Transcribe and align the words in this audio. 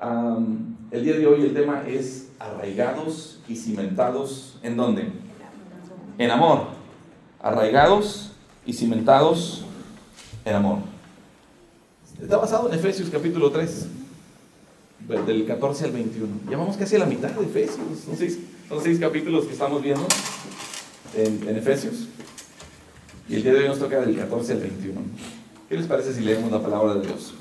el 0.00 1.04
día 1.04 1.16
de 1.16 1.26
hoy 1.26 1.42
el 1.42 1.54
tema 1.54 1.84
es 1.86 2.28
arraigados 2.38 3.40
y 3.48 3.56
cimentados 3.56 4.58
en 4.62 4.76
dónde? 4.76 5.08
En 6.18 6.30
amor. 6.30 6.68
Arraigados 7.40 8.32
y 8.66 8.72
cimentados 8.72 9.64
en 10.44 10.54
amor. 10.56 10.78
Está 12.20 12.36
basado 12.36 12.68
en 12.68 12.78
Efesios 12.78 13.10
capítulo 13.10 13.50
3, 13.50 13.86
del 15.26 15.46
14 15.46 15.84
al 15.84 15.92
21. 15.92 16.26
Ya 16.50 16.56
vamos 16.56 16.76
casi 16.76 16.96
a 16.96 17.00
la 17.00 17.06
mitad 17.06 17.30
de 17.30 17.44
Efesios. 17.44 17.78
Son 18.68 18.82
seis 18.82 18.98
capítulos 18.98 19.44
que 19.46 19.52
estamos 19.52 19.82
viendo 19.82 20.06
en, 21.16 21.48
en 21.48 21.56
Efesios. 21.56 22.08
Y 23.28 23.36
el 23.36 23.42
día 23.42 23.52
de 23.52 23.58
hoy 23.60 23.68
nos 23.68 23.78
toca 23.78 24.00
del 24.00 24.16
14 24.16 24.52
al 24.52 24.60
21. 24.60 25.00
¿Qué 25.68 25.76
les 25.76 25.86
parece 25.86 26.14
si 26.14 26.20
leemos 26.20 26.50
la 26.52 26.62
palabra 26.62 26.94
de 26.94 27.06
Dios? 27.06 27.34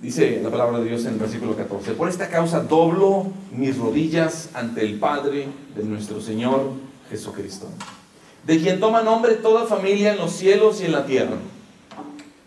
Dice 0.00 0.40
la 0.42 0.48
palabra 0.48 0.78
de 0.78 0.88
Dios 0.88 1.04
en 1.04 1.12
el 1.12 1.18
versículo 1.18 1.54
14, 1.54 1.92
por 1.92 2.08
esta 2.08 2.30
causa 2.30 2.60
doblo 2.60 3.26
mis 3.52 3.76
rodillas 3.76 4.48
ante 4.54 4.82
el 4.82 4.98
Padre 4.98 5.48
de 5.76 5.84
nuestro 5.84 6.22
Señor 6.22 6.70
Jesucristo, 7.10 7.66
de 8.46 8.58
quien 8.60 8.80
toma 8.80 9.02
nombre 9.02 9.34
toda 9.34 9.66
familia 9.66 10.12
en 10.12 10.18
los 10.18 10.32
cielos 10.32 10.80
y 10.80 10.86
en 10.86 10.92
la 10.92 11.04
tierra, 11.04 11.36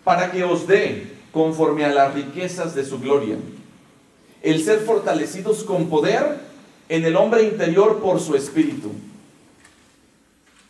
para 0.03 0.31
que 0.31 0.44
os 0.44 0.66
dé, 0.66 1.13
conforme 1.31 1.85
a 1.85 1.94
las 1.94 2.16
riquezas 2.16 2.73
de 2.73 2.84
su 2.84 2.99
gloria, 2.99 3.38
el 4.41 4.63
ser 4.63 4.80
fortalecidos 4.80 5.63
con 5.63 5.89
poder 5.89 6.39
en 6.89 7.05
el 7.05 7.16
hombre 7.16 7.44
interior 7.44 8.02
por 8.02 8.20
su 8.20 8.35
espíritu, 8.35 8.94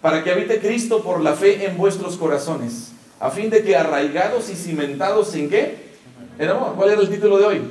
para 0.02 0.22
que 0.22 0.32
habite 0.32 0.60
Cristo 0.60 1.02
por 1.02 1.22
la 1.22 1.34
fe 1.34 1.66
en 1.66 1.78
vuestros 1.78 2.18
corazones, 2.18 2.92
a 3.22 3.32
fin 3.32 3.50
de 3.50 3.64
que 3.64 3.78
arraigados 3.78 4.50
y 4.50 4.56
cimentados 4.56 5.34
en 5.36 5.50
qué? 5.50 5.83
En 6.40 6.50
amor. 6.50 6.74
¿Cuál 6.76 6.90
era 6.90 7.02
el 7.02 7.10
título 7.10 7.38
de 7.38 7.46
hoy? 7.46 7.62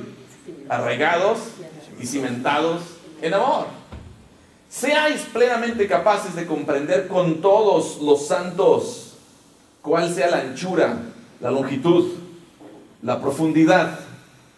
Arraigados 0.69 1.39
y 1.99 2.05
cimentados 2.05 2.81
en 3.21 3.33
amor. 3.33 3.67
Seáis 4.69 5.21
plenamente 5.33 5.87
capaces 5.87 6.35
de 6.35 6.45
comprender 6.45 7.07
con 7.07 7.41
todos 7.41 8.01
los 8.01 8.27
santos 8.27 9.13
cuál 9.81 10.11
sea 10.13 10.31
la 10.31 10.39
anchura, 10.39 10.97
la 11.41 11.51
longitud, 11.51 12.13
la 13.01 13.21
profundidad 13.21 13.99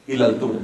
y 0.08 0.16
la 0.16 0.26
altura. 0.26 0.60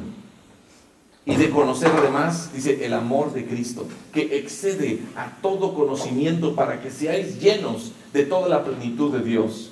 Y 1.25 1.35
de 1.35 1.49
conocer 1.49 1.91
además, 1.95 2.51
dice, 2.53 2.85
el 2.85 2.93
amor 2.93 3.33
de 3.33 3.45
Cristo, 3.45 3.87
que 4.13 4.37
excede 4.37 5.01
a 5.15 5.37
todo 5.41 5.73
conocimiento 5.73 6.55
para 6.55 6.81
que 6.81 6.89
seáis 6.89 7.39
llenos 7.39 7.91
de 8.13 8.23
toda 8.23 8.47
la 8.47 8.63
plenitud 8.63 9.11
de 9.11 9.23
Dios. 9.23 9.71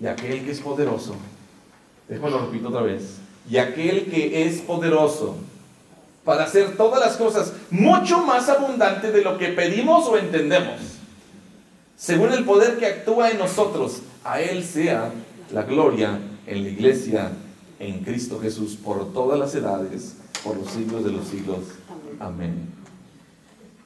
Y 0.00 0.06
aquel 0.06 0.44
que 0.44 0.52
es 0.52 0.60
poderoso 0.60 1.14
Déjame 2.10 2.30
lo 2.30 2.46
repito 2.46 2.68
otra 2.68 2.82
vez. 2.82 3.18
Y 3.48 3.56
aquel 3.56 4.10
que 4.10 4.44
es 4.44 4.60
poderoso 4.62 5.36
para 6.24 6.44
hacer 6.44 6.76
todas 6.76 7.00
las 7.00 7.16
cosas 7.16 7.52
mucho 7.70 8.18
más 8.26 8.48
abundante 8.48 9.12
de 9.12 9.22
lo 9.22 9.38
que 9.38 9.48
pedimos 9.48 10.06
o 10.08 10.18
entendemos. 10.18 10.80
Según 11.96 12.32
el 12.32 12.44
poder 12.44 12.78
que 12.78 12.86
actúa 12.86 13.30
en 13.30 13.38
nosotros, 13.38 14.02
a 14.24 14.40
Él 14.40 14.64
sea 14.64 15.12
la 15.52 15.62
gloria 15.62 16.18
en 16.46 16.64
la 16.64 16.68
iglesia, 16.68 17.30
en 17.78 18.00
Cristo 18.00 18.40
Jesús, 18.40 18.76
por 18.76 19.12
todas 19.12 19.38
las 19.38 19.54
edades, 19.54 20.16
por 20.42 20.56
los 20.56 20.68
siglos 20.68 21.04
de 21.04 21.12
los 21.12 21.28
siglos. 21.28 21.60
Amén. 22.18 22.68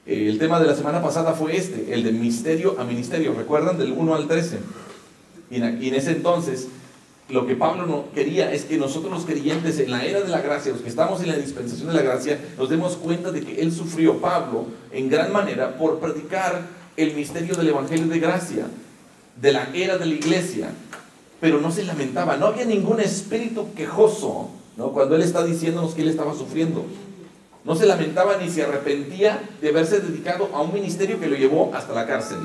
El 0.07 0.39
tema 0.39 0.61
de 0.61 0.67
la 0.67 0.75
semana 0.75 1.03
pasada 1.03 1.35
fue 1.35 1.57
este, 1.57 1.93
el 1.93 2.03
de 2.03 2.13
misterio 2.13 2.77
a 2.79 2.85
ministerio. 2.85 3.35
¿Recuerdan? 3.35 3.77
Del 3.77 3.93
1 3.93 4.15
al 4.15 4.29
13. 4.29 4.59
Y 5.51 5.57
en 5.57 5.95
ese 5.95 6.13
entonces 6.13 6.69
lo 7.29 7.47
que 7.47 7.57
Pablo 7.57 7.87
no 7.87 8.05
quería 8.15 8.53
es 8.53 8.65
que 8.65 8.77
nosotros 8.77 9.11
los 9.11 9.25
creyentes 9.25 9.79
en 9.79 9.91
la 9.91 10.05
era 10.05 10.21
de 10.21 10.29
la 10.29 10.43
gracia, 10.43 10.73
los 10.73 10.83
que 10.83 10.91
estamos 10.91 11.23
en 11.23 11.29
la 11.29 11.37
dispensación 11.37 11.89
de 11.89 11.95
la 11.95 12.03
gracia, 12.03 12.39
nos 12.59 12.69
demos 12.69 12.97
cuenta 12.97 13.33
de 13.33 13.43
que 13.43 13.63
él 13.63 13.73
sufrió, 13.73 14.19
Pablo, 14.21 14.67
en 14.93 15.09
gran 15.09 15.33
manera 15.33 15.79
por 15.79 16.01
predicar 16.01 16.63
el 16.97 17.15
misterio 17.15 17.55
del 17.55 17.69
Evangelio 17.69 18.07
de 18.09 18.19
gracia, 18.19 18.67
de 19.41 19.53
la 19.53 19.69
era 19.73 19.97
de 19.97 20.07
la 20.07 20.15
iglesia, 20.15 20.71
pero 21.41 21.61
no 21.61 21.71
se 21.71 21.85
lamentaba, 21.85 22.37
no 22.37 22.47
había 22.47 22.67
ningún 22.67 23.01
espíritu 23.01 23.73
quejoso, 23.75 24.51
¿no? 24.77 24.93
Cuando 24.93 25.17
él 25.17 25.23
está 25.23 25.45
diciéndonos 25.45 25.95
que 25.95 26.03
él 26.03 26.09
estaba 26.09 26.35
sufriendo. 26.35 26.85
No 27.65 27.75
se 27.75 27.87
lamentaba 27.87 28.37
ni 28.37 28.51
se 28.51 28.63
arrepentía 28.63 29.41
de 29.63 29.71
haberse 29.71 30.01
dedicado 30.01 30.51
a 30.53 30.61
un 30.61 30.75
ministerio 30.75 31.19
que 31.19 31.27
lo 31.27 31.37
llevó 31.37 31.73
hasta 31.75 31.95
la 31.95 32.07
cárcel, 32.07 32.39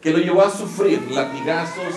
que 0.00 0.12
lo 0.12 0.18
llevó 0.18 0.42
a 0.42 0.50
sufrir 0.50 1.02
latigazos, 1.10 1.94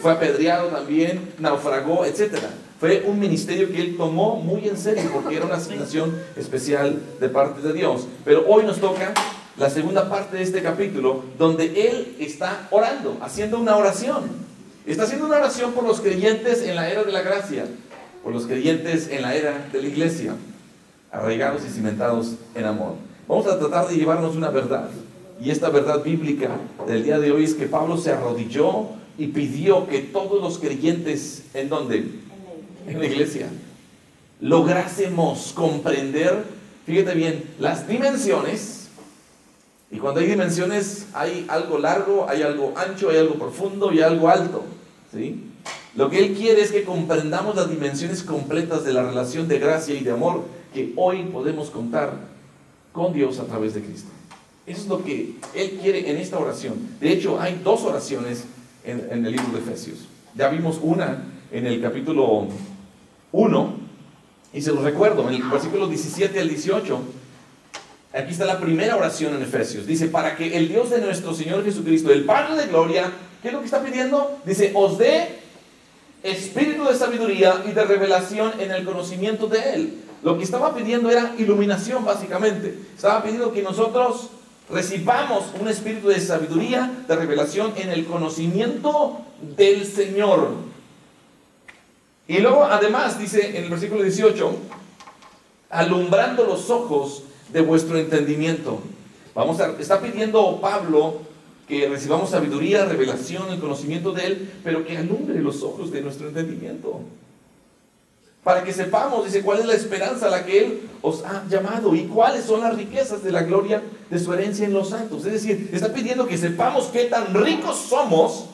fue 0.00 0.12
apedreado 0.12 0.68
también, 0.68 1.32
naufragó, 1.38 2.04
etc. 2.04 2.36
Fue 2.80 3.04
un 3.06 3.18
ministerio 3.18 3.70
que 3.70 3.80
él 3.80 3.96
tomó 3.96 4.36
muy 4.36 4.68
en 4.68 4.76
serio 4.76 5.10
porque 5.12 5.36
era 5.36 5.46
una 5.46 5.56
asignación 5.56 6.16
especial 6.36 7.00
de 7.20 7.28
parte 7.28 7.60
de 7.60 7.72
Dios. 7.72 8.06
Pero 8.24 8.44
hoy 8.48 8.64
nos 8.64 8.78
toca 8.78 9.14
la 9.56 9.70
segunda 9.70 10.08
parte 10.08 10.36
de 10.36 10.42
este 10.42 10.62
capítulo 10.62 11.22
donde 11.38 11.66
él 11.88 12.16
está 12.18 12.68
orando, 12.70 13.18
haciendo 13.20 13.58
una 13.58 13.76
oración. 13.76 14.24
Está 14.86 15.04
haciendo 15.04 15.26
una 15.26 15.36
oración 15.36 15.72
por 15.72 15.84
los 15.84 16.00
creyentes 16.00 16.62
en 16.62 16.74
la 16.74 16.90
era 16.90 17.04
de 17.04 17.12
la 17.12 17.22
gracia, 17.22 17.66
por 18.24 18.32
los 18.32 18.46
creyentes 18.46 19.08
en 19.08 19.22
la 19.22 19.36
era 19.36 19.68
de 19.72 19.80
la 19.80 19.88
iglesia, 19.88 20.34
arraigados 21.12 21.62
y 21.64 21.70
cimentados 21.70 22.34
en 22.54 22.64
amor. 22.64 22.94
Vamos 23.28 23.46
a 23.46 23.58
tratar 23.58 23.88
de 23.88 23.94
llevarnos 23.94 24.34
una 24.34 24.50
verdad. 24.50 24.88
Y 25.40 25.50
esta 25.50 25.70
verdad 25.70 26.02
bíblica 26.02 26.50
del 26.86 27.04
día 27.04 27.18
de 27.18 27.30
hoy 27.30 27.44
es 27.44 27.54
que 27.54 27.66
Pablo 27.66 27.96
se 27.96 28.10
arrodilló 28.10 28.88
y 29.22 29.28
pidió 29.28 29.86
que 29.86 30.00
todos 30.00 30.42
los 30.42 30.58
creyentes, 30.58 31.44
¿en 31.54 31.68
dónde? 31.68 32.06
En 32.88 32.98
la 32.98 33.06
iglesia. 33.06 33.46
Lográsemos 34.40 35.52
comprender, 35.54 36.42
fíjate 36.84 37.14
bien, 37.14 37.44
las 37.60 37.86
dimensiones. 37.86 38.88
Y 39.92 39.98
cuando 39.98 40.18
hay 40.18 40.26
dimensiones 40.26 41.06
hay 41.14 41.46
algo 41.48 41.78
largo, 41.78 42.28
hay 42.28 42.42
algo 42.42 42.74
ancho, 42.76 43.10
hay 43.10 43.18
algo 43.18 43.36
profundo 43.36 43.92
y 43.92 44.00
algo 44.00 44.28
alto. 44.28 44.64
¿sí? 45.12 45.44
Lo 45.94 46.10
que 46.10 46.18
Él 46.18 46.34
quiere 46.34 46.60
es 46.60 46.72
que 46.72 46.82
comprendamos 46.82 47.54
las 47.54 47.70
dimensiones 47.70 48.24
completas 48.24 48.82
de 48.82 48.92
la 48.92 49.04
relación 49.04 49.46
de 49.46 49.60
gracia 49.60 49.94
y 49.94 50.02
de 50.02 50.10
amor 50.10 50.42
que 50.74 50.92
hoy 50.96 51.22
podemos 51.32 51.70
contar 51.70 52.14
con 52.90 53.12
Dios 53.12 53.38
a 53.38 53.44
través 53.44 53.72
de 53.74 53.82
Cristo. 53.82 54.08
Eso 54.66 54.80
es 54.80 54.88
lo 54.88 55.04
que 55.04 55.36
Él 55.54 55.78
quiere 55.80 56.10
en 56.10 56.16
esta 56.16 56.40
oración. 56.40 56.74
De 56.98 57.12
hecho, 57.12 57.40
hay 57.40 57.60
dos 57.62 57.84
oraciones 57.84 58.46
en, 58.84 59.24
el 59.26 59.32
libro 59.32 59.52
de 59.52 59.58
Efesios. 59.58 59.98
Ya 60.34 60.48
vimos 60.48 60.78
una 60.82 61.24
en 61.50 61.66
el 61.66 61.80
capítulo 61.80 62.48
1, 63.32 63.76
y 64.52 64.62
se 64.62 64.72
los 64.72 64.82
recuerdo, 64.82 65.28
en 65.28 65.36
el 65.36 65.42
versículo 65.42 65.88
17 65.88 66.38
al 66.40 66.48
18, 66.48 67.00
aquí 68.14 68.32
está 68.32 68.44
la 68.44 68.58
primera 68.58 68.96
oración 68.96 69.34
en 69.34 69.42
Efesios. 69.42 69.86
Dice, 69.86 70.08
para 70.08 70.36
que 70.36 70.56
el 70.56 70.68
Dios 70.68 70.90
de 70.90 71.00
nuestro 71.00 71.34
Señor 71.34 71.64
Jesucristo, 71.64 72.10
el 72.12 72.24
Padre 72.24 72.60
de 72.60 72.68
Gloria, 72.68 73.10
¿qué 73.40 73.48
es 73.48 73.54
lo 73.54 73.60
que 73.60 73.66
está 73.66 73.82
pidiendo? 73.82 74.38
Dice, 74.44 74.72
os 74.74 74.98
dé 74.98 75.40
espíritu 76.22 76.84
de 76.84 76.94
sabiduría 76.94 77.62
y 77.68 77.72
de 77.72 77.84
revelación 77.84 78.52
en 78.60 78.70
el 78.70 78.84
conocimiento 78.84 79.46
de 79.46 79.74
Él. 79.74 79.94
Lo 80.22 80.38
que 80.38 80.44
estaba 80.44 80.74
pidiendo 80.74 81.10
era 81.10 81.34
iluminación, 81.36 82.04
básicamente. 82.04 82.78
Estaba 82.94 83.22
pidiendo 83.22 83.52
que 83.52 83.62
nosotros 83.62 84.30
recibamos 84.70 85.44
un 85.60 85.68
espíritu 85.68 86.08
de 86.08 86.20
sabiduría, 86.20 87.04
de 87.06 87.16
revelación 87.16 87.72
en 87.76 87.90
el 87.90 88.06
conocimiento 88.06 89.20
del 89.56 89.86
Señor. 89.86 90.50
Y 92.28 92.38
luego 92.38 92.64
además 92.64 93.18
dice 93.18 93.56
en 93.56 93.64
el 93.64 93.70
versículo 93.70 94.02
18, 94.02 94.56
alumbrando 95.70 96.44
los 96.44 96.70
ojos 96.70 97.24
de 97.52 97.60
vuestro 97.60 97.98
entendimiento. 97.98 98.80
Vamos 99.34 99.60
a, 99.60 99.72
está 99.78 100.00
pidiendo 100.00 100.60
Pablo 100.60 101.20
que 101.66 101.88
recibamos 101.88 102.30
sabiduría, 102.30 102.84
revelación, 102.84 103.50
el 103.50 103.60
conocimiento 103.60 104.12
de 104.12 104.26
Él, 104.26 104.52
pero 104.62 104.84
que 104.84 104.96
alumbre 104.96 105.40
los 105.40 105.62
ojos 105.62 105.90
de 105.90 106.02
nuestro 106.02 106.28
entendimiento 106.28 107.00
para 108.44 108.64
que 108.64 108.72
sepamos, 108.72 109.24
dice, 109.24 109.42
cuál 109.42 109.60
es 109.60 109.66
la 109.66 109.74
esperanza 109.74 110.26
a 110.26 110.30
la 110.30 110.44
que 110.44 110.64
Él 110.64 110.80
os 111.00 111.24
ha 111.24 111.44
llamado 111.48 111.94
y 111.94 112.06
cuáles 112.06 112.44
son 112.44 112.60
las 112.60 112.76
riquezas 112.76 113.22
de 113.22 113.30
la 113.30 113.42
gloria 113.42 113.82
de 114.10 114.18
su 114.18 114.32
herencia 114.32 114.66
en 114.66 114.72
los 114.72 114.90
santos. 114.90 115.24
Es 115.24 115.32
decir, 115.32 115.70
está 115.72 115.92
pidiendo 115.92 116.26
que 116.26 116.36
sepamos 116.36 116.86
qué 116.86 117.04
tan 117.04 117.32
ricos 117.34 117.76
somos 117.76 118.46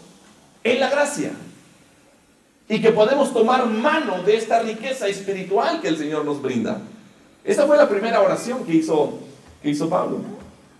en 0.62 0.80
la 0.80 0.90
gracia 0.90 1.32
y 2.68 2.82
que 2.82 2.92
podemos 2.92 3.32
tomar 3.32 3.66
mano 3.66 4.22
de 4.22 4.36
esta 4.36 4.60
riqueza 4.60 5.08
espiritual 5.08 5.80
que 5.80 5.88
el 5.88 5.96
Señor 5.96 6.24
nos 6.26 6.42
brinda. 6.42 6.82
Esta 7.42 7.66
fue 7.66 7.78
la 7.78 7.88
primera 7.88 8.20
oración 8.20 8.66
que 8.66 8.74
hizo, 8.74 9.18
que 9.62 9.70
hizo 9.70 9.88
Pablo. 9.88 10.18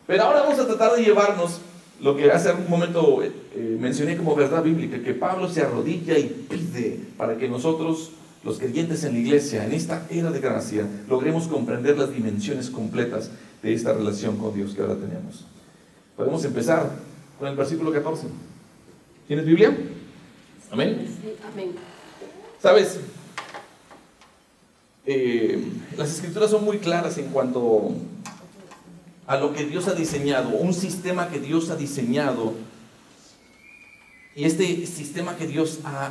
Pero 0.07 0.25
ahora 0.25 0.43
vamos 0.43 0.59
a 0.59 0.67
tratar 0.67 0.97
de 0.97 1.03
llevarnos 1.03 1.61
lo 2.01 2.15
que 2.15 2.31
hace 2.31 2.53
un 2.53 2.69
momento 2.69 3.23
eh, 3.23 3.33
mencioné 3.81 4.17
como 4.17 4.37
verdad 4.37 4.63
bíblica, 4.63 5.03
que 5.03 5.15
Pablo 5.15 5.49
se 5.49 5.63
arrodilla 5.63 6.19
y 6.19 6.47
pide 6.49 7.01
para 7.17 7.37
que 7.37 7.49
nosotros 7.49 8.13
los 8.45 8.59
creyentes 8.59 9.05
en 9.05 9.15
la 9.15 9.19
iglesia, 9.19 9.65
en 9.65 9.73
esta 9.73 10.07
era 10.11 10.31
de 10.31 10.41
gracia, 10.41 10.87
logremos 11.09 11.49
comprender 11.49 11.99
las 11.99 12.13
dimensiones 12.13 12.71
completas 12.71 13.31
de 13.63 13.75
esta 13.75 13.93
relación 13.93 14.37
con 14.37 14.55
Dios 14.55 14.75
que 14.75 14.83
ahora 14.83 14.95
tenemos. 14.95 15.45
Podemos 16.17 16.45
empezar 16.45 16.91
con 17.39 17.49
el 17.49 17.57
versículo 17.57 17.93
14. 17.93 18.27
¿Tienes 19.27 19.45
Biblia? 19.45 19.77
Amén. 20.71 21.07
Amén. 21.53 21.73
¿Sabes? 22.61 22.99
eh, 25.11 25.65
las 25.97 26.11
escrituras 26.11 26.51
son 26.51 26.67
muy 26.67 26.79
claras 26.79 27.17
en 27.17 27.29
cuanto 27.29 27.95
a 29.27 29.39
lo 29.39 29.55
que 29.55 29.65
Dios 29.65 29.89
ha 29.89 29.95
diseñado, 29.95 30.51
un 30.51 30.75
sistema 30.75 31.31
que 31.31 31.41
Dios 31.41 31.71
ha 31.71 31.77
diseñado. 31.77 32.53
Y 34.37 34.45
este 34.45 34.87
sistema 34.87 35.37
que 35.37 35.47
Dios 35.47 35.81
ha 35.85 36.11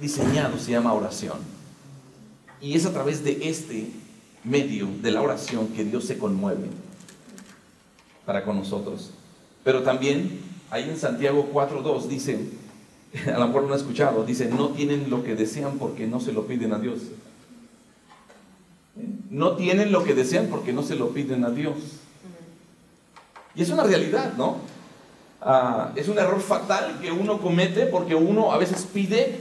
diseñado 0.00 0.58
se 0.58 0.72
llama 0.72 0.92
oración. 0.92 1.38
Y 2.62 2.76
es 2.76 2.86
a 2.86 2.92
través 2.92 3.24
de 3.24 3.48
este 3.48 3.88
medio 4.44 4.88
de 5.02 5.10
la 5.10 5.20
oración 5.20 5.68
que 5.68 5.84
Dios 5.84 6.04
se 6.04 6.16
conmueve 6.16 6.68
para 8.24 8.44
con 8.44 8.56
nosotros. 8.56 9.10
Pero 9.64 9.82
también 9.82 10.40
ahí 10.70 10.88
en 10.88 10.96
Santiago 10.96 11.50
4.2 11.52 12.06
dice, 12.06 12.38
a 13.34 13.38
lo 13.38 13.48
mejor 13.48 13.64
no 13.64 13.74
ha 13.74 13.76
escuchado, 13.76 14.24
dice, 14.24 14.48
no 14.48 14.68
tienen 14.68 15.10
lo 15.10 15.24
que 15.24 15.34
desean 15.34 15.78
porque 15.78 16.06
no 16.06 16.20
se 16.20 16.32
lo 16.32 16.46
piden 16.46 16.72
a 16.72 16.78
Dios. 16.78 17.00
No 19.28 19.56
tienen 19.56 19.90
lo 19.90 20.04
que 20.04 20.14
desean 20.14 20.46
porque 20.46 20.72
no 20.72 20.82
se 20.82 20.94
lo 20.94 21.10
piden 21.10 21.44
a 21.44 21.50
Dios. 21.50 21.76
Y 23.54 23.62
es 23.62 23.70
una 23.70 23.82
realidad, 23.82 24.34
¿no? 24.36 24.58
Ah, 25.40 25.92
es 25.96 26.08
un 26.08 26.18
error 26.18 26.40
fatal 26.40 27.00
que 27.00 27.10
uno 27.10 27.40
comete 27.40 27.86
porque 27.86 28.14
uno 28.14 28.52
a 28.52 28.58
veces 28.58 28.86
pide 28.92 29.40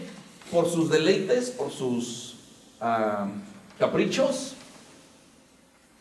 por 0.52 0.68
sus 0.68 0.90
deleites, 0.90 1.52
por 1.52 1.72
sus 1.72 2.31
caprichos. 3.78 4.56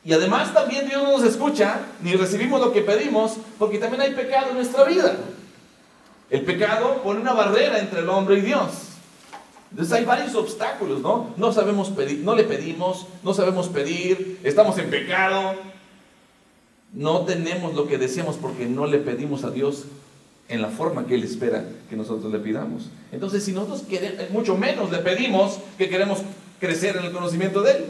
Y 0.05 0.13
además 0.13 0.55
también 0.55 0.89
Dios 0.89 1.03
no 1.03 1.13
nos 1.13 1.25
escucha 1.25 1.81
ni 2.03 2.15
recibimos 2.15 2.61
lo 2.61 2.73
que 2.73 2.81
pedimos 2.81 3.37
porque 3.59 3.79
también 3.79 4.01
hay 4.01 4.15
pecado 4.15 4.51
en 4.51 4.55
nuestra 4.55 4.85
vida. 4.85 5.15
El 6.31 6.43
pecado 6.43 7.03
pone 7.03 7.21
una 7.21 7.35
barrera 7.35 7.79
entre 7.79 8.01
el 8.01 8.09
hombre 8.09 8.39
y 8.39 8.41
Dios. 8.41 8.71
Entonces 9.71 9.93
hay 9.93 10.05
varios 10.05 10.35
obstáculos, 10.35 11.01
¿no? 11.01 11.35
No 11.37 11.53
sabemos 11.53 11.91
pedir, 11.91 12.21
no 12.21 12.35
le 12.35 12.45
pedimos, 12.45 13.07
no 13.23 13.35
sabemos 13.35 13.69
pedir, 13.69 14.41
estamos 14.43 14.79
en 14.79 14.91
pecado. 14.91 15.55
No 16.93 17.21
tenemos 17.21 17.75
lo 17.75 17.87
que 17.87 17.99
deseamos 17.99 18.37
porque 18.37 18.67
no 18.67 18.87
le 18.87 18.99
pedimos 18.99 19.45
a 19.45 19.51
Dios 19.51 19.85
en 20.49 20.61
la 20.61 20.69
forma 20.69 21.07
que 21.07 21.15
Él 21.15 21.23
espera 21.23 21.65
que 21.89 21.95
nosotros 21.95 22.33
le 22.33 22.41
pidamos. 22.41 22.91
Entonces, 23.13 23.45
si 23.45 23.53
nosotros 23.53 23.83
queremos, 23.83 24.31
mucho 24.31 24.57
menos 24.57 24.91
le 24.91 24.99
pedimos 24.99 25.59
que 25.79 25.89
queremos 25.89 26.19
crecer 26.61 26.97
en 26.97 27.05
el 27.07 27.13
conocimiento 27.13 27.63
de 27.63 27.73
Él. 27.73 27.85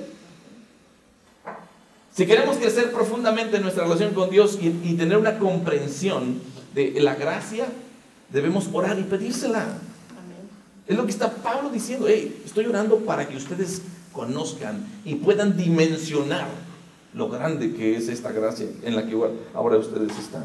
Si 2.15 2.27
queremos 2.27 2.57
crecer 2.57 2.93
profundamente 2.93 3.57
en 3.57 3.63
nuestra 3.63 3.85
relación 3.85 4.15
con 4.15 4.31
Dios 4.31 4.59
y, 4.61 4.69
y 4.69 4.95
tener 4.95 5.19
una 5.19 5.39
comprensión 5.39 6.41
de 6.75 7.01
la 7.01 7.15
gracia, 7.15 7.67
debemos 8.33 8.69
orar 8.73 8.99
y 8.99 9.03
pedírsela. 9.03 9.67
Es 10.87 10.97
lo 10.97 11.05
que 11.05 11.13
está 11.13 11.31
Pablo 11.31 11.71
diciendo. 11.71 12.07
Hey, 12.09 12.43
estoy 12.45 12.67
orando 12.67 12.99
para 12.99 13.29
que 13.29 13.37
ustedes 13.37 13.83
conozcan 14.13 14.85
y 15.05 15.17
puedan 15.17 15.57
dimensionar 15.57 16.49
lo 17.15 17.29
grande 17.29 17.75
que 17.75 17.97
es 17.97 18.09
esta 18.09 18.33
gracia 18.33 18.67
en 18.83 18.97
la 18.97 19.07
que 19.07 19.17
ahora 19.55 19.77
ustedes 19.77 20.17
están. 20.19 20.45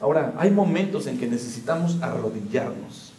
Ahora, 0.00 0.34
hay 0.36 0.50
momentos 0.50 1.06
en 1.06 1.18
que 1.18 1.26
necesitamos 1.26 1.98
arrodillarnos. 2.02 3.12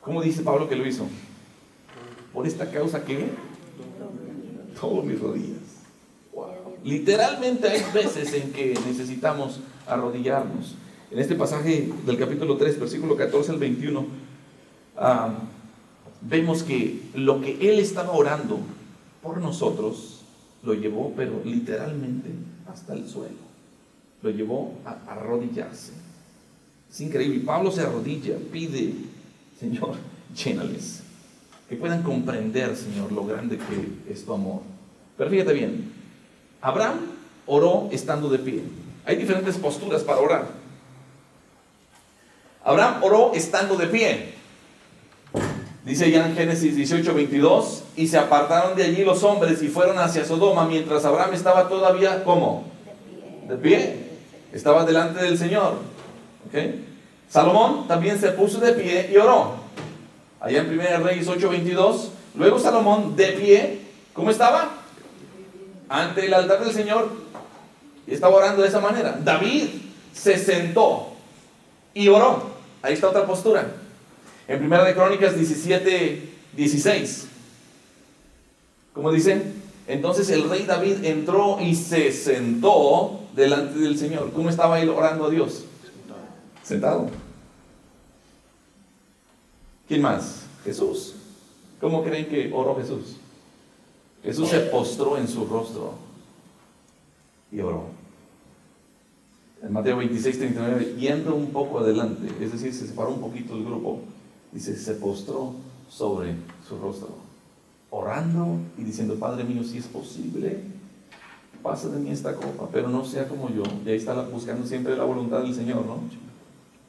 ¿Cómo 0.00 0.22
dice 0.22 0.42
Pablo 0.42 0.68
que 0.68 0.76
lo 0.76 0.86
hizo? 0.86 1.06
Por 2.32 2.46
esta 2.46 2.70
causa 2.70 3.04
que 3.04 3.28
todos 4.80 5.04
mis 5.04 5.20
rodillas. 5.20 5.58
Literalmente 6.84 7.68
hay 7.68 7.82
veces 7.92 8.32
en 8.34 8.52
que 8.52 8.78
necesitamos 8.86 9.60
arrodillarnos. 9.86 10.76
En 11.10 11.18
este 11.18 11.34
pasaje 11.34 11.90
del 12.06 12.18
capítulo 12.18 12.56
3, 12.56 12.78
versículo 12.78 13.16
14 13.16 13.52
al 13.52 13.58
21, 13.58 14.06
vemos 16.20 16.62
que 16.62 17.02
lo 17.14 17.40
que 17.40 17.70
él 17.70 17.78
estaba 17.78 18.12
orando 18.12 18.60
por 19.22 19.38
nosotros 19.38 20.22
lo 20.62 20.74
llevó, 20.74 21.12
pero 21.16 21.40
literalmente 21.44 22.30
hasta 22.70 22.94
el 22.94 23.08
suelo. 23.08 23.48
Lo 24.22 24.30
llevó 24.30 24.74
a 24.84 25.12
arrodillarse. 25.12 25.92
Es 26.90 27.00
increíble. 27.00 27.40
Pablo 27.40 27.70
se 27.70 27.82
arrodilla, 27.82 28.36
pide, 28.52 28.94
Señor, 29.58 29.96
llénales. 30.34 31.02
Que 31.68 31.76
puedan 31.76 32.02
comprender, 32.02 32.76
Señor, 32.76 33.12
lo 33.12 33.24
grande 33.24 33.58
que 33.58 34.12
es 34.12 34.24
tu 34.24 34.32
amor. 34.32 34.62
Pero 35.16 35.30
fíjate 35.30 35.52
bien, 35.52 35.92
Abraham 36.62 36.98
oró 37.46 37.88
estando 37.92 38.28
de 38.28 38.38
pie. 38.38 38.62
Hay 39.04 39.16
diferentes 39.16 39.56
posturas 39.56 40.02
para 40.02 40.20
orar. 40.20 40.46
Abraham 42.64 43.02
oró 43.02 43.32
estando 43.34 43.76
de 43.76 43.86
pie. 43.86 44.34
Dice 45.84 46.10
ya 46.10 46.26
en 46.26 46.36
Génesis 46.36 46.76
18, 46.76 47.14
22, 47.14 47.84
y 47.96 48.08
se 48.08 48.18
apartaron 48.18 48.76
de 48.76 48.84
allí 48.84 49.04
los 49.04 49.22
hombres 49.22 49.62
y 49.62 49.68
fueron 49.68 49.98
hacia 49.98 50.24
Sodoma 50.24 50.66
mientras 50.66 51.04
Abraham 51.04 51.32
estaba 51.32 51.68
todavía, 51.68 52.24
¿cómo? 52.24 52.64
De 53.48 53.56
pie. 53.56 54.08
Estaba 54.52 54.84
delante 54.84 55.22
del 55.22 55.38
Señor. 55.38 55.76
Salomón 57.28 57.88
también 57.88 58.18
se 58.18 58.32
puso 58.32 58.58
de 58.58 58.72
pie 58.72 59.10
y 59.12 59.16
oró. 59.16 59.57
Allá 60.40 60.60
en 60.60 60.68
1 60.68 60.98
Reyes 61.04 61.28
8, 61.28 61.50
22. 61.50 62.10
Luego 62.34 62.58
Salomón 62.58 63.16
de 63.16 63.28
pie, 63.32 63.80
¿cómo 64.12 64.30
estaba? 64.30 64.70
Ante 65.88 66.26
el 66.26 66.34
altar 66.34 66.64
del 66.64 66.72
Señor 66.72 67.08
y 68.06 68.14
estaba 68.14 68.36
orando 68.36 68.62
de 68.62 68.68
esa 68.68 68.80
manera. 68.80 69.18
David 69.22 69.66
se 70.12 70.38
sentó 70.38 71.08
y 71.94 72.08
oró. 72.08 72.50
Ahí 72.82 72.94
está 72.94 73.08
otra 73.08 73.26
postura. 73.26 73.66
En 74.46 74.58
Primera 74.58 74.84
de 74.84 74.94
Crónicas 74.94 75.34
17, 75.34 76.28
16. 76.54 77.26
¿Cómo 78.94 79.12
dice? 79.12 79.42
Entonces 79.86 80.30
el 80.30 80.48
rey 80.48 80.64
David 80.64 81.04
entró 81.04 81.58
y 81.60 81.74
se 81.74 82.12
sentó 82.12 83.20
delante 83.34 83.78
del 83.78 83.98
Señor. 83.98 84.32
¿Cómo 84.32 84.50
estaba 84.50 84.80
él 84.80 84.90
orando 84.90 85.26
a 85.26 85.30
Dios? 85.30 85.64
Sentado. 86.62 87.08
¿Quién 89.88 90.02
más? 90.02 90.44
Jesús. 90.64 91.14
¿Cómo 91.80 92.04
creen 92.04 92.26
que 92.26 92.52
oró 92.52 92.76
Jesús? 92.76 93.16
Jesús 94.22 94.50
se 94.50 94.60
postró 94.60 95.16
en 95.16 95.26
su 95.26 95.46
rostro 95.46 95.94
y 97.50 97.60
oró. 97.60 97.84
En 99.62 99.72
Mateo 99.72 99.96
26, 99.96 100.38
39, 100.38 100.96
yendo 100.98 101.34
un 101.34 101.50
poco 101.50 101.78
adelante, 101.78 102.28
es 102.40 102.52
decir, 102.52 102.72
se 102.74 102.86
separó 102.86 103.10
un 103.10 103.20
poquito 103.20 103.54
el 103.54 103.64
grupo, 103.64 104.00
dice, 104.52 104.76
se 104.76 104.94
postró 104.94 105.54
sobre 105.88 106.34
su 106.68 106.78
rostro, 106.78 107.08
orando 107.90 108.58
y 108.76 108.84
diciendo, 108.84 109.16
Padre 109.18 109.42
mío, 109.44 109.64
si 109.64 109.78
es 109.78 109.86
posible, 109.86 110.60
pasa 111.62 111.88
de 111.88 111.98
mí 111.98 112.10
esta 112.10 112.34
copa, 112.34 112.68
pero 112.72 112.88
no 112.88 113.04
sea 113.04 113.26
como 113.26 113.48
yo. 113.50 113.62
Y 113.84 113.88
ahí 113.88 113.96
está 113.96 114.14
buscando 114.22 114.66
siempre 114.66 114.96
la 114.96 115.04
voluntad 115.04 115.40
del 115.40 115.54
Señor, 115.54 115.84
¿no? 115.86 116.00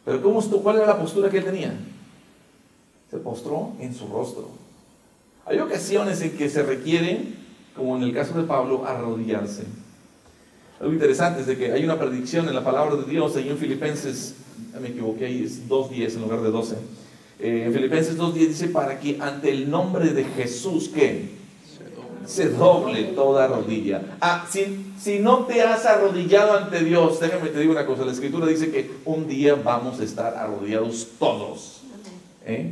Pero 0.06 0.22
¿cómo, 0.22 0.42
¿cuál 0.62 0.78
era 0.78 0.88
la 0.88 1.00
postura 1.00 1.30
que 1.30 1.38
él 1.40 1.46
tenía? 1.46 1.74
Se 3.10 3.18
postró 3.18 3.74
en 3.80 3.94
su 3.94 4.08
rostro. 4.08 4.50
Hay 5.46 5.60
ocasiones 5.60 6.22
en 6.22 6.38
que 6.38 6.50
se 6.50 6.62
requiere, 6.62 7.24
como 7.76 7.98
en 7.98 8.04
el 8.04 8.14
caso 8.14 8.40
de 8.40 8.44
Pablo, 8.44 8.86
arrodillarse. 8.86 9.64
Algo 10.80 10.94
interesante 10.94 11.42
es 11.42 11.48
de 11.48 11.58
que 11.58 11.72
hay 11.72 11.84
una 11.84 12.00
predicción 12.00 12.48
en 12.48 12.56
la 12.56 12.64
palabra 12.64 12.96
de 12.96 13.10
Dios, 13.10 13.36
ahí 13.36 13.50
en 13.50 13.58
Filipenses, 13.58 14.36
me 14.80 14.90
equivoqué, 14.90 15.26
ahí 15.26 15.44
es 15.44 15.68
2.10 15.68 16.16
en 16.16 16.22
lugar 16.22 16.42
de 16.42 16.52
12. 16.52 16.76
Eh, 17.40 17.64
en 17.66 17.74
Filipenses 17.74 18.18
2.10 18.18 18.34
dice, 18.34 18.68
para 18.68 19.00
que 19.00 19.18
ante 19.20 19.50
el 19.50 19.70
nombre 19.70 20.10
de 20.10 20.24
Jesús, 20.24 20.90
¿qué? 20.94 21.40
Se 22.26 22.50
doble 22.50 23.06
toda 23.16 23.48
rodilla. 23.48 24.18
Ah, 24.22 24.46
si, 24.50 24.94
si 25.02 25.18
no 25.18 25.46
te 25.46 25.64
has 25.64 25.86
arrodillado 25.86 26.58
ante 26.58 26.84
Dios, 26.84 27.20
déjame 27.20 27.50
te 27.50 27.60
digo 27.60 27.72
una 27.72 27.88
cosa, 27.88 28.06
la 28.06 28.12
escritura 28.12 28.46
dice 28.46 28.70
que 28.70 28.92
un 29.04 29.28
día 29.28 29.56
vamos 29.56 30.00
a 30.00 30.04
estar 30.04 30.36
arrodillados 30.36 31.08
todos. 31.18 31.82
¿eh? 32.46 32.72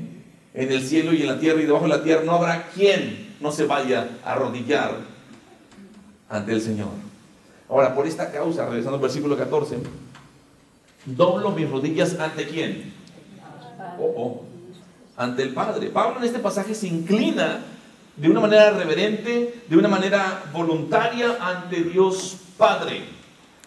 En 0.54 0.72
el 0.72 0.84
cielo 0.84 1.14
y 1.14 1.22
en 1.22 1.28
la 1.28 1.40
tierra 1.40 1.62
y 1.62 1.66
debajo 1.66 1.84
de 1.84 1.90
la 1.90 2.04
tierra 2.04 2.24
no 2.24 2.34
habrá 2.34 2.68
quien 2.70 3.36
no 3.40 3.52
se 3.52 3.66
vaya 3.66 4.10
a 4.24 4.34
arrodillar 4.34 4.96
ante 6.30 6.52
el 6.52 6.62
Señor. 6.62 6.90
Ahora, 7.70 7.94
por 7.94 8.08
esta 8.08 8.32
causa, 8.32 8.66
regresando 8.66 8.96
al 8.96 9.02
versículo 9.02 9.38
14, 9.38 9.78
doblo 11.06 11.52
mis 11.52 11.70
rodillas 11.70 12.18
ante 12.20 12.48
quién? 12.48 12.94
Oh, 14.00 14.44
ante 15.16 15.44
el 15.44 15.54
Padre. 15.54 15.90
Pablo 15.90 16.20
en 16.20 16.26
este 16.26 16.40
pasaje 16.40 16.74
se 16.74 16.88
inclina 16.88 17.62
de 18.16 18.30
una 18.30 18.40
manera 18.40 18.72
reverente, 18.72 19.62
de 19.68 19.78
una 19.78 19.88
manera 19.88 20.44
voluntaria 20.54 21.38
ante 21.40 21.84
Dios 21.84 22.38
Padre 22.58 23.04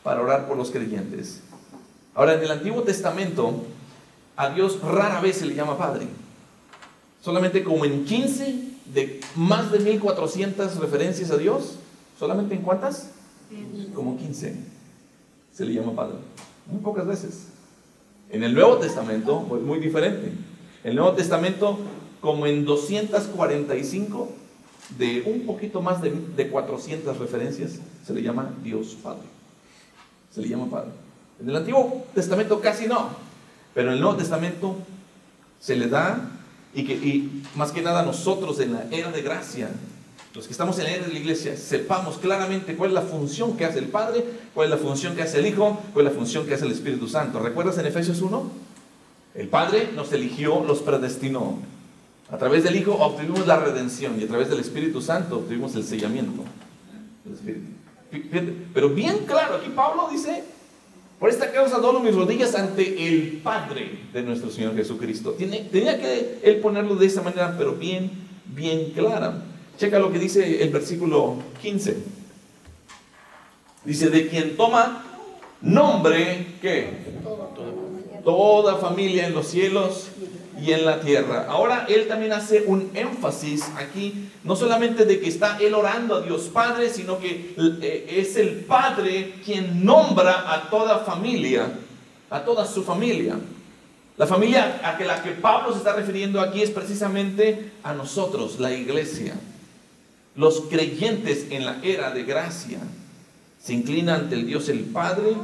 para 0.02 0.22
orar 0.22 0.48
por 0.48 0.56
los 0.56 0.70
creyentes. 0.70 1.42
Ahora, 2.14 2.34
en 2.34 2.42
el 2.42 2.50
Antiguo 2.50 2.82
Testamento, 2.82 3.64
a 4.36 4.50
Dios 4.50 4.80
rara 4.80 5.20
vez 5.20 5.36
se 5.36 5.46
le 5.46 5.54
llama 5.54 5.78
Padre. 5.78 6.06
Solamente 7.22 7.62
como 7.62 7.84
en 7.84 8.04
15 8.04 8.70
de 8.94 9.20
más 9.36 9.70
de 9.70 9.78
1400 9.78 10.76
referencias 10.76 11.30
a 11.30 11.36
Dios, 11.36 11.76
solamente 12.18 12.54
en 12.54 12.62
cuántas? 12.62 13.10
Como 13.94 14.16
15 14.16 14.56
se 15.52 15.64
le 15.64 15.74
llama 15.74 15.94
Padre. 15.94 16.16
Muy 16.66 16.80
pocas 16.80 17.06
veces. 17.06 17.48
En 18.30 18.44
el 18.44 18.54
Nuevo 18.54 18.76
Testamento, 18.76 19.40
muy 19.40 19.80
diferente. 19.80 20.32
El 20.84 20.96
Nuevo 20.96 21.12
Testamento, 21.12 21.78
como 22.20 22.46
en 22.46 22.64
245 22.64 24.28
de 24.98 25.22
un 25.26 25.46
poquito 25.46 25.82
más 25.82 26.00
de, 26.00 26.12
de 26.36 26.48
400 26.48 27.18
referencias, 27.18 27.80
se 28.06 28.14
le 28.14 28.22
llama 28.22 28.54
Dios 28.62 28.96
Padre. 29.02 29.26
Se 30.32 30.40
le 30.40 30.48
llama 30.48 30.70
Padre. 30.70 30.90
En 31.40 31.50
el 31.50 31.56
Antiguo 31.56 32.06
Testamento 32.14 32.60
casi 32.60 32.86
no, 32.86 33.10
pero 33.74 33.88
en 33.88 33.94
el 33.94 34.00
Nuevo 34.00 34.16
Testamento 34.16 34.76
se 35.58 35.76
le 35.76 35.88
da 35.88 36.39
y 36.74 36.84
que 36.84 36.94
y 36.94 37.42
más 37.56 37.72
que 37.72 37.82
nada 37.82 38.02
nosotros 38.02 38.60
en 38.60 38.72
la 38.72 38.86
era 38.90 39.10
de 39.10 39.22
gracia, 39.22 39.70
los 40.34 40.46
que 40.46 40.52
estamos 40.52 40.78
en 40.78 40.84
la 40.84 40.90
era 40.90 41.06
de 41.06 41.12
la 41.12 41.18
iglesia, 41.18 41.56
sepamos 41.56 42.18
claramente 42.18 42.76
cuál 42.76 42.90
es 42.90 42.94
la 42.94 43.02
función 43.02 43.56
que 43.56 43.64
hace 43.64 43.80
el 43.80 43.88
Padre, 43.88 44.24
cuál 44.54 44.66
es 44.66 44.70
la 44.70 44.76
función 44.76 45.16
que 45.16 45.22
hace 45.22 45.40
el 45.40 45.46
Hijo, 45.46 45.80
cuál 45.92 46.06
es 46.06 46.12
la 46.12 46.18
función 46.18 46.46
que 46.46 46.54
hace 46.54 46.66
el 46.66 46.72
Espíritu 46.72 47.08
Santo. 47.08 47.40
¿Recuerdas 47.40 47.78
en 47.78 47.86
Efesios 47.86 48.20
1? 48.22 48.50
El 49.34 49.48
Padre 49.48 49.90
nos 49.94 50.12
eligió, 50.12 50.62
los 50.64 50.80
predestinó. 50.80 51.58
A 52.30 52.38
través 52.38 52.62
del 52.62 52.76
Hijo 52.76 52.92
obtuvimos 52.94 53.46
la 53.46 53.58
redención 53.58 54.20
y 54.20 54.24
a 54.24 54.28
través 54.28 54.48
del 54.48 54.60
Espíritu 54.60 55.02
Santo 55.02 55.38
obtuvimos 55.38 55.74
el 55.74 55.82
sellamiento. 55.82 56.44
Pero 58.72 58.90
bien 58.90 59.24
claro, 59.26 59.56
aquí 59.56 59.70
Pablo 59.74 60.08
dice, 60.12 60.44
por 61.20 61.28
esta 61.28 61.52
causa 61.52 61.78
doblo 61.78 62.00
mis 62.00 62.14
rodillas 62.14 62.54
ante 62.54 63.06
el 63.06 63.42
Padre 63.44 63.98
de 64.10 64.22
nuestro 64.22 64.50
Señor 64.50 64.74
Jesucristo. 64.74 65.32
Tiene, 65.32 65.68
tenía 65.70 66.00
que 66.00 66.40
él 66.42 66.56
ponerlo 66.56 66.96
de 66.96 67.06
esa 67.06 67.20
manera, 67.20 67.54
pero 67.58 67.74
bien, 67.74 68.10
bien 68.46 68.92
clara. 68.92 69.44
Checa 69.76 69.98
lo 69.98 70.10
que 70.10 70.18
dice 70.18 70.62
el 70.62 70.70
versículo 70.70 71.36
15. 71.60 71.96
Dice, 73.84 74.08
de 74.08 74.28
quien 74.28 74.56
toma 74.56 75.04
nombre, 75.60 76.46
¿qué? 76.62 76.88
Toda 78.24 78.76
familia 78.76 79.26
en 79.26 79.34
los 79.34 79.46
cielos 79.46 80.08
y 80.60 80.72
en 80.72 80.84
la 80.84 81.00
tierra. 81.00 81.46
Ahora 81.48 81.86
él 81.88 82.06
también 82.08 82.32
hace 82.32 82.64
un 82.66 82.90
énfasis 82.94 83.64
aquí, 83.76 84.28
no 84.44 84.56
solamente 84.56 85.04
de 85.04 85.20
que 85.20 85.28
está 85.28 85.58
él 85.60 85.74
orando 85.74 86.16
a 86.16 86.20
Dios 86.22 86.50
Padre, 86.52 86.90
sino 86.90 87.18
que 87.18 87.54
eh, 87.82 88.06
es 88.18 88.36
el 88.36 88.64
Padre 88.64 89.34
quien 89.44 89.84
nombra 89.84 90.52
a 90.52 90.70
toda 90.70 91.00
familia, 91.00 91.72
a 92.28 92.44
toda 92.44 92.66
su 92.66 92.82
familia. 92.82 93.36
La 94.16 94.26
familia 94.26 94.80
a 94.84 95.02
la 95.02 95.22
que 95.22 95.30
Pablo 95.30 95.72
se 95.72 95.78
está 95.78 95.94
refiriendo 95.94 96.40
aquí 96.40 96.60
es 96.60 96.70
precisamente 96.70 97.72
a 97.82 97.94
nosotros, 97.94 98.60
la 98.60 98.72
iglesia. 98.72 99.34
Los 100.36 100.62
creyentes 100.62 101.46
en 101.50 101.64
la 101.64 101.78
era 101.82 102.10
de 102.10 102.24
gracia 102.24 102.80
se 103.62 103.72
inclinan 103.72 104.22
ante 104.22 104.34
el 104.34 104.46
Dios 104.46 104.68
el 104.68 104.80
Padre, 104.80 105.34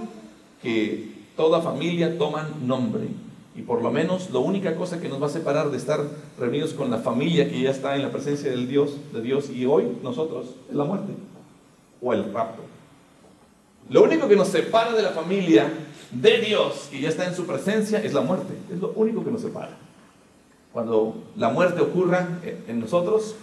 que 0.62 1.10
toda 1.36 1.62
familia 1.62 2.18
toman 2.18 2.66
nombre. 2.66 3.08
Y 3.56 3.62
por 3.62 3.82
lo 3.82 3.90
menos 3.90 4.30
la 4.30 4.38
única 4.38 4.76
cosa 4.76 5.00
que 5.00 5.08
nos 5.08 5.20
va 5.20 5.26
a 5.26 5.30
separar 5.30 5.70
de 5.70 5.78
estar 5.78 6.00
reunidos 6.38 6.74
con 6.74 6.90
la 6.90 6.98
familia 6.98 7.48
que 7.48 7.62
ya 7.62 7.70
está 7.70 7.96
en 7.96 8.02
la 8.02 8.10
presencia 8.10 8.50
del 8.50 8.68
Dios, 8.68 8.96
de 9.12 9.22
Dios 9.22 9.48
y 9.50 9.64
hoy 9.64 9.96
nosotros 10.02 10.46
es 10.68 10.76
la 10.76 10.84
muerte 10.84 11.12
o 12.02 12.12
el 12.12 12.32
rapto. 12.32 12.62
Lo 13.88 14.02
único 14.02 14.28
que 14.28 14.36
nos 14.36 14.48
separa 14.48 14.92
de 14.92 15.02
la 15.02 15.10
familia 15.10 15.72
de 16.10 16.40
Dios 16.40 16.88
que 16.90 17.00
ya 17.00 17.08
está 17.08 17.26
en 17.26 17.34
su 17.34 17.46
presencia 17.46 18.02
es 18.02 18.12
la 18.12 18.20
muerte. 18.20 18.54
Es 18.72 18.80
lo 18.80 18.92
único 18.94 19.24
que 19.24 19.30
nos 19.30 19.40
separa. 19.40 19.76
Cuando 20.72 21.24
la 21.36 21.48
muerte 21.48 21.80
ocurra 21.80 22.28
en 22.68 22.80
nosotros, 22.80 23.36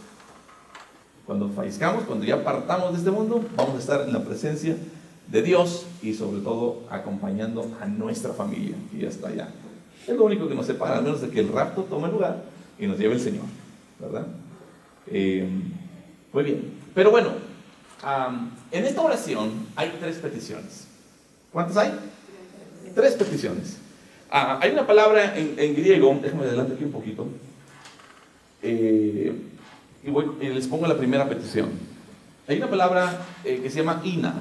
cuando 1.25 1.49
fallezcamos, 1.49 2.03
cuando 2.03 2.25
ya 2.25 2.43
partamos 2.43 2.91
de 2.91 2.99
este 2.99 3.09
mundo, 3.09 3.43
vamos 3.55 3.75
a 3.75 3.79
estar 3.79 4.01
en 4.01 4.13
la 4.13 4.23
presencia 4.23 4.77
de 5.27 5.41
Dios 5.41 5.85
y 6.01 6.13
sobre 6.13 6.41
todo 6.41 6.81
acompañando 6.89 7.65
a 7.81 7.87
nuestra 7.87 8.33
familia 8.33 8.75
que 8.91 8.99
ya 8.99 9.07
está 9.07 9.29
allá. 9.29 9.49
Es 10.07 10.15
lo 10.15 10.25
único 10.25 10.47
que 10.47 10.55
nos 10.55 10.65
separa, 10.65 10.97
al 10.97 11.03
menos 11.03 11.21
de 11.21 11.29
que 11.29 11.39
el 11.39 11.49
rapto 11.49 11.83
tome 11.83 12.09
lugar 12.09 12.43
y 12.77 12.87
nos 12.87 12.97
lleve 12.97 13.15
el 13.15 13.21
Señor, 13.21 13.45
¿verdad? 13.99 14.27
Eh, 15.07 15.47
muy 16.31 16.43
bien. 16.43 16.73
Pero 16.93 17.11
bueno, 17.11 17.31
en 18.71 18.85
esta 18.85 19.01
oración 19.01 19.67
hay 19.75 19.95
tres 19.99 20.17
peticiones. 20.17 20.87
¿Cuántas 21.51 21.77
hay? 21.77 21.91
Tres 22.93 23.13
peticiones. 23.13 23.77
Ah, 24.29 24.59
hay 24.61 24.71
una 24.71 24.85
palabra 24.85 25.37
en, 25.37 25.75
griego, 25.75 26.19
déjame 26.21 26.43
adelante 26.43 26.73
aquí 26.73 26.83
un 26.83 26.91
poquito, 26.91 27.27
eh, 28.63 29.31
y, 30.03 30.47
les 30.47 30.67
pongo 30.67 30.87
la 30.87 30.97
primera 30.97 31.29
petición. 31.29 31.69
Hay 32.47 32.57
una 32.57 32.69
palabra 32.69 33.25
eh, 33.43 33.59
que 33.61 33.69
se 33.69 33.79
llama 33.79 34.01
ina, 34.03 34.33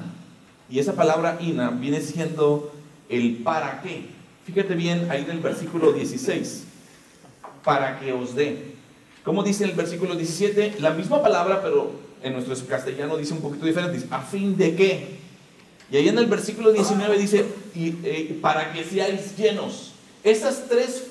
y 0.69 0.79
esa 0.79 0.93
palabra 0.93 1.37
ina 1.39 1.69
viene 1.69 2.01
siendo 2.01 2.73
el 3.07 3.37
para 3.43 3.81
qué. 3.81 4.05
Fíjate 4.45 4.75
bien 4.75 5.09
ahí 5.09 5.23
en 5.23 5.31
el 5.31 5.39
versículo 5.39 5.93
16. 5.93 6.63
Para 7.63 7.99
que 7.99 8.11
os 8.11 8.35
dé. 8.35 8.73
¿Cómo 9.23 9.43
dice 9.43 9.63
el 9.63 9.71
versículo 9.71 10.15
17? 10.15 10.75
La 10.79 10.91
misma 10.91 11.21
palabra, 11.21 11.61
pero 11.61 11.91
en 12.21 12.33
nuestro 12.33 12.55
castellano 12.67 13.15
dice 13.17 13.33
un 13.33 13.41
poquito 13.41 13.65
diferente. 13.65 13.95
Dice, 13.95 14.07
a 14.11 14.21
fin 14.21 14.57
de 14.57 14.75
qué. 14.75 15.17
Y 15.89 15.97
ahí 15.97 16.09
en 16.09 16.17
el 16.17 16.25
versículo 16.25 16.71
19 16.71 17.17
dice, 17.17 17.45
eh, 17.75 18.37
para 18.41 18.73
que 18.73 18.83
seáis 18.83 19.37
llenos. 19.37 19.93
Esas 20.23 20.67
tres 20.67 21.05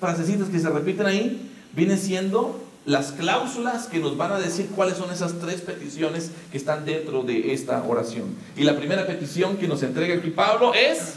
frasecitas 0.00 0.48
que 0.48 0.58
se 0.58 0.68
repiten 0.70 1.06
ahí 1.06 1.50
vienen 1.72 1.98
siendo 1.98 2.68
las 2.86 3.12
cláusulas 3.12 3.86
que 3.86 3.98
nos 3.98 4.16
van 4.16 4.32
a 4.32 4.38
decir 4.38 4.68
cuáles 4.74 4.96
son 4.96 5.12
esas 5.12 5.38
tres 5.40 5.60
peticiones 5.60 6.30
que 6.50 6.56
están 6.56 6.86
dentro 6.86 7.22
de 7.22 7.52
esta 7.52 7.82
oración. 7.82 8.34
Y 8.56 8.64
la 8.64 8.76
primera 8.76 9.06
petición 9.06 9.58
que 9.58 9.68
nos 9.68 9.82
entrega 9.82 10.14
aquí 10.14 10.30
Pablo 10.30 10.72
es 10.72 11.14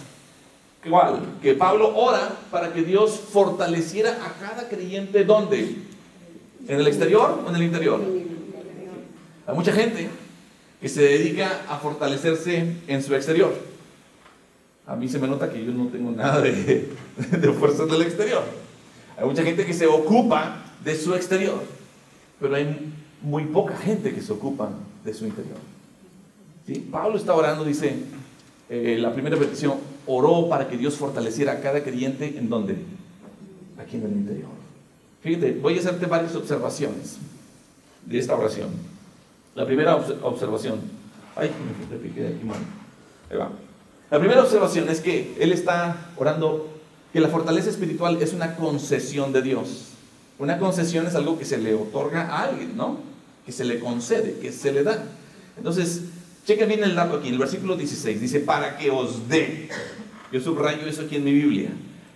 ¿Cuál? 0.88 1.22
Que 1.42 1.54
Pablo 1.54 1.96
ora 1.96 2.38
para 2.50 2.74
que 2.74 2.82
Dios 2.82 3.20
fortaleciera 3.32 4.18
a 4.26 4.34
cada 4.40 4.68
creyente 4.68 5.24
¿dónde? 5.24 5.76
¿En 6.68 6.80
el 6.80 6.88
exterior 6.88 7.44
o 7.46 7.50
en 7.50 7.56
el 7.56 7.64
interior? 7.64 8.02
Hay 9.46 9.56
mucha 9.56 9.74
gente 9.74 10.10
que 10.80 10.90
se 10.90 11.04
dedica 11.04 11.62
a 11.70 11.78
fortalecerse 11.78 12.78
en 12.88 13.04
su 13.04 13.14
exterior. 13.14 13.54
A 14.88 14.96
mí 14.96 15.08
se 15.08 15.20
me 15.20 15.28
nota 15.28 15.52
que 15.52 15.64
yo 15.64 15.72
no 15.72 15.88
tengo 15.88 16.12
nada 16.12 16.42
de, 16.42 16.52
de 17.32 17.54
fuerza 17.54 17.86
del 17.86 18.02
exterior. 18.02 18.44
Hay 19.18 19.26
mucha 19.26 19.44
gente 19.44 19.66
que 19.66 19.74
se 19.74 19.86
ocupa 19.86 20.64
de 20.84 20.96
su 20.96 21.14
exterior, 21.14 21.62
pero 22.40 22.56
hay 22.56 22.92
muy 23.22 23.46
poca 23.46 23.78
gente 23.78 24.14
que 24.14 24.22
se 24.22 24.34
ocupa 24.34 24.70
de 25.06 25.14
su 25.14 25.26
interior. 25.26 25.58
¿Sí? 26.66 26.88
Pablo 26.92 27.18
está 27.18 27.36
orando, 27.36 27.64
dice, 27.64 27.96
eh, 28.70 28.98
la 29.00 29.14
primera 29.14 29.38
petición, 29.38 29.74
oró 30.08 30.50
para 30.50 30.68
que 30.68 30.78
Dios 30.78 30.96
fortaleciera 30.96 31.54
a 31.54 31.62
cada 31.62 31.84
creyente 31.84 32.38
en 32.38 32.50
donde? 32.50 32.76
Aquí 33.78 33.98
en 33.98 34.04
el 34.04 34.12
interior. 34.12 34.50
Fíjate, 35.22 35.54
voy 35.54 35.78
a 35.78 35.80
hacerte 35.80 36.06
varias 36.06 36.36
observaciones 36.36 37.18
de 38.06 38.20
esta 38.20 38.36
oración. 38.36 38.70
La 39.56 39.66
primera 39.66 39.96
observación, 39.96 40.80
ay, 41.36 41.52
me 41.90 41.98
piqué 41.98 42.28
aquí, 42.28 42.42
Ahí 43.30 43.38
va. 43.38 43.50
La 44.10 44.20
primera 44.20 44.42
observación 44.42 44.90
es 44.90 45.00
que 45.00 45.36
él 45.40 45.54
está 45.54 46.12
orando 46.18 46.68
que 47.14 47.20
la 47.20 47.30
fortaleza 47.30 47.70
espiritual 47.70 48.22
es 48.22 48.34
una 48.34 48.56
concesión 48.56 49.34
de 49.34 49.42
Dios. 49.42 49.88
Una 50.40 50.58
concesión 50.58 51.06
es 51.06 51.16
algo 51.16 51.38
que 51.38 51.46
se 51.46 51.58
le 51.58 51.76
otorga 51.76 52.24
a 52.24 52.44
alguien, 52.44 52.76
¿no? 52.76 52.98
Que 53.46 53.52
se 53.52 53.64
le 53.64 53.80
concede, 53.80 54.40
que 54.40 54.52
se 54.52 54.72
le 54.72 54.84
da. 54.84 55.04
Entonces, 55.58 56.04
chequen 56.46 56.68
bien 56.68 56.84
el 56.84 56.96
dato 56.96 57.18
aquí, 57.18 57.30
el 57.30 57.38
versículo 57.38 57.76
16, 57.76 58.22
dice, 58.22 58.40
para 58.40 58.78
que 58.78 58.90
os 58.90 59.28
dé. 59.30 59.70
Yo 60.32 60.40
subrayo 60.40 60.88
eso 60.88 61.04
aquí 61.04 61.18
en 61.18 61.24
mi 61.24 61.34
Biblia. 61.34 61.70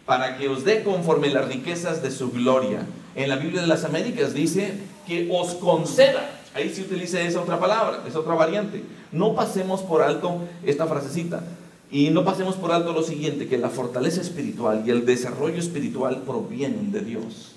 Para 0.06 0.38
que 0.38 0.48
os 0.48 0.64
dé 0.64 0.84
conforme 0.84 1.30
las 1.30 1.48
riquezas 1.48 2.02
de 2.02 2.12
su 2.12 2.32
gloria. 2.32 2.86
En 3.16 3.30
la 3.30 3.38
Biblia 3.38 3.62
de 3.62 3.68
las 3.68 3.84
Américas 3.84 4.34
dice 4.34 4.74
que 5.08 5.30
os 5.32 5.56
conceda. 5.56 6.42
Ahí 6.54 6.74
se 6.74 6.82
utiliza 6.82 7.20
esa 7.22 7.42
otra 7.42 7.60
palabra, 7.60 8.04
esa 8.08 8.20
otra 8.20 8.36
variante. 8.36 8.84
No 9.12 9.36
pasemos 9.36 9.82
por 9.82 10.02
alto 10.02 10.42
esta 10.64 10.86
frasecita. 10.86 11.44
Y 11.92 12.10
no 12.10 12.24
pasemos 12.24 12.56
por 12.56 12.72
alto 12.72 12.94
lo 12.94 13.04
siguiente, 13.04 13.48
que 13.48 13.58
la 13.58 13.70
fortaleza 13.70 14.22
espiritual 14.22 14.84
y 14.86 14.92
el 14.92 15.06
desarrollo 15.06 15.60
espiritual 15.60 16.24
provienen 16.26 16.92
de 16.92 17.02
Dios. 17.02 17.55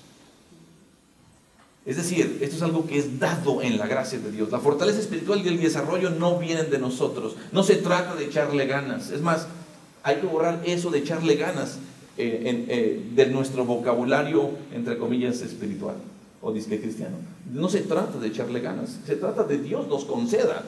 Es 1.89 1.97
decir, 1.97 2.37
esto 2.39 2.55
es 2.55 2.61
algo 2.61 2.85
que 2.85 2.99
es 2.99 3.19
dado 3.19 3.63
en 3.63 3.79
la 3.79 3.87
gracia 3.87 4.19
de 4.19 4.31
Dios. 4.31 4.51
La 4.51 4.59
fortaleza 4.59 4.99
espiritual 4.99 5.41
y 5.43 5.47
el 5.47 5.59
desarrollo 5.59 6.11
no 6.11 6.37
vienen 6.37 6.69
de 6.69 6.77
nosotros. 6.77 7.35
No 7.51 7.63
se 7.63 7.77
trata 7.77 8.13
de 8.13 8.25
echarle 8.25 8.67
ganas. 8.67 9.09
Es 9.09 9.23
más, 9.23 9.47
hay 10.03 10.17
que 10.17 10.27
borrar 10.27 10.61
eso 10.67 10.91
de 10.91 10.99
echarle 10.99 11.35
ganas 11.35 11.79
eh, 12.15 12.65
eh, 12.69 13.09
de 13.15 13.25
nuestro 13.25 13.65
vocabulario, 13.65 14.51
entre 14.71 14.99
comillas, 14.99 15.41
espiritual 15.41 15.95
o 16.43 16.53
disque 16.53 16.79
cristiano. 16.79 17.17
No 17.51 17.69
se 17.69 17.81
trata 17.81 18.19
de 18.19 18.27
echarle 18.27 18.59
ganas, 18.59 18.99
se 19.07 19.15
trata 19.15 19.41
de 19.45 19.57
Dios 19.57 19.87
nos 19.87 20.05
conceda 20.05 20.65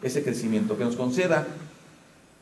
ese 0.00 0.24
crecimiento, 0.24 0.78
que 0.78 0.84
nos 0.84 0.96
conceda 0.96 1.46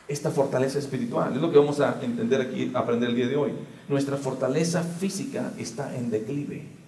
esta 0.06 0.30
fortaleza 0.30 0.78
espiritual. 0.78 1.35
Es 1.35 1.42
lo 1.42 1.50
que 1.50 1.59
vamos 1.59 1.80
a 1.80 1.99
entender 2.00 2.40
aquí, 2.40 2.71
aprender 2.75 3.11
el 3.11 3.16
día 3.16 3.26
de 3.26 3.35
hoy. 3.35 3.50
Nuestra 3.88 4.16
fortaleza 4.18 4.85
física 4.85 5.52
está 5.59 5.97
en 5.97 6.12
declive. 6.12 6.84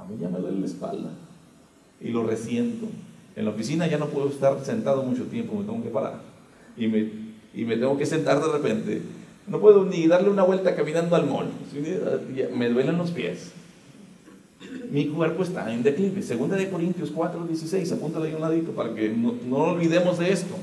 A 0.00 0.04
mí 0.04 0.16
ya 0.18 0.28
me 0.28 0.38
duele 0.38 0.60
la 0.60 0.66
espalda 0.66 1.10
y 2.00 2.08
lo 2.08 2.26
resiento. 2.26 2.86
En 3.36 3.44
la 3.44 3.50
oficina 3.50 3.86
ya 3.86 3.98
no 3.98 4.06
puedo 4.06 4.28
estar 4.28 4.58
sentado 4.64 5.02
mucho 5.02 5.24
tiempo, 5.24 5.54
me 5.54 5.64
tengo 5.64 5.82
que 5.82 5.90
parar. 5.90 6.20
Y 6.76 6.86
me, 6.86 7.10
y 7.54 7.64
me 7.64 7.76
tengo 7.76 7.98
que 7.98 8.06
sentar 8.06 8.40
de 8.40 8.50
repente. 8.50 9.02
No 9.46 9.60
puedo 9.60 9.84
ni 9.84 10.06
darle 10.06 10.30
una 10.30 10.42
vuelta 10.42 10.74
caminando 10.74 11.16
al 11.16 11.26
mall. 11.26 11.48
Me 12.56 12.68
duelen 12.70 12.96
los 12.96 13.10
pies. 13.10 13.52
mi 14.90 15.08
cuerpo 15.08 15.42
está 15.42 15.72
en 15.72 15.82
declive. 15.82 16.22
Segunda 16.22 16.56
de 16.56 16.70
Corintios 16.70 17.10
4, 17.10 17.46
16, 17.46 17.92
apúntale 17.92 18.28
ahí 18.28 18.34
un 18.34 18.40
ladito 18.40 18.72
para 18.72 18.94
que 18.94 19.10
no, 19.10 19.34
no 19.46 19.56
olvidemos 19.56 20.18
de 20.18 20.32
esto. 20.32 20.54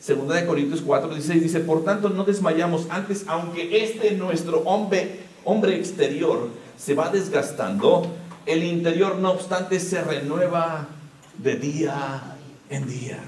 Segunda 0.00 0.34
de 0.34 0.44
Corintios 0.44 0.82
4, 0.82 1.08
16 1.08 1.42
dice, 1.42 1.60
por 1.60 1.82
tanto 1.82 2.10
no 2.10 2.24
desmayamos 2.24 2.86
antes, 2.90 3.24
aunque 3.26 3.82
este 3.82 4.12
nuestro 4.12 4.58
hombre, 4.64 5.20
hombre 5.44 5.76
exterior 5.76 6.50
se 6.76 6.94
va 6.94 7.10
desgastando, 7.10 8.06
el 8.46 8.62
interior 8.62 9.16
no 9.16 9.32
obstante 9.32 9.80
se 9.80 10.02
renueva 10.02 10.88
de 11.38 11.56
día 11.56 12.36
en 12.70 12.86
día. 12.86 13.18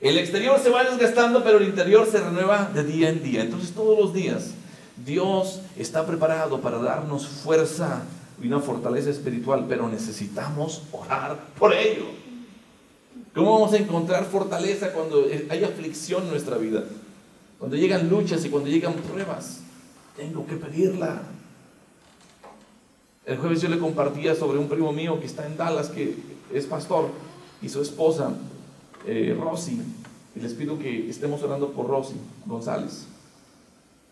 El 0.00 0.18
exterior 0.18 0.58
se 0.58 0.70
va 0.70 0.82
desgastando, 0.84 1.44
pero 1.44 1.58
el 1.58 1.64
interior 1.64 2.06
se 2.10 2.20
renueva 2.20 2.70
de 2.74 2.82
día 2.82 3.08
en 3.08 3.22
día. 3.22 3.42
Entonces 3.42 3.72
todos 3.72 3.98
los 3.98 4.12
días 4.12 4.50
Dios 5.04 5.60
está 5.76 6.06
preparado 6.06 6.60
para 6.60 6.78
darnos 6.78 7.26
fuerza 7.26 8.02
y 8.42 8.48
una 8.48 8.60
fortaleza 8.60 9.10
espiritual, 9.10 9.66
pero 9.68 9.88
necesitamos 9.88 10.82
orar 10.92 11.38
por 11.58 11.72
ello. 11.72 12.06
¿Cómo 13.34 13.52
vamos 13.52 13.72
a 13.72 13.78
encontrar 13.78 14.24
fortaleza 14.24 14.92
cuando 14.92 15.26
hay 15.48 15.64
aflicción 15.64 16.24
en 16.24 16.30
nuestra 16.30 16.58
vida? 16.58 16.84
Cuando 17.58 17.76
llegan 17.76 18.08
luchas 18.08 18.44
y 18.44 18.50
cuando 18.50 18.68
llegan 18.68 18.94
pruebas. 18.94 19.60
Tengo 20.16 20.46
que 20.46 20.56
pedirla. 20.56 21.22
El 23.24 23.38
jueves 23.38 23.62
yo 23.62 23.68
le 23.68 23.78
compartía 23.78 24.34
sobre 24.34 24.58
un 24.58 24.68
primo 24.68 24.92
mío 24.92 25.20
que 25.20 25.26
está 25.26 25.46
en 25.46 25.56
Dallas, 25.56 25.90
que 25.90 26.16
es 26.52 26.66
pastor, 26.66 27.08
y 27.60 27.68
su 27.68 27.80
esposa, 27.80 28.34
eh, 29.06 29.36
Rosy. 29.38 29.80
Y 30.34 30.40
les 30.40 30.54
pido 30.54 30.78
que 30.78 31.08
estemos 31.08 31.42
orando 31.42 31.70
por 31.70 31.86
Rosy 31.86 32.16
González. 32.46 33.06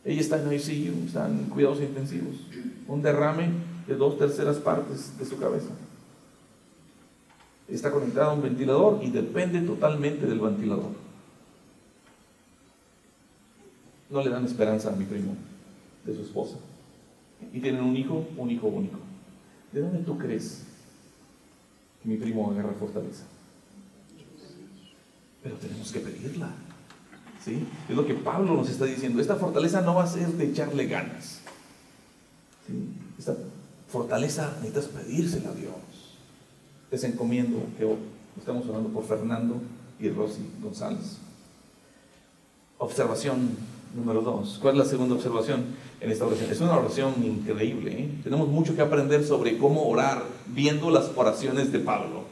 Ella 0.04 0.20
está 0.20 0.40
en 0.40 0.52
ICU, 0.52 1.06
está 1.06 1.28
en 1.28 1.44
cuidados 1.46 1.80
intensivos. 1.80 2.36
Un 2.86 3.02
derrame 3.02 3.50
de 3.86 3.96
dos 3.96 4.16
terceras 4.16 4.58
partes 4.58 5.18
de 5.18 5.24
su 5.26 5.38
cabeza. 5.38 5.70
Está 7.68 7.90
conectada 7.90 8.30
a 8.30 8.34
un 8.34 8.42
ventilador 8.42 9.00
y 9.02 9.10
depende 9.10 9.60
totalmente 9.60 10.26
del 10.26 10.38
ventilador. 10.38 10.90
No 14.08 14.22
le 14.22 14.30
dan 14.30 14.44
esperanza 14.44 14.90
a 14.90 14.96
mi 14.96 15.04
primo, 15.04 15.34
de 16.04 16.14
su 16.14 16.22
esposa. 16.22 16.56
Y 17.52 17.60
tienen 17.60 17.82
un 17.82 17.96
hijo, 17.96 18.26
un 18.36 18.50
hijo 18.50 18.66
único. 18.68 18.98
¿De 19.72 19.80
dónde 19.80 19.98
tú 20.00 20.18
crees 20.18 20.64
que 22.02 22.08
mi 22.08 22.16
primo 22.16 22.50
agarra 22.50 22.72
fortaleza? 22.72 23.24
Pero 25.42 25.56
tenemos 25.56 25.90
que 25.92 26.00
pedirla. 26.00 26.50
¿Sí? 27.44 27.66
Es 27.88 27.96
lo 27.96 28.06
que 28.06 28.14
Pablo 28.14 28.54
nos 28.54 28.68
está 28.68 28.84
diciendo. 28.84 29.20
Esta 29.20 29.36
fortaleza 29.36 29.80
no 29.80 29.94
va 29.94 30.04
a 30.04 30.06
ser 30.06 30.28
de 30.28 30.50
echarle 30.50 30.86
ganas. 30.86 31.40
Esta 33.18 33.34
fortaleza 33.88 34.52
necesitas 34.62 34.86
pedírsela 34.86 35.50
a 35.50 35.54
Dios. 35.54 35.74
Les 36.90 37.04
encomiendo 37.04 37.58
que 37.78 37.96
estamos 38.38 38.66
hablando 38.66 38.90
por 38.90 39.04
Fernando 39.04 39.60
y 39.98 40.08
Rosy 40.10 40.42
González. 40.62 41.18
Observación 42.78 43.56
número 43.94 44.20
dos. 44.20 44.58
¿Cuál 44.60 44.74
es 44.74 44.78
la 44.78 44.84
segunda 44.84 45.14
observación 45.14 45.64
en 46.00 46.10
esta 46.10 46.26
oración? 46.26 46.50
Es 46.50 46.60
una 46.60 46.76
oración 46.76 47.14
increíble. 47.22 47.92
¿eh? 47.92 48.08
Tenemos 48.22 48.48
mucho 48.48 48.74
que 48.74 48.82
aprender 48.82 49.24
sobre 49.24 49.58
cómo 49.58 49.88
orar 49.88 50.22
viendo 50.46 50.90
las 50.90 51.10
oraciones 51.16 51.72
de 51.72 51.80
Pablo. 51.80 52.24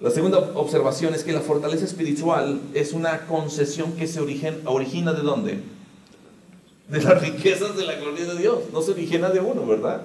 La 0.00 0.10
segunda 0.10 0.38
observación 0.54 1.14
es 1.14 1.24
que 1.24 1.32
la 1.32 1.40
fortaleza 1.40 1.84
espiritual 1.84 2.60
es 2.74 2.92
una 2.92 3.26
concesión 3.26 3.92
que 3.92 4.06
se 4.06 4.20
origina 4.20 5.12
de 5.12 5.22
dónde? 5.22 5.60
De 6.88 7.02
las 7.02 7.20
riquezas 7.22 7.76
de 7.76 7.86
la 7.86 7.94
gloria 7.94 8.26
de 8.26 8.38
Dios. 8.38 8.58
No 8.72 8.82
se 8.82 8.90
origina 8.90 9.30
de 9.30 9.40
uno, 9.40 9.66
¿verdad? 9.66 10.02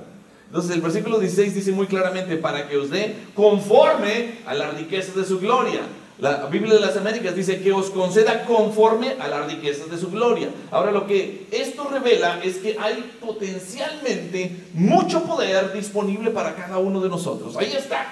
Entonces 0.48 0.72
el 0.72 0.82
versículo 0.82 1.20
16 1.20 1.56
dice 1.56 1.72
muy 1.72 1.88
claramente, 1.88 2.38
para 2.38 2.68
que 2.68 2.78
os 2.78 2.90
dé 2.90 3.16
conforme 3.34 4.40
a 4.46 4.54
las 4.54 4.78
riquezas 4.78 5.16
de 5.16 5.26
su 5.26 5.40
gloria. 5.40 5.82
La 6.22 6.46
Biblia 6.46 6.76
de 6.76 6.80
las 6.80 6.96
Américas 6.98 7.36
dice 7.36 7.64
que 7.64 7.72
os 7.72 7.90
conceda 7.90 8.46
conforme 8.46 9.16
a 9.20 9.28
las 9.28 9.48
riquezas 9.48 9.90
de 9.90 9.98
su 9.98 10.12
gloria. 10.12 10.50
Ahora 10.70 10.92
lo 10.92 11.08
que 11.08 11.48
esto 11.50 11.90
revela 11.90 12.40
es 12.44 12.58
que 12.58 12.78
hay 12.80 13.12
potencialmente 13.20 14.68
mucho 14.76 15.24
poder 15.24 15.74
disponible 15.74 16.30
para 16.30 16.54
cada 16.54 16.78
uno 16.78 17.02
de 17.02 17.10
nosotros. 17.10 17.58
Ahí 17.58 17.74
está. 17.74 18.06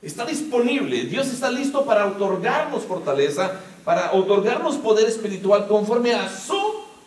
Está 0.00 0.24
disponible. 0.24 1.04
Dios 1.04 1.26
está 1.26 1.50
listo 1.50 1.84
para 1.84 2.06
otorgarnos 2.06 2.84
fortaleza, 2.84 3.60
para 3.84 4.12
otorgarnos 4.14 4.76
poder 4.76 5.06
espiritual 5.06 5.68
conforme 5.68 6.14
a 6.14 6.30
su 6.30 6.56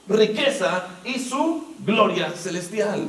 riqueza 0.08 0.86
y 1.04 1.18
su 1.18 1.74
gloria 1.80 2.30
celestial. 2.30 3.08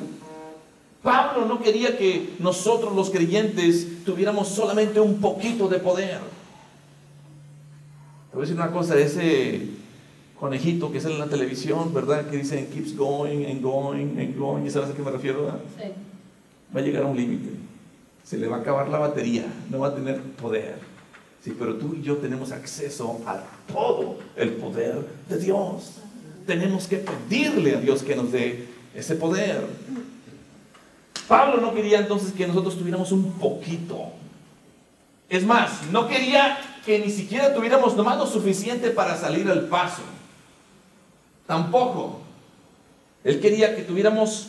Pablo 1.06 1.46
no 1.46 1.62
quería 1.62 1.96
que 1.96 2.34
nosotros 2.40 2.94
los 2.94 3.10
creyentes 3.10 4.04
tuviéramos 4.04 4.48
solamente 4.48 4.98
un 4.98 5.20
poquito 5.20 5.68
de 5.68 5.78
poder. 5.78 6.18
Te 8.30 8.34
voy 8.36 8.40
a 8.40 8.46
decir 8.46 8.56
una 8.56 8.72
cosa, 8.72 8.98
ese 8.98 9.68
conejito 10.38 10.90
que 10.90 11.00
sale 11.00 11.14
en 11.14 11.20
la 11.20 11.28
televisión, 11.28 11.94
¿verdad? 11.94 12.28
Que 12.28 12.38
dice 12.38 12.68
keeps 12.74 12.96
going 12.96 13.46
and 13.46 13.62
going 13.62 14.18
and 14.18 14.36
going, 14.36 14.68
¿sabes 14.68 14.90
a 14.90 14.94
qué 14.94 15.02
me 15.02 15.12
refiero? 15.12 15.60
Sí. 15.78 15.92
Va 16.74 16.80
a 16.80 16.82
llegar 16.82 17.04
a 17.04 17.06
un 17.06 17.16
límite 17.16 17.66
se 18.26 18.36
le 18.36 18.48
va 18.48 18.56
a 18.56 18.60
acabar 18.60 18.88
la 18.88 18.98
batería, 18.98 19.44
no 19.70 19.78
va 19.78 19.88
a 19.88 19.94
tener 19.94 20.20
poder. 20.20 20.74
Sí, 21.44 21.54
pero 21.56 21.76
tú 21.76 21.94
y 21.94 22.02
yo 22.02 22.16
tenemos 22.16 22.50
acceso 22.50 23.20
a 23.24 23.40
todo 23.72 24.18
el 24.34 24.50
poder 24.54 25.06
de 25.28 25.38
Dios. 25.38 25.98
Tenemos 26.44 26.88
que 26.88 26.96
pedirle 26.96 27.76
a 27.76 27.80
Dios 27.80 28.02
que 28.02 28.16
nos 28.16 28.32
dé 28.32 28.66
ese 28.96 29.14
poder. 29.14 29.64
Pablo 31.28 31.60
no 31.60 31.74
quería 31.74 31.98
entonces 31.98 32.32
que 32.32 32.46
nosotros 32.46 32.76
tuviéramos 32.78 33.12
un 33.12 33.32
poquito. 33.32 34.12
Es 35.28 35.44
más, 35.44 35.82
no 35.90 36.06
quería 36.06 36.58
que 36.84 37.00
ni 37.00 37.10
siquiera 37.10 37.52
tuviéramos 37.52 37.96
nomás 37.96 38.16
lo 38.16 38.26
suficiente 38.26 38.90
para 38.90 39.16
salir 39.16 39.50
al 39.50 39.66
paso. 39.66 40.02
Tampoco. 41.46 42.20
Él 43.24 43.40
quería 43.40 43.74
que 43.74 43.82
tuviéramos 43.82 44.48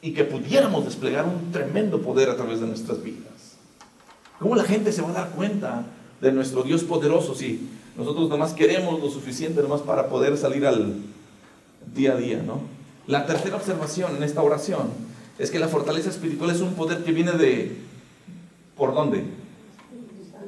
y 0.00 0.12
que 0.12 0.24
pudiéramos 0.24 0.84
desplegar 0.84 1.24
un 1.24 1.50
tremendo 1.50 2.00
poder 2.00 2.30
a 2.30 2.36
través 2.36 2.60
de 2.60 2.66
nuestras 2.66 3.02
vidas. 3.02 3.56
¿Cómo 4.38 4.56
la 4.56 4.64
gente 4.64 4.92
se 4.92 5.02
va 5.02 5.10
a 5.10 5.12
dar 5.12 5.30
cuenta 5.30 5.84
de 6.20 6.32
nuestro 6.32 6.62
Dios 6.62 6.84
poderoso 6.84 7.34
si 7.34 7.68
nosotros 7.96 8.28
nomás 8.28 8.52
queremos 8.52 9.00
lo 9.00 9.10
suficiente 9.10 9.62
nomás 9.62 9.80
para 9.80 10.08
poder 10.08 10.36
salir 10.36 10.66
al 10.66 10.96
día 11.94 12.12
a 12.12 12.16
día, 12.16 12.42
¿no? 12.44 12.60
La 13.06 13.26
tercera 13.26 13.56
observación 13.56 14.16
en 14.16 14.22
esta 14.22 14.42
oración 14.42 15.11
es 15.38 15.50
que 15.50 15.58
la 15.58 15.68
fortaleza 15.68 16.10
espiritual 16.10 16.50
es 16.50 16.60
un 16.60 16.74
poder 16.74 17.04
que 17.04 17.12
viene 17.12 17.32
de 17.32 17.76
¿por 18.76 18.94
dónde? 18.94 19.24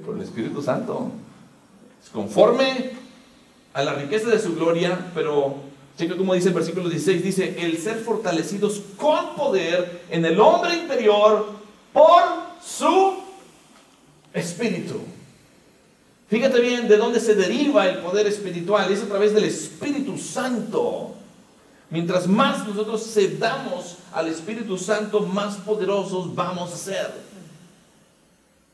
Por 0.05 0.16
el 0.16 0.23
Espíritu 0.23 0.62
Santo. 0.62 1.11
Es 2.03 2.11
conforme 2.11 2.92
a 3.73 3.83
la 3.83 3.94
riqueza 3.94 4.29
de 4.29 4.38
su 4.38 4.55
gloria, 4.55 5.11
pero 5.14 5.57
Checa 5.97 6.16
como 6.16 6.35
dice 6.35 6.49
el 6.49 6.55
versículo 6.55 6.88
16, 6.88 7.23
dice, 7.23 7.55
el 7.64 7.79
ser 7.79 7.99
fortalecidos 7.99 8.83
con 8.97 9.37
poder 9.37 10.03
en 10.11 10.25
el 10.25 10.40
hombre 10.40 10.75
interior 10.75 11.47
por 11.92 12.23
su 12.61 13.14
espíritu. 14.33 15.01
Fíjate 16.29 16.61
bien 16.61 16.88
de 16.88 16.97
dónde 16.97 17.20
se 17.20 17.37
deriva 17.37 17.87
el 17.87 17.99
poder 17.99 18.27
espiritual, 18.27 18.90
es 18.90 19.03
a 19.03 19.07
través 19.07 19.35
del 19.35 19.44
Espíritu 19.44 20.18
Santo. 20.18 21.14
Mientras 21.90 22.27
más 22.27 22.66
nosotros 22.66 23.12
cedamos 23.12 23.99
al 24.12 24.29
Espíritu 24.29 24.79
Santo, 24.79 25.20
más 25.20 25.57
poderosos 25.57 26.35
vamos 26.35 26.73
a 26.73 26.77
ser. 26.77 27.12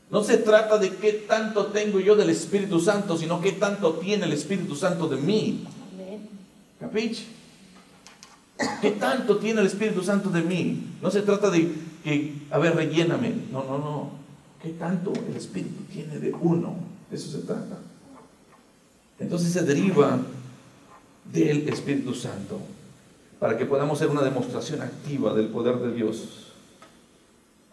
No 0.09 0.23
se 0.23 0.37
trata 0.37 0.77
de 0.77 0.95
qué 0.95 1.13
tanto 1.13 1.67
tengo 1.67 1.99
yo 1.99 2.15
del 2.15 2.29
Espíritu 2.29 2.79
Santo, 2.79 3.17
sino 3.17 3.41
qué 3.41 3.53
tanto 3.53 3.93
tiene 3.93 4.25
el 4.25 4.33
Espíritu 4.33 4.75
Santo 4.75 5.07
de 5.07 5.17
mí. 5.17 5.65
¿Capiche? 6.79 7.25
¿Qué 8.81 8.91
tanto 8.91 9.37
tiene 9.37 9.61
el 9.61 9.67
Espíritu 9.67 10.03
Santo 10.03 10.29
de 10.29 10.41
mí? 10.41 10.83
No 11.01 11.09
se 11.11 11.21
trata 11.21 11.49
de 11.49 11.71
que, 12.03 12.35
a 12.49 12.57
ver, 12.57 12.75
relléname. 12.75 13.33
No, 13.51 13.63
no, 13.63 13.77
no. 13.77 14.11
¿Qué 14.61 14.69
tanto 14.69 15.13
el 15.29 15.35
Espíritu 15.35 15.83
tiene 15.91 16.19
de 16.19 16.33
uno? 16.33 16.75
De 17.09 17.15
eso 17.17 17.31
se 17.31 17.45
trata. 17.45 17.79
Entonces 19.19 19.53
se 19.53 19.63
deriva 19.63 20.19
del 21.31 21.69
Espíritu 21.69 22.13
Santo 22.13 22.59
para 23.41 23.57
que 23.57 23.65
podamos 23.65 23.97
hacer 23.97 24.11
una 24.11 24.21
demostración 24.21 24.83
activa 24.83 25.33
del 25.33 25.47
poder 25.47 25.77
de 25.77 25.91
Dios. 25.91 26.53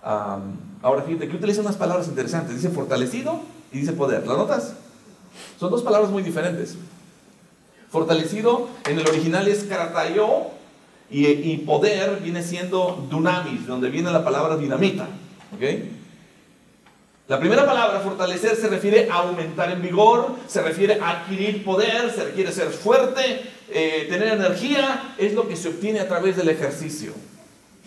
ahora 0.02 1.02
fíjate 1.06 1.28
que 1.28 1.36
utiliza 1.36 1.60
unas 1.60 1.76
palabras 1.76 2.08
interesantes. 2.08 2.54
Dice 2.54 2.70
fortalecido 2.70 3.42
y 3.70 3.80
dice 3.80 3.92
poder. 3.92 4.26
¿La 4.26 4.32
notas? 4.32 4.72
Son 5.60 5.70
dos 5.70 5.82
palabras 5.82 6.10
muy 6.10 6.22
diferentes. 6.22 6.78
Fortalecido 7.90 8.66
en 8.86 8.98
el 8.98 9.06
original 9.06 9.46
es 9.46 9.64
karatayo 9.64 10.46
y, 11.10 11.58
poder 11.58 12.18
viene 12.22 12.42
siendo 12.42 13.06
dunamis, 13.10 13.66
donde 13.66 13.90
viene 13.90 14.10
la 14.10 14.24
palabra 14.24 14.56
dinamita. 14.56 15.06
La 17.28 17.38
primera 17.38 17.66
palabra, 17.66 18.00
fortalecer, 18.00 18.56
se 18.56 18.68
refiere 18.68 19.10
a 19.10 19.16
aumentar 19.16 19.70
en 19.70 19.82
vigor, 19.82 20.30
se 20.46 20.62
refiere 20.62 20.98
a 20.98 21.10
adquirir 21.10 21.62
poder, 21.62 22.10
se 22.10 22.24
requiere 22.24 22.52
ser 22.52 22.70
fuerte, 22.70 23.57
eh, 23.70 24.06
tener 24.08 24.28
energía, 24.28 25.14
es 25.18 25.34
lo 25.34 25.48
que 25.48 25.56
se 25.56 25.68
obtiene 25.68 26.00
a 26.00 26.08
través 26.08 26.36
del 26.36 26.48
ejercicio. 26.48 27.12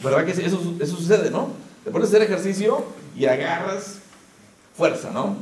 ¿Verdad 0.04 0.26
que 0.26 0.32
eso, 0.32 0.76
eso 0.80 0.96
sucede, 0.96 1.30
no? 1.30 1.54
Te 1.84 1.92
pones 1.92 2.10
hacer 2.10 2.22
ejercicio 2.22 2.86
y 3.16 3.26
agarras 3.26 4.00
fuerza, 4.76 5.12
¿no? 5.12 5.36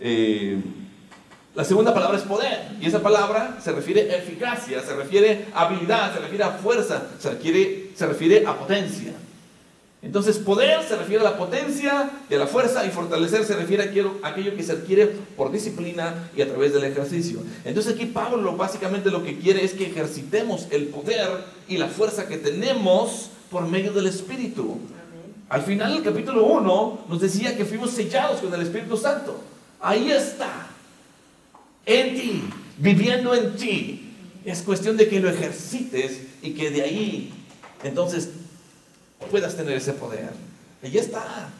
Eh, 0.00 0.60
la 1.54 1.64
segunda 1.64 1.94
palabra 1.94 2.18
es 2.18 2.24
poder. 2.24 2.68
Y 2.80 2.86
esa 2.86 3.02
palabra 3.02 3.58
se 3.62 3.72
refiere 3.72 4.10
a 4.12 4.18
eficacia, 4.18 4.82
se 4.82 4.94
refiere 4.94 5.46
a 5.54 5.62
habilidad, 5.62 6.12
se 6.14 6.20
refiere 6.20 6.44
a 6.44 6.50
fuerza, 6.50 7.06
se 7.18 7.30
refiere, 7.30 7.90
se 7.94 8.06
refiere 8.06 8.46
a 8.46 8.54
potencia. 8.54 9.14
Entonces, 10.06 10.38
poder 10.38 10.84
se 10.84 10.94
refiere 10.94 11.20
a 11.26 11.30
la 11.30 11.36
potencia 11.36 12.08
y 12.30 12.34
a 12.34 12.38
la 12.38 12.46
fuerza, 12.46 12.86
y 12.86 12.90
fortalecer 12.90 13.44
se 13.44 13.56
refiere 13.56 13.82
a 14.22 14.28
aquello 14.28 14.54
que 14.54 14.62
se 14.62 14.70
adquiere 14.70 15.06
por 15.36 15.50
disciplina 15.50 16.30
y 16.36 16.42
a 16.42 16.48
través 16.48 16.72
del 16.72 16.84
ejercicio. 16.84 17.40
Entonces, 17.64 17.94
aquí 17.94 18.06
Pablo 18.06 18.56
básicamente 18.56 19.10
lo 19.10 19.24
que 19.24 19.36
quiere 19.36 19.64
es 19.64 19.72
que 19.72 19.86
ejercitemos 19.86 20.68
el 20.70 20.86
poder 20.86 21.28
y 21.66 21.78
la 21.78 21.88
fuerza 21.88 22.28
que 22.28 22.36
tenemos 22.36 23.30
por 23.50 23.66
medio 23.66 23.92
del 23.92 24.06
Espíritu. 24.06 24.78
Al 25.48 25.62
final 25.62 25.94
del 25.94 26.04
capítulo 26.04 26.44
1 26.44 27.06
nos 27.08 27.20
decía 27.20 27.56
que 27.56 27.64
fuimos 27.64 27.90
sellados 27.90 28.40
con 28.40 28.54
el 28.54 28.62
Espíritu 28.62 28.96
Santo. 28.96 29.40
Ahí 29.80 30.12
está, 30.12 30.68
en 31.84 32.14
ti, 32.14 32.42
viviendo 32.78 33.34
en 33.34 33.56
ti. 33.56 34.12
Es 34.44 34.62
cuestión 34.62 34.96
de 34.96 35.08
que 35.08 35.18
lo 35.18 35.28
ejercites 35.28 36.20
y 36.42 36.50
que 36.50 36.70
de 36.70 36.82
ahí 36.82 37.32
entonces 37.82 38.30
puedas 39.26 39.56
tener 39.56 39.76
ese 39.76 39.92
poder. 39.92 40.32
Ahí 40.82 40.96
está. 40.96 41.50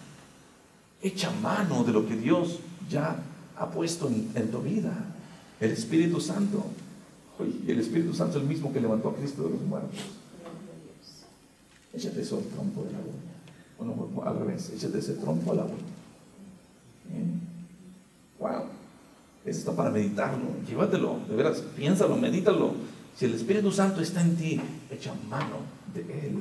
Echa 1.03 1.31
mano 1.31 1.85
de 1.85 1.93
lo 1.93 2.07
que 2.07 2.17
Dios 2.17 2.59
ya 2.89 3.17
ha 3.57 3.71
puesto 3.71 4.09
en, 4.09 4.51
tu 4.51 4.61
vida. 4.61 4.93
El 5.61 5.73
Espíritu 5.73 6.21
Santo. 6.21 6.65
el 7.67 7.81
Espíritu 7.81 8.15
Santo 8.15 8.39
es 8.39 8.43
el 8.43 8.49
mismo 8.49 8.73
que 8.73 8.81
levantó 8.81 9.11
a 9.11 9.15
Cristo 9.15 9.45
de 9.45 9.51
los 9.51 9.63
muertos. 9.63 9.99
Échate 11.93 12.21
eso 12.21 12.39
al 12.39 12.45
trompo 12.45 12.83
de 12.83 12.93
la 12.93 12.99
uña. 12.99 13.27
Bueno, 13.79 14.23
al 14.25 14.39
revés, 14.39 14.71
échate 14.75 14.99
ese 14.99 15.15
trompo 15.15 15.53
a 15.53 15.55
la 15.57 15.65
uña. 15.65 15.97
Wow. 18.39 18.65
Eso 19.45 19.61
está 19.61 19.73
para 19.73 19.91
meditarlo. 19.91 20.45
Llévatelo, 20.67 21.21
de 21.29 21.37
veras, 21.37 21.63
piénsalo, 21.77 22.17
medítalo. 22.17 22.75
Si 23.17 23.25
el 23.25 23.35
Espíritu 23.35 23.71
Santo 23.73 24.01
está 24.01 24.21
en 24.21 24.37
ti, 24.37 24.61
echa 24.91 25.15
mano 25.31 25.57
de 25.95 26.01
Él. 26.01 26.37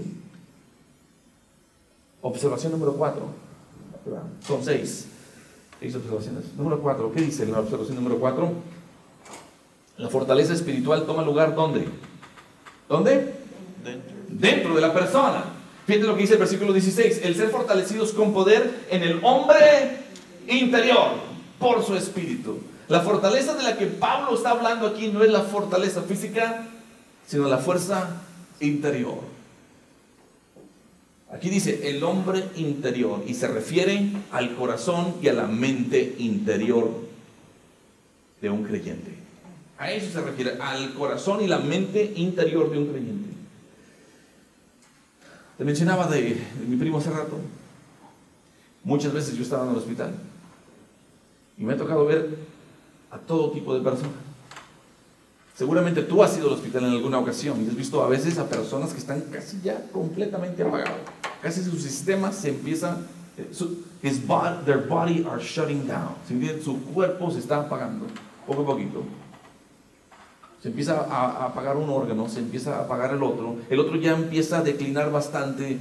Observación 2.25 2.71
número 2.71 2.93
4. 2.93 3.21
Son 4.47 4.65
seis. 4.65 5.05
Seis 5.79 5.95
observaciones. 5.95 6.45
Número 6.57 6.81
4. 6.81 7.11
¿Qué 7.13 7.21
dice 7.21 7.45
la 7.45 7.59
observación 7.59 7.97
número 7.97 8.17
4? 8.17 8.51
La 9.97 10.09
fortaleza 10.09 10.53
espiritual 10.53 11.05
toma 11.05 11.21
lugar 11.21 11.53
¿dónde? 11.53 11.87
¿Dónde? 12.89 13.31
Dentro. 13.83 14.15
Dentro 14.27 14.73
de 14.73 14.81
la 14.81 14.91
persona. 14.91 15.43
Fíjate 15.85 16.07
lo 16.07 16.15
que 16.15 16.21
dice 16.21 16.33
el 16.33 16.39
versículo 16.39 16.73
16. 16.73 17.21
El 17.25 17.35
ser 17.35 17.49
fortalecidos 17.49 18.11
con 18.13 18.33
poder 18.33 18.87
en 18.89 19.03
el 19.03 19.23
hombre 19.23 19.99
interior 20.47 21.09
por 21.59 21.83
su 21.83 21.95
espíritu. 21.95 22.57
La 22.87 23.01
fortaleza 23.01 23.53
de 23.53 23.61
la 23.61 23.77
que 23.77 23.85
Pablo 23.85 24.35
está 24.35 24.49
hablando 24.49 24.87
aquí 24.87 25.09
no 25.09 25.23
es 25.23 25.29
la 25.29 25.41
fortaleza 25.41 26.01
física, 26.01 26.69
sino 27.27 27.47
la 27.47 27.59
fuerza 27.59 28.23
interior. 28.61 29.35
Aquí 31.35 31.49
dice 31.49 31.89
el 31.89 32.01
hombre 32.05 32.45
interior 32.55 33.21
y 33.27 33.33
se 33.33 33.49
refiere 33.49 34.09
al 34.31 34.55
corazón 34.55 35.15
y 35.21 35.27
a 35.27 35.33
la 35.33 35.47
mente 35.47 36.15
interior 36.19 36.89
de 38.41 38.49
un 38.49 38.63
creyente. 38.63 39.13
A 39.77 39.91
eso 39.91 40.09
se 40.13 40.21
refiere, 40.21 40.53
al 40.61 40.93
corazón 40.93 41.43
y 41.43 41.47
la 41.47 41.59
mente 41.59 42.13
interior 42.15 42.71
de 42.71 42.77
un 42.77 42.87
creyente. 42.87 43.29
Te 45.57 45.65
mencionaba 45.65 46.07
de, 46.07 46.41
mi 46.65 46.77
primo 46.77 46.99
hace 46.99 47.09
rato. 47.09 47.37
Muchas 48.85 49.11
veces 49.11 49.35
yo 49.35 49.43
estaba 49.43 49.65
en 49.65 49.71
el 49.71 49.77
hospital 49.77 50.15
y 51.57 51.63
me 51.65 51.73
ha 51.73 51.77
tocado 51.77 52.05
ver 52.05 52.29
a 53.11 53.17
todo 53.17 53.51
tipo 53.51 53.75
de 53.75 53.81
personas. 53.81 54.13
Seguramente 55.53 56.01
tú 56.03 56.23
has 56.23 56.37
ido 56.37 56.47
al 56.47 56.53
hospital 56.53 56.85
en 56.85 56.91
alguna 56.91 57.19
ocasión 57.19 57.61
y 57.61 57.67
has 57.67 57.75
visto 57.75 58.01
a 58.01 58.07
veces 58.07 58.37
a 58.37 58.47
personas 58.47 58.93
que 58.93 58.99
están 58.99 59.19
casi 59.31 59.59
ya 59.61 59.85
completamente 59.91 60.63
apagados. 60.63 61.14
Casi 61.45 61.63
su 61.63 61.77
sistema 61.77 62.31
se 62.31 62.49
empieza, 62.49 62.97
eh, 63.37 63.47
his 64.01 64.25
body, 64.25 64.65
their 64.65 64.79
body 64.79 65.23
are 65.29 65.39
shutting 65.39 65.85
down. 65.85 66.15
Su 66.63 66.81
cuerpo 66.85 67.29
se 67.29 67.37
está 67.37 67.59
apagando, 67.59 68.07
poco 68.47 68.63
a 68.63 68.65
poquito. 68.65 69.03
Se 70.59 70.69
empieza 70.69 71.01
a, 71.01 71.45
apagar 71.45 71.77
un 71.77 71.87
órgano, 71.87 72.27
se 72.27 72.39
empieza 72.39 72.77
a 72.77 72.85
apagar 72.85 73.13
el 73.13 73.21
otro. 73.21 73.57
El 73.69 73.79
otro 73.79 73.95
ya 73.97 74.13
empieza 74.13 74.57
a 74.57 74.63
declinar 74.63 75.11
bastante. 75.11 75.77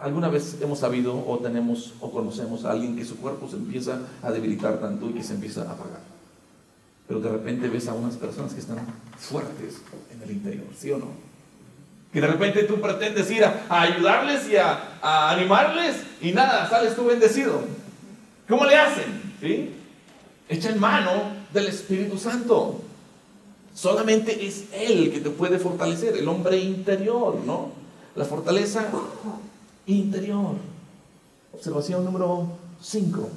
¿Alguna 0.00 0.28
vez 0.28 0.56
hemos 0.60 0.80
sabido 0.80 1.24
o 1.24 1.38
tenemos 1.38 1.94
o 2.00 2.10
conocemos 2.10 2.64
a 2.64 2.72
alguien 2.72 2.96
que 2.96 3.04
su 3.04 3.18
cuerpo 3.18 3.48
se 3.48 3.54
empieza 3.54 4.00
a 4.20 4.32
debilitar 4.32 4.80
tanto 4.80 5.10
y 5.10 5.12
que 5.12 5.22
se 5.22 5.34
empieza 5.34 5.60
a 5.60 5.74
apagar? 5.74 6.00
pero 7.06 7.20
de 7.20 7.28
repente 7.28 7.68
ves 7.68 7.88
a 7.88 7.94
unas 7.94 8.16
personas 8.16 8.54
que 8.54 8.60
están 8.60 8.78
fuertes 9.18 9.82
en 10.14 10.22
el 10.22 10.30
interior, 10.30 10.64
¿sí 10.74 10.90
o 10.92 10.98
no? 10.98 11.31
Que 12.12 12.20
de 12.20 12.26
repente 12.26 12.64
tú 12.64 12.80
pretendes 12.80 13.30
ir 13.30 13.44
a, 13.44 13.64
ayudarles 13.68 14.48
y 14.50 14.56
a, 14.56 15.30
animarles 15.30 15.96
y 16.20 16.32
nada, 16.32 16.68
sales 16.68 16.94
tú 16.94 17.06
bendecido. 17.06 17.62
¿Cómo 18.48 18.64
le 18.64 18.76
hacen? 18.76 19.34
¿Sí? 19.40 19.70
Echan 20.48 20.78
mano 20.78 21.32
del 21.52 21.68
Espíritu 21.68 22.18
Santo. 22.18 22.82
Solamente 23.74 24.46
es 24.46 24.64
Él 24.72 25.10
que 25.12 25.20
te 25.20 25.30
puede 25.30 25.58
fortalecer, 25.58 26.16
el 26.16 26.28
hombre 26.28 26.58
interior, 26.58 27.36
¿no? 27.46 27.72
La 28.14 28.26
fortaleza 28.26 28.86
interior. 29.86 30.56
Observación 31.54 32.04
número 32.04 32.58
5. 32.82 33.30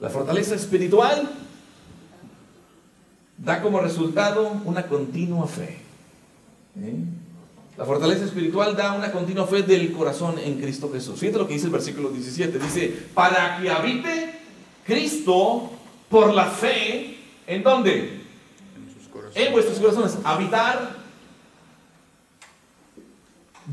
La 0.00 0.10
fortaleza 0.10 0.56
espiritual 0.56 1.30
da 3.38 3.62
como 3.62 3.80
resultado 3.80 4.50
una 4.64 4.88
continua 4.88 5.46
fe. 5.46 5.81
¿Eh? 6.80 6.94
La 7.76 7.86
fortaleza 7.86 8.24
espiritual 8.24 8.76
da 8.76 8.92
una 8.92 9.10
continua 9.10 9.46
fe 9.46 9.62
del 9.62 9.92
corazón 9.92 10.38
en 10.38 10.60
Cristo 10.60 10.90
Jesús. 10.92 11.18
Fíjate 11.18 11.38
lo 11.38 11.46
que 11.46 11.54
dice 11.54 11.66
el 11.66 11.72
versículo 11.72 12.10
17. 12.10 12.58
Dice, 12.58 13.06
para 13.14 13.58
que 13.60 13.70
habite 13.70 14.34
Cristo 14.84 15.70
por 16.10 16.34
la 16.34 16.46
fe, 16.46 17.16
¿en 17.46 17.62
dónde? 17.62 18.20
En, 19.34 19.46
en 19.46 19.52
vuestros 19.52 19.78
corazones. 19.78 20.18
Habitar, 20.22 20.96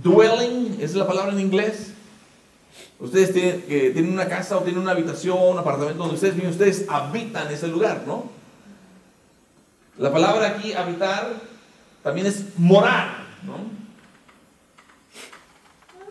dwelling, 0.02 0.78
es 0.80 0.96
la 0.96 1.06
palabra 1.06 1.34
en 1.34 1.42
inglés. 1.42 1.94
Ustedes 3.00 3.34
tienen, 3.34 3.62
tienen 3.68 4.12
una 4.12 4.28
casa 4.28 4.58
o 4.58 4.62
tienen 4.62 4.82
una 4.82 4.92
habitación, 4.92 5.38
un 5.38 5.58
apartamento 5.58 6.00
donde 6.00 6.16
ustedes 6.16 6.36
viven, 6.36 6.52
ustedes 6.52 6.86
habitan 6.90 7.52
ese 7.52 7.68
lugar, 7.68 8.04
¿no? 8.06 8.30
La 9.98 10.12
palabra 10.12 10.48
aquí, 10.48 10.74
habitar, 10.74 11.49
también 12.04 12.28
es 12.28 12.58
morar, 12.58 13.26
¿no? 13.44 13.80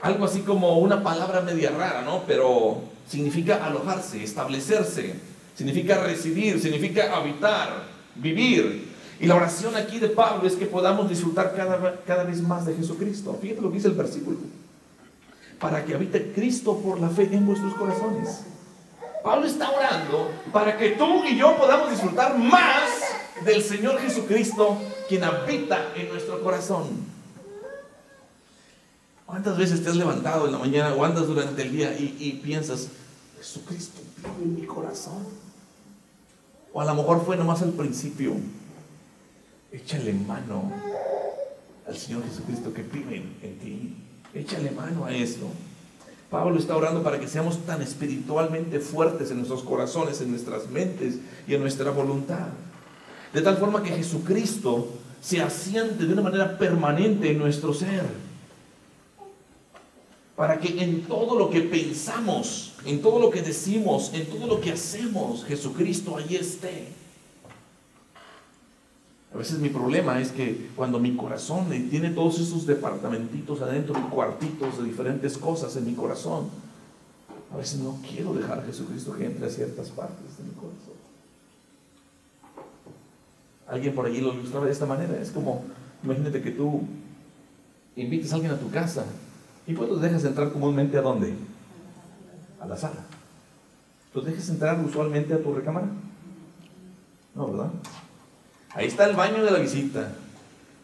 Algo 0.01 0.25
así 0.25 0.41
como 0.41 0.79
una 0.79 1.03
palabra 1.03 1.41
media 1.41 1.71
rara, 1.71 2.03
¿no? 2.03 2.23
Pero 2.27 2.83
significa 3.09 3.65
alojarse, 3.65 4.23
establecerse, 4.23 5.15
significa 5.55 6.03
residir, 6.03 6.61
significa 6.61 7.17
habitar, 7.17 7.85
vivir. 8.15 8.89
Y 9.21 9.27
la 9.27 9.35
oración 9.35 9.75
aquí 9.75 9.99
de 9.99 10.09
Pablo 10.09 10.47
es 10.47 10.55
que 10.55 10.67
podamos 10.67 11.09
disfrutar 11.09 11.55
cada, 11.57 12.01
cada 12.07 12.25
vez 12.25 12.41
más 12.41 12.67
de 12.67 12.75
Jesucristo. 12.75 13.37
Fíjate 13.41 13.61
lo 13.61 13.71
que 13.71 13.77
dice 13.77 13.89
el 13.89 13.95
versículo 13.95 14.39
para 15.59 15.85
que 15.85 15.95
habite 15.95 16.33
Cristo 16.33 16.79
por 16.79 17.01
la 17.01 17.09
fe 17.09 17.29
en 17.33 17.47
vuestros 17.47 17.75
corazones. 17.75 18.45
Pablo 19.23 19.47
está 19.47 19.71
orando 19.71 20.31
para 20.53 20.77
que 20.77 20.91
tú 20.91 21.25
y 21.25 21.37
yo 21.37 21.57
podamos 21.57 21.91
disfrutar 21.91 22.39
más 22.39 22.89
del 23.45 23.63
Señor 23.63 23.99
Jesucristo, 24.01 24.79
quien 25.09 25.25
habita 25.25 25.93
en 25.97 26.09
nuestro 26.09 26.43
corazón. 26.43 26.87
¿Cuántas 29.27 29.59
veces 29.59 29.83
te 29.83 29.91
has 29.91 29.97
levantado 29.97 30.47
en 30.47 30.53
la 30.53 30.59
mañana 30.59 30.95
o 30.95 31.05
andas 31.05 31.27
durante 31.27 31.61
el 31.63 31.73
día 31.73 31.95
y, 31.99 32.41
piensas, 32.43 32.89
Jesucristo 33.37 34.01
vive 34.17 34.45
en 34.45 34.55
mi 34.55 34.67
corazón? 34.67 35.27
O 36.73 36.81
a 36.81 36.85
lo 36.85 36.95
mejor 36.95 37.25
fue 37.25 37.37
nomás 37.37 37.63
al 37.63 37.73
principio. 37.73 38.35
Échale 39.71 40.15
mano 40.15 40.73
al 41.87 41.97
Señor 41.97 42.25
Jesucristo 42.25 42.73
que 42.73 42.83
vive 42.83 43.17
en 43.43 43.59
ti. 43.59 43.97
Échale 44.33 44.71
mano 44.71 45.05
a 45.05 45.13
eso. 45.13 45.51
Pablo 46.31 46.59
está 46.59 46.77
orando 46.77 47.03
para 47.03 47.19
que 47.19 47.27
seamos 47.27 47.65
tan 47.65 47.81
espiritualmente 47.81 48.81
fuertes 48.81 49.31
en 49.31 49.39
nuestros 49.39 49.63
corazones, 49.63 50.21
en 50.21 50.31
nuestras 50.31 50.69
mentes 50.69 51.17
y 51.47 51.55
en 51.55 51.61
nuestra 51.61 51.91
voluntad. 51.91 52.49
De 53.33 53.43
tal 53.43 53.57
forma 53.57 53.83
que 53.83 53.91
Jesucristo 53.91 54.89
se 55.21 55.43
asiente 55.43 56.07
de 56.07 56.13
una 56.13 56.23
manera 56.23 56.59
permanente 56.59 57.31
en 57.31 57.39
nuestro 57.39 57.75
ser. 57.75 58.05
Para 60.37 60.61
que 60.61 60.83
en 60.83 61.03
todo 61.03 61.37
lo 61.39 61.51
que 61.51 61.63
pensamos, 61.63 62.75
en 62.85 63.03
todo 63.03 63.19
lo 63.19 63.31
que 63.31 63.43
decimos, 63.43 64.13
en 64.15 64.27
todo 64.27 64.47
lo 64.47 64.61
que 64.61 64.73
hacemos, 64.73 65.45
Jesucristo 65.45 66.17
allí 66.17 66.37
esté. 66.37 66.89
A 69.35 69.37
veces 69.37 69.59
mi 69.59 69.69
problema 69.69 70.21
es 70.21 70.33
que 70.33 70.71
cuando 70.75 70.99
mi 70.99 71.15
corazón 71.17 71.69
tiene 71.91 72.11
todos 72.11 72.39
esos 72.39 72.67
departamentitos 72.67 73.61
adentro, 73.61 73.95
cuartitos 74.11 74.79
de 74.79 74.85
diferentes 74.85 75.37
cosas 75.37 75.77
en 75.77 75.85
mi 75.85 75.95
corazón, 75.95 76.49
a 77.53 77.57
veces 77.57 77.81
no 77.81 77.99
quiero 78.09 78.33
dejar 78.33 78.61
a 78.61 78.63
Jesucristo 78.63 79.15
que 79.17 79.27
entre 79.27 79.47
a 79.47 79.51
ciertas 79.51 79.91
partes 79.91 80.39
de 80.39 80.45
mi 80.45 80.51
corazón. 80.53 80.88
Alguien 83.69 83.95
por 83.95 84.07
allí 84.07 84.21
lo 84.21 84.33
ilustraba 84.33 84.67
de 84.67 84.73
esta 84.73 84.87
manera. 84.87 85.19
Es 85.21 85.31
como, 85.31 85.65
imagínate 86.03 86.41
que 86.41 86.51
tú 86.51 86.83
invites 87.97 88.33
a 88.33 88.37
alguien 88.37 88.53
a 88.53 88.59
tu 88.59 88.71
casa 88.71 89.05
y 89.67 89.75
pues 89.75 89.89
los 89.89 90.01
dejas 90.01 90.25
entrar 90.25 90.53
comúnmente 90.53 90.97
a 90.97 91.03
dónde? 91.03 91.35
A 92.61 92.67
la 92.67 92.77
sala. 92.77 93.05
¿Los 94.15 94.25
dejas 94.25 94.49
entrar 94.49 94.81
usualmente 94.83 95.35
a 95.35 95.43
tu 95.43 95.55
recámara? 95.55 95.87
No, 97.35 97.49
¿verdad? 97.49 97.71
Ahí 98.75 98.87
está 98.87 99.05
el 99.05 99.17
baño 99.17 99.45
de 99.45 99.51
la 99.51 99.59
visita. 99.59 100.13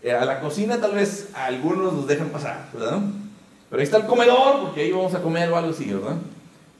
Eh, 0.03 0.13
a 0.13 0.25
la 0.27 0.41
cocina 0.41 0.79
tal 0.81 0.93
vez 0.95 1.31
algunos 1.35 1.95
los 1.95 2.07
dejan 2.07 2.29
pasar, 2.29 2.69
¿verdad? 2.75 3.01
Pero 3.71 3.81
ahí 3.81 3.85
está 3.85 3.97
el 3.97 4.07
comedor, 4.07 4.61
porque 4.61 4.83
ahí 4.83 4.93
vamos 4.93 5.15
a 5.15 5.23
comer 5.23 5.51
o 5.51 5.57
algo 5.57 5.71
así, 5.71 5.91
¿verdad? 5.91 6.17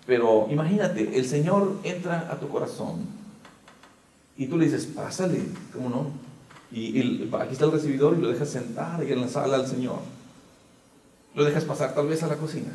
Pero 0.07 0.47
imagínate, 0.51 1.19
el 1.19 1.25
Señor 1.25 1.79
entra 1.83 2.29
a 2.31 2.39
tu 2.39 2.49
corazón 2.49 3.07
y 4.37 4.47
tú 4.47 4.59
le 4.59 4.65
dices, 4.65 4.87
pásale, 4.87 5.41
¿cómo 5.73 5.89
no? 5.89 6.11
Y, 6.73 7.31
aquí 7.39 7.53
está 7.53 7.67
el 7.67 7.73
recibidor 7.73 8.17
y 8.19 8.21
lo 8.21 8.29
dejas 8.29 8.49
sentar 8.49 9.03
en 9.03 9.21
la 9.21 9.29
sala 9.29 9.57
al 9.57 9.67
Señor. 9.67 9.99
Lo 11.35 11.45
dejas 11.45 11.65
pasar 11.65 11.95
tal 11.95 12.09
vez 12.09 12.23
a 12.23 12.27
la 12.27 12.37
cocina. 12.37 12.73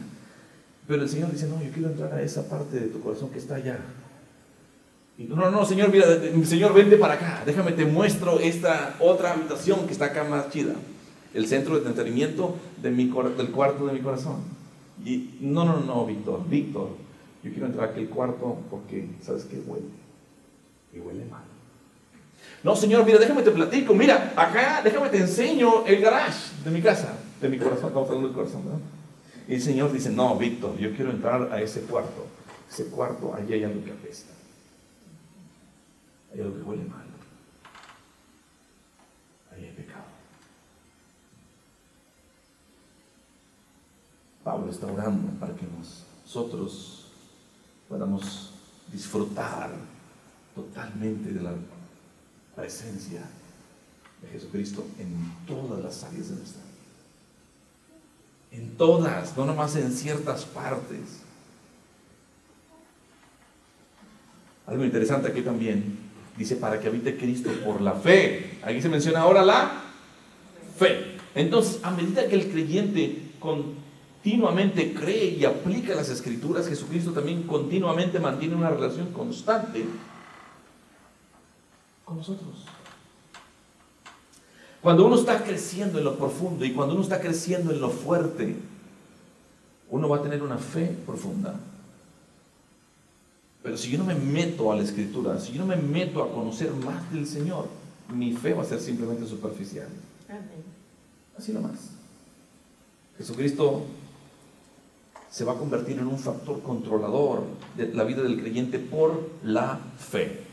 Pero 0.88 1.04
el 1.04 1.10
Señor 1.10 1.32
dice, 1.32 1.48
no, 1.48 1.62
yo 1.62 1.72
quiero 1.72 1.90
entrar 1.90 2.14
a 2.14 2.22
esa 2.22 2.48
parte 2.48 2.80
de 2.80 2.88
tu 2.88 3.02
corazón 3.02 3.30
que 3.30 3.40
está 3.40 3.56
allá. 3.56 3.78
Y 5.18 5.26
tú, 5.26 5.36
no, 5.36 5.52
no, 5.52 5.66
Señor, 5.66 5.92
mira, 5.92 6.06
Señor, 6.46 6.74
vente 6.74 6.98
para 6.98 7.16
acá. 7.16 7.44
Déjame, 7.46 7.74
te 7.74 7.86
muestro 7.86 8.40
esta 8.40 8.96
otra 9.00 9.34
habitación 9.34 9.86
que 9.86 9.92
está 9.92 10.06
acá 10.06 10.24
más 10.24 10.50
chida. 10.50 10.76
El 11.34 11.48
centro 11.48 11.80
de 11.80 11.88
entretenimiento 11.88 12.56
de 12.82 12.90
mi, 12.90 13.06
del 13.38 13.52
cuarto 13.52 13.86
de 13.86 13.94
mi 13.94 14.00
corazón. 14.00 14.38
Y 15.06 15.38
no, 15.42 15.66
no, 15.66 15.82
no, 15.82 16.06
Víctor, 16.06 16.48
Víctor, 16.50 16.90
yo 17.44 17.52
quiero 17.52 17.68
entrar 17.68 17.90
a 17.90 17.92
aquel 17.92 18.10
cuarto 18.10 18.58
porque, 18.70 19.10
¿sabes 19.22 19.44
qué 19.44 19.60
huele? 19.60 19.99
Y 20.94 21.00
huele 21.00 21.26
mal. 21.26 21.44
No, 22.64 22.76
Señor, 22.76 23.06
mira, 23.06 23.20
déjame 23.20 23.42
te 23.42 23.52
platico. 23.52 23.94
Mira, 23.94 24.34
acá, 24.36 24.82
déjame 24.84 25.10
te 25.10 25.18
enseño 25.18 25.86
el 25.86 26.02
garage 26.02 26.52
de 26.64 26.72
mi 26.72 26.82
casa, 26.82 27.18
de 27.40 27.48
mi 27.50 27.58
corazón. 27.58 27.88
Estamos 27.88 28.08
hablando 28.10 28.28
del 28.28 28.36
corazón, 28.36 28.66
¿verdad? 28.66 28.80
Y 29.48 29.56
el 29.56 29.62
Señor 29.62 29.92
dice, 29.92 30.10
no, 30.10 30.36
Víctor, 30.36 30.78
yo 30.78 30.94
quiero 30.96 31.12
entrar 31.12 31.52
a 31.52 31.62
ese 31.62 31.82
cuarto. 31.82 32.28
Ese 32.70 32.86
cuarto, 32.86 33.34
allí 33.34 33.54
hay 33.54 33.64
algo 33.64 33.84
que 33.84 33.92
apesta. 33.92 34.34
Hay 36.34 36.42
algo 36.42 36.56
que 36.56 36.62
huele 36.62 36.84
mal. 36.84 37.06
Ahí 39.52 39.66
hay 39.66 39.72
pecado. 39.72 40.04
Pablo 44.44 44.70
está 44.70 44.86
orando 44.88 45.32
para 45.40 45.56
que 45.56 45.66
nosotros 45.66 47.08
podamos 47.88 48.54
disfrutar 48.92 49.72
totalmente 50.60 51.32
de 51.32 51.42
la 51.42 51.54
presencia 52.56 53.22
de 54.22 54.28
Jesucristo 54.30 54.86
en 55.00 55.16
todas 55.48 55.82
las 55.84 56.04
áreas 56.04 56.30
de 56.30 56.36
nuestra 56.36 56.62
vida. 56.62 56.70
En 58.52 58.78
todas, 58.78 59.38
no 59.38 59.46
nomás 59.46 59.76
en 59.76 59.92
ciertas 59.92 60.46
partes. 60.46 61.22
Algo 64.68 64.84
interesante 64.84 65.30
aquí 65.30 65.42
también 65.42 65.98
dice 66.38 66.56
para 66.56 66.80
que 66.80 66.88
habite 66.88 67.18
Cristo 67.18 67.50
por 67.64 67.82
la 67.82 67.94
fe. 67.94 68.60
Aquí 68.64 68.82
se 68.82 68.90
menciona 68.90 69.22
ahora 69.22 69.44
la 69.44 69.72
fe. 70.78 71.18
Entonces, 71.36 71.80
a 71.84 71.92
medida 71.92 72.28
que 72.28 72.36
el 72.36 72.50
creyente 72.50 73.32
continuamente 73.40 74.94
cree 74.94 75.36
y 75.40 75.46
aplica 75.46 75.96
las 75.96 76.10
escrituras, 76.10 76.68
Jesucristo 76.68 77.12
también 77.12 77.44
continuamente 77.44 78.20
mantiene 78.20 78.56
una 78.56 78.70
relación 78.70 79.12
constante 79.14 79.86
con 82.10 82.18
nosotros. 82.18 82.66
Cuando 84.82 85.06
uno 85.06 85.16
está 85.16 85.44
creciendo 85.44 86.00
en 86.00 86.06
lo 86.06 86.18
profundo 86.18 86.66
y 86.66 86.74
cuando 86.74 86.96
uno 86.96 87.04
está 87.04 87.22
creciendo 87.22 87.72
en 87.72 87.80
lo 87.80 87.90
fuerte, 87.90 88.56
uno 89.92 90.10
va 90.10 90.18
a 90.18 90.22
tener 90.24 90.42
una 90.42 90.58
fe 90.58 90.98
profunda. 91.06 91.56
Pero 93.62 93.78
si 93.78 93.92
yo 93.92 94.00
no 94.00 94.06
me 94.06 94.16
meto 94.16 94.72
a 94.72 94.76
la 94.76 94.84
escritura, 94.84 95.40
si 95.40 95.54
yo 95.54 95.60
no 95.60 95.68
me 95.68 95.76
meto 95.76 96.24
a 96.24 96.32
conocer 96.32 96.72
más 96.72 97.12
del 97.14 97.28
Señor, 97.28 97.68
mi 98.12 98.34
fe 98.34 98.54
va 98.54 98.64
a 98.64 98.66
ser 98.66 98.80
simplemente 98.80 99.28
superficial. 99.28 99.88
Así 101.38 101.52
nomás. 101.52 101.92
Jesucristo 103.18 103.84
se 105.30 105.44
va 105.44 105.54
a 105.54 105.58
convertir 105.58 106.00
en 106.00 106.08
un 106.08 106.18
factor 106.18 106.64
controlador 106.64 107.44
de 107.78 107.94
la 107.94 108.04
vida 108.04 108.24
del 108.24 108.40
creyente 108.40 108.80
por 108.80 109.30
la 109.44 109.80
fe. 109.98 110.49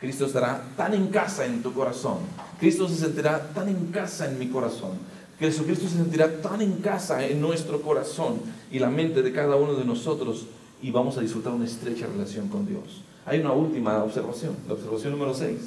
Cristo 0.00 0.26
estará 0.26 0.62
tan 0.76 0.92
en 0.94 1.08
casa 1.08 1.46
en 1.46 1.62
tu 1.62 1.72
corazón. 1.72 2.18
Cristo 2.60 2.88
se 2.88 2.96
sentirá 2.96 3.52
tan 3.54 3.68
en 3.68 3.86
casa 3.86 4.30
en 4.30 4.38
mi 4.38 4.48
corazón. 4.48 4.92
Jesucristo 5.38 5.88
se 5.88 5.96
sentirá 5.96 6.40
tan 6.40 6.62
en 6.62 6.74
casa 6.74 7.24
en 7.24 7.40
nuestro 7.40 7.82
corazón 7.82 8.40
y 8.70 8.78
la 8.78 8.88
mente 8.88 9.22
de 9.22 9.32
cada 9.32 9.56
uno 9.56 9.74
de 9.74 9.84
nosotros 9.84 10.46
y 10.82 10.90
vamos 10.90 11.16
a 11.16 11.20
disfrutar 11.20 11.52
una 11.52 11.64
estrecha 11.64 12.06
relación 12.06 12.48
con 12.48 12.66
Dios. 12.66 13.02
Hay 13.24 13.40
una 13.40 13.52
última 13.52 14.02
observación, 14.02 14.56
la 14.66 14.74
observación 14.74 15.12
número 15.12 15.34
6. 15.34 15.58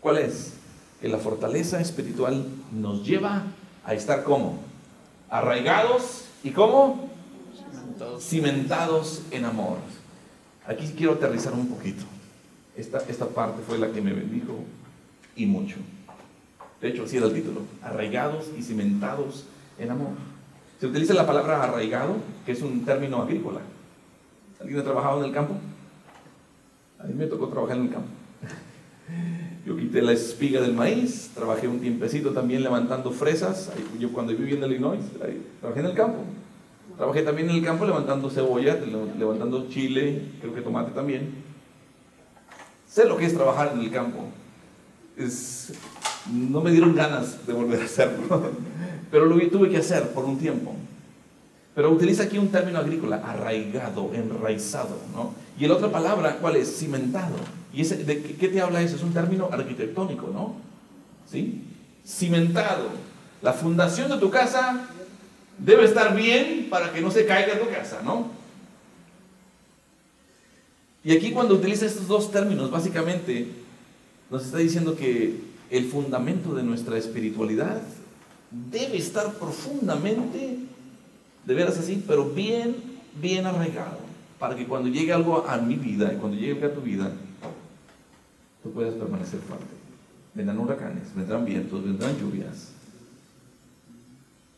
¿Cuál 0.00 0.18
es? 0.18 0.54
Que 1.00 1.08
la 1.08 1.18
fortaleza 1.18 1.80
espiritual 1.80 2.46
nos 2.70 3.04
lleva 3.04 3.44
a 3.84 3.94
estar 3.94 4.24
como 4.24 4.60
arraigados 5.28 6.24
y 6.44 6.50
como 6.50 7.10
cimentados 8.20 9.22
en 9.30 9.44
amor. 9.44 9.78
Aquí 10.66 10.92
quiero 10.96 11.14
aterrizar 11.14 11.52
un 11.52 11.66
poquito. 11.66 12.04
Esta, 12.76 12.98
esta 13.08 13.26
parte 13.26 13.62
fue 13.66 13.78
la 13.78 13.90
que 13.92 14.00
me 14.00 14.12
bendijo 14.12 14.64
y 15.36 15.46
mucho. 15.46 15.76
De 16.80 16.88
hecho, 16.88 17.04
así 17.04 17.16
era 17.16 17.26
el 17.26 17.34
título, 17.34 17.60
arraigados 17.82 18.50
y 18.58 18.62
cimentados 18.62 19.46
en 19.78 19.90
amor. 19.90 20.12
Se 20.80 20.86
utiliza 20.86 21.14
la 21.14 21.26
palabra 21.26 21.62
arraigado, 21.62 22.16
que 22.44 22.52
es 22.52 22.62
un 22.62 22.84
término 22.84 23.22
agrícola. 23.22 23.60
¿Alguien 24.60 24.80
ha 24.80 24.84
trabajado 24.84 25.20
en 25.20 25.26
el 25.26 25.32
campo? 25.32 25.54
A 26.98 27.04
mí 27.04 27.14
me 27.14 27.26
tocó 27.26 27.48
trabajar 27.48 27.76
en 27.76 27.84
el 27.84 27.90
campo. 27.90 28.08
Yo 29.64 29.76
quité 29.76 30.02
la 30.02 30.12
espiga 30.12 30.60
del 30.60 30.72
maíz, 30.72 31.30
trabajé 31.34 31.68
un 31.68 31.78
tiempecito 31.78 32.30
también 32.30 32.64
levantando 32.64 33.12
fresas. 33.12 33.70
Yo 33.98 34.12
cuando 34.12 34.32
viví 34.34 34.54
en 34.54 34.64
Illinois, 34.64 35.00
trabajé 35.60 35.80
en 35.80 35.86
el 35.86 35.94
campo. 35.94 36.18
Trabajé 36.96 37.22
también 37.22 37.50
en 37.50 37.56
el 37.56 37.64
campo 37.64 37.86
levantando 37.86 38.28
cebolla, 38.28 38.76
levantando 39.18 39.68
chile, 39.68 40.22
creo 40.40 40.52
que 40.52 40.62
tomate 40.62 40.90
también. 40.92 41.41
Sé 42.92 43.06
lo 43.06 43.16
que 43.16 43.24
es 43.24 43.34
trabajar 43.34 43.72
en 43.72 43.80
el 43.80 43.90
campo. 43.90 44.28
No 46.30 46.60
me 46.60 46.70
dieron 46.70 46.94
ganas 46.94 47.46
de 47.46 47.54
volver 47.54 47.80
a 47.80 47.84
hacerlo, 47.86 48.50
pero 49.10 49.24
lo 49.24 49.48
tuve 49.48 49.70
que 49.70 49.78
hacer 49.78 50.10
por 50.10 50.26
un 50.26 50.38
tiempo. 50.38 50.74
Pero 51.74 51.90
utiliza 51.90 52.24
aquí 52.24 52.36
un 52.36 52.48
término 52.48 52.78
agrícola, 52.78 53.16
arraigado, 53.24 54.10
enraizado, 54.12 54.98
¿no? 55.14 55.32
Y 55.58 55.66
la 55.66 55.74
otra 55.74 55.90
palabra, 55.90 56.36
¿cuál 56.36 56.56
es? 56.56 56.78
Cimentado. 56.78 57.36
¿Y 57.72 57.80
ese, 57.80 58.04
de 58.04 58.22
qué 58.22 58.48
te 58.48 58.60
habla 58.60 58.82
eso? 58.82 58.96
Es 58.96 59.02
un 59.02 59.14
término 59.14 59.48
arquitectónico, 59.50 60.28
¿no? 60.30 60.56
¿Sí? 61.30 61.64
Cimentado. 62.06 62.90
La 63.40 63.54
fundación 63.54 64.10
de 64.10 64.18
tu 64.18 64.30
casa 64.30 64.86
debe 65.56 65.86
estar 65.86 66.14
bien 66.14 66.66
para 66.68 66.92
que 66.92 67.00
no 67.00 67.10
se 67.10 67.24
caiga 67.24 67.58
tu 67.58 67.70
casa, 67.70 68.02
¿no? 68.04 68.41
Y 71.04 71.16
aquí 71.16 71.32
cuando 71.32 71.54
utiliza 71.54 71.86
estos 71.86 72.06
dos 72.06 72.30
términos, 72.30 72.70
básicamente 72.70 73.48
nos 74.30 74.44
está 74.44 74.58
diciendo 74.58 74.96
que 74.96 75.40
el 75.70 75.86
fundamento 75.86 76.54
de 76.54 76.62
nuestra 76.62 76.96
espiritualidad 76.96 77.82
debe 78.50 78.98
estar 78.98 79.32
profundamente, 79.34 80.58
de 81.44 81.54
veras 81.54 81.78
así, 81.78 82.04
pero 82.06 82.30
bien, 82.30 82.76
bien 83.20 83.46
arraigado, 83.46 83.98
para 84.38 84.54
que 84.54 84.66
cuando 84.66 84.88
llegue 84.88 85.12
algo 85.12 85.46
a 85.46 85.56
mi 85.58 85.76
vida 85.76 86.12
y 86.12 86.16
cuando 86.16 86.38
llegue 86.38 86.64
a 86.64 86.74
tu 86.74 86.80
vida, 86.82 87.10
tú 88.62 88.70
puedas 88.70 88.94
permanecer 88.94 89.40
fuerte. 89.40 89.66
Vendrán 90.34 90.58
huracanes, 90.58 91.14
vendrán 91.14 91.44
vientos, 91.44 91.82
vendrán 91.82 92.16
lluvias, 92.18 92.68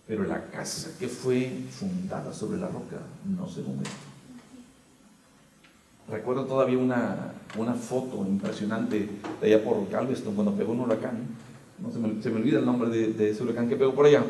pero 0.06 0.24
la 0.24 0.50
casa 0.50 0.90
que 0.98 1.08
fue 1.08 1.50
fundada 1.70 2.32
sobre 2.32 2.58
la 2.58 2.68
roca 2.68 3.00
no 3.24 3.48
se 3.48 3.62
moverá. 3.62 3.90
Recuerdo 6.14 6.44
todavía 6.44 6.78
una, 6.78 7.74
foto 7.74 8.24
impresionante 8.24 9.08
de 9.40 9.46
allá 9.46 9.64
por 9.64 9.90
Galveston 9.90 10.36
cuando 10.36 10.54
pegó 10.54 10.70
un 10.70 10.82
huracán. 10.82 11.26
No 11.80 11.90
se 11.90 11.98
me, 12.30 12.36
olvida 12.36 12.60
el 12.60 12.64
nombre 12.64 12.88
de, 12.88 13.30
ese 13.30 13.42
huracán 13.42 13.68
que 13.68 13.74
pegó 13.74 13.92
por 13.92 14.06
allá, 14.06 14.22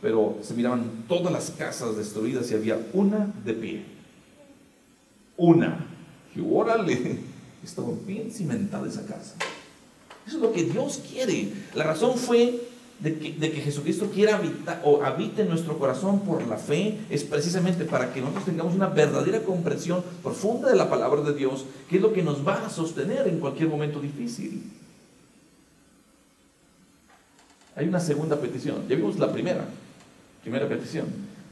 pero 0.00 0.38
se 0.42 0.54
miraban 0.54 0.84
todas 1.08 1.32
las 1.32 1.50
casas 1.50 1.96
destruidas 1.96 2.48
y 2.52 2.54
había 2.54 2.78
una 2.92 3.34
de 3.44 3.52
pie. 3.52 3.84
Una. 5.36 5.84
Y 6.36 6.40
órale, 6.48 7.18
estaba 7.64 7.88
bien 8.06 8.30
cimentada 8.30 8.86
esa 8.86 9.04
casa. 9.04 9.34
Eso 10.24 10.36
es 10.36 10.42
lo 10.42 10.52
que 10.52 10.62
Dios 10.62 11.02
quiere. 11.10 11.52
La 11.74 11.82
razón 11.82 12.16
fue 12.16 12.60
de 13.04 13.52
que, 13.52 13.60
Jesucristo 13.60 14.10
quiera 14.10 14.36
habitar 14.36 14.80
o 14.82 15.02
habite 15.02 15.42
en 15.42 15.50
nuestro 15.50 15.78
corazón 15.78 16.20
por 16.20 16.46
la 16.46 16.56
fe 16.56 16.98
es 17.10 17.22
precisamente 17.22 17.84
para 17.84 18.14
que 18.14 18.22
nosotros 18.22 18.46
tengamos 18.46 18.74
una 18.74 18.86
verdadera 18.86 19.40
comprensión 19.42 20.02
profunda 20.22 20.70
de 20.70 20.76
la 20.76 20.88
palabra 20.88 21.20
de 21.20 21.34
Dios, 21.34 21.66
que 21.88 21.96
es 21.96 22.02
lo 22.02 22.14
que 22.14 22.22
nos 22.22 22.46
va 22.46 22.64
a 22.64 22.70
sostener 22.70 23.28
en 23.28 23.40
cualquier 23.40 23.68
momento 23.68 24.00
difícil. 24.00 24.72
Hay 27.76 27.86
una 27.86 28.00
segunda 28.00 28.40
petición. 28.40 28.88
Ya 28.88 28.96
vimos 28.96 29.18
la 29.18 29.30
primera. 29.30 29.66
Primera 30.42 30.66
petición. 30.66 31.06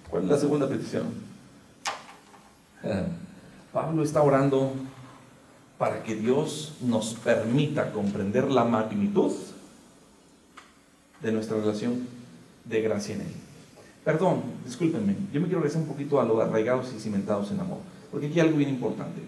¿Cuál 0.08 0.22
es 0.24 0.30
la 0.30 0.38
segunda 0.38 0.66
petición? 0.66 1.04
Pablo 3.74 4.02
está 4.02 4.22
orando 4.22 4.72
para 5.76 6.02
que 6.02 6.14
Dios 6.14 6.74
nos 6.80 7.12
permita 7.14 7.92
comprender 7.92 8.50
la 8.50 8.64
magnitud 8.64 9.32
de 11.22 11.32
nuestra 11.32 11.56
relación 11.56 12.06
de 12.64 12.80
gracia 12.82 13.14
en 13.14 13.22
Él. 13.22 13.32
Perdón, 14.04 14.42
discúlpenme, 14.64 15.14
yo 15.32 15.40
me 15.40 15.46
quiero 15.46 15.60
regresar 15.60 15.82
un 15.82 15.88
poquito 15.88 16.20
a 16.20 16.24
los 16.24 16.40
arraigados 16.40 16.92
y 16.96 16.98
cimentados 16.98 17.50
en 17.52 17.60
amor, 17.60 17.78
porque 18.10 18.26
aquí 18.26 18.40
hay 18.40 18.46
algo 18.46 18.58
bien 18.58 18.70
importante. 18.70 19.20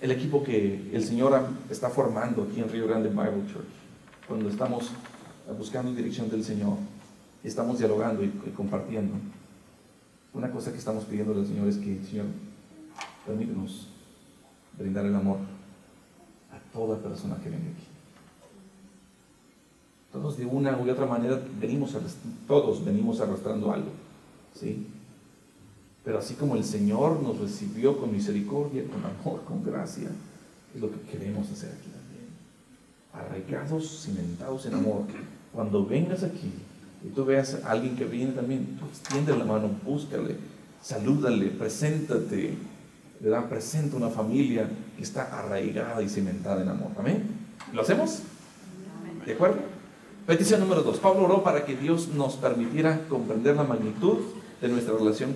El 0.00 0.10
equipo 0.10 0.42
que 0.42 0.90
el 0.92 1.04
Señor 1.04 1.40
está 1.68 1.90
formando 1.90 2.42
aquí 2.42 2.60
en 2.60 2.68
Río 2.68 2.88
Grande 2.88 3.08
Bible 3.08 3.52
Church, 3.52 3.68
cuando 4.26 4.48
estamos 4.48 4.90
buscando 5.56 5.92
dirección 5.92 6.28
del 6.28 6.42
Señor, 6.42 6.76
estamos 7.44 7.78
dialogando 7.78 8.24
y, 8.24 8.28
compartiendo, 8.56 9.14
una 10.32 10.50
cosa 10.50 10.72
que 10.72 10.78
estamos 10.78 11.04
pidiendo 11.04 11.34
al 11.34 11.46
Señor 11.46 11.68
es 11.68 11.76
que, 11.76 12.02
Señor, 12.04 12.26
permítanos 13.26 13.88
brindar 14.78 15.04
el 15.04 15.14
amor 15.14 15.38
a 16.50 16.72
toda 16.72 16.96
persona 16.98 17.36
que 17.36 17.50
venga 17.50 17.70
aquí. 17.70 17.89
Todos 20.12 20.36
de 20.36 20.46
una 20.46 20.76
u 20.76 20.90
otra 20.90 21.06
manera 21.06 21.40
venimos 21.60 21.96
todos 22.48 22.84
venimos 22.84 23.20
arrastrando 23.20 23.72
algo, 23.72 23.90
¿sí? 24.54 24.86
Pero 26.04 26.18
así 26.18 26.34
como 26.34 26.56
el 26.56 26.64
Señor 26.64 27.22
nos 27.22 27.38
recibió 27.38 27.98
con 27.98 28.12
misericordia, 28.12 28.82
con 28.84 29.04
amor, 29.04 29.44
con 29.44 29.62
gracia, 29.62 30.10
es 30.74 30.80
lo 30.80 30.90
que 30.90 31.00
queremos 31.02 31.50
hacer 31.50 31.70
aquí 31.70 31.88
también. 31.90 32.26
Arraigados, 33.12 34.04
cimentados 34.04 34.66
en 34.66 34.74
amor. 34.74 35.02
Cuando 35.52 35.84
vengas 35.84 36.24
aquí 36.24 36.52
y 37.04 37.08
tú 37.10 37.24
veas 37.24 37.62
a 37.64 37.70
alguien 37.70 37.96
que 37.96 38.04
viene 38.04 38.32
también, 38.32 38.78
tú 38.78 38.86
extiende 38.86 39.36
la 39.36 39.44
mano, 39.44 39.70
búscale, 39.84 40.36
salúdale, 40.82 41.50
preséntate, 41.50 42.56
da 43.20 43.48
Presenta 43.48 43.96
una 43.96 44.08
familia 44.08 44.68
que 44.96 45.02
está 45.02 45.38
arraigada 45.38 46.02
y 46.02 46.08
cimentada 46.08 46.62
en 46.62 46.68
amor. 46.68 46.92
¿Amén? 46.98 47.24
¿Lo 47.72 47.82
hacemos? 47.82 48.22
¿De 49.26 49.34
acuerdo? 49.34 49.60
Petición 50.30 50.60
número 50.60 50.82
dos. 50.82 50.98
Pablo 50.98 51.24
oró 51.24 51.42
para 51.42 51.64
que 51.64 51.74
Dios 51.74 52.06
nos 52.06 52.36
permitiera 52.36 53.00
comprender 53.08 53.56
la 53.56 53.64
magnitud 53.64 54.18
de 54.60 54.68
nuestra 54.68 54.94
relación 54.94 55.34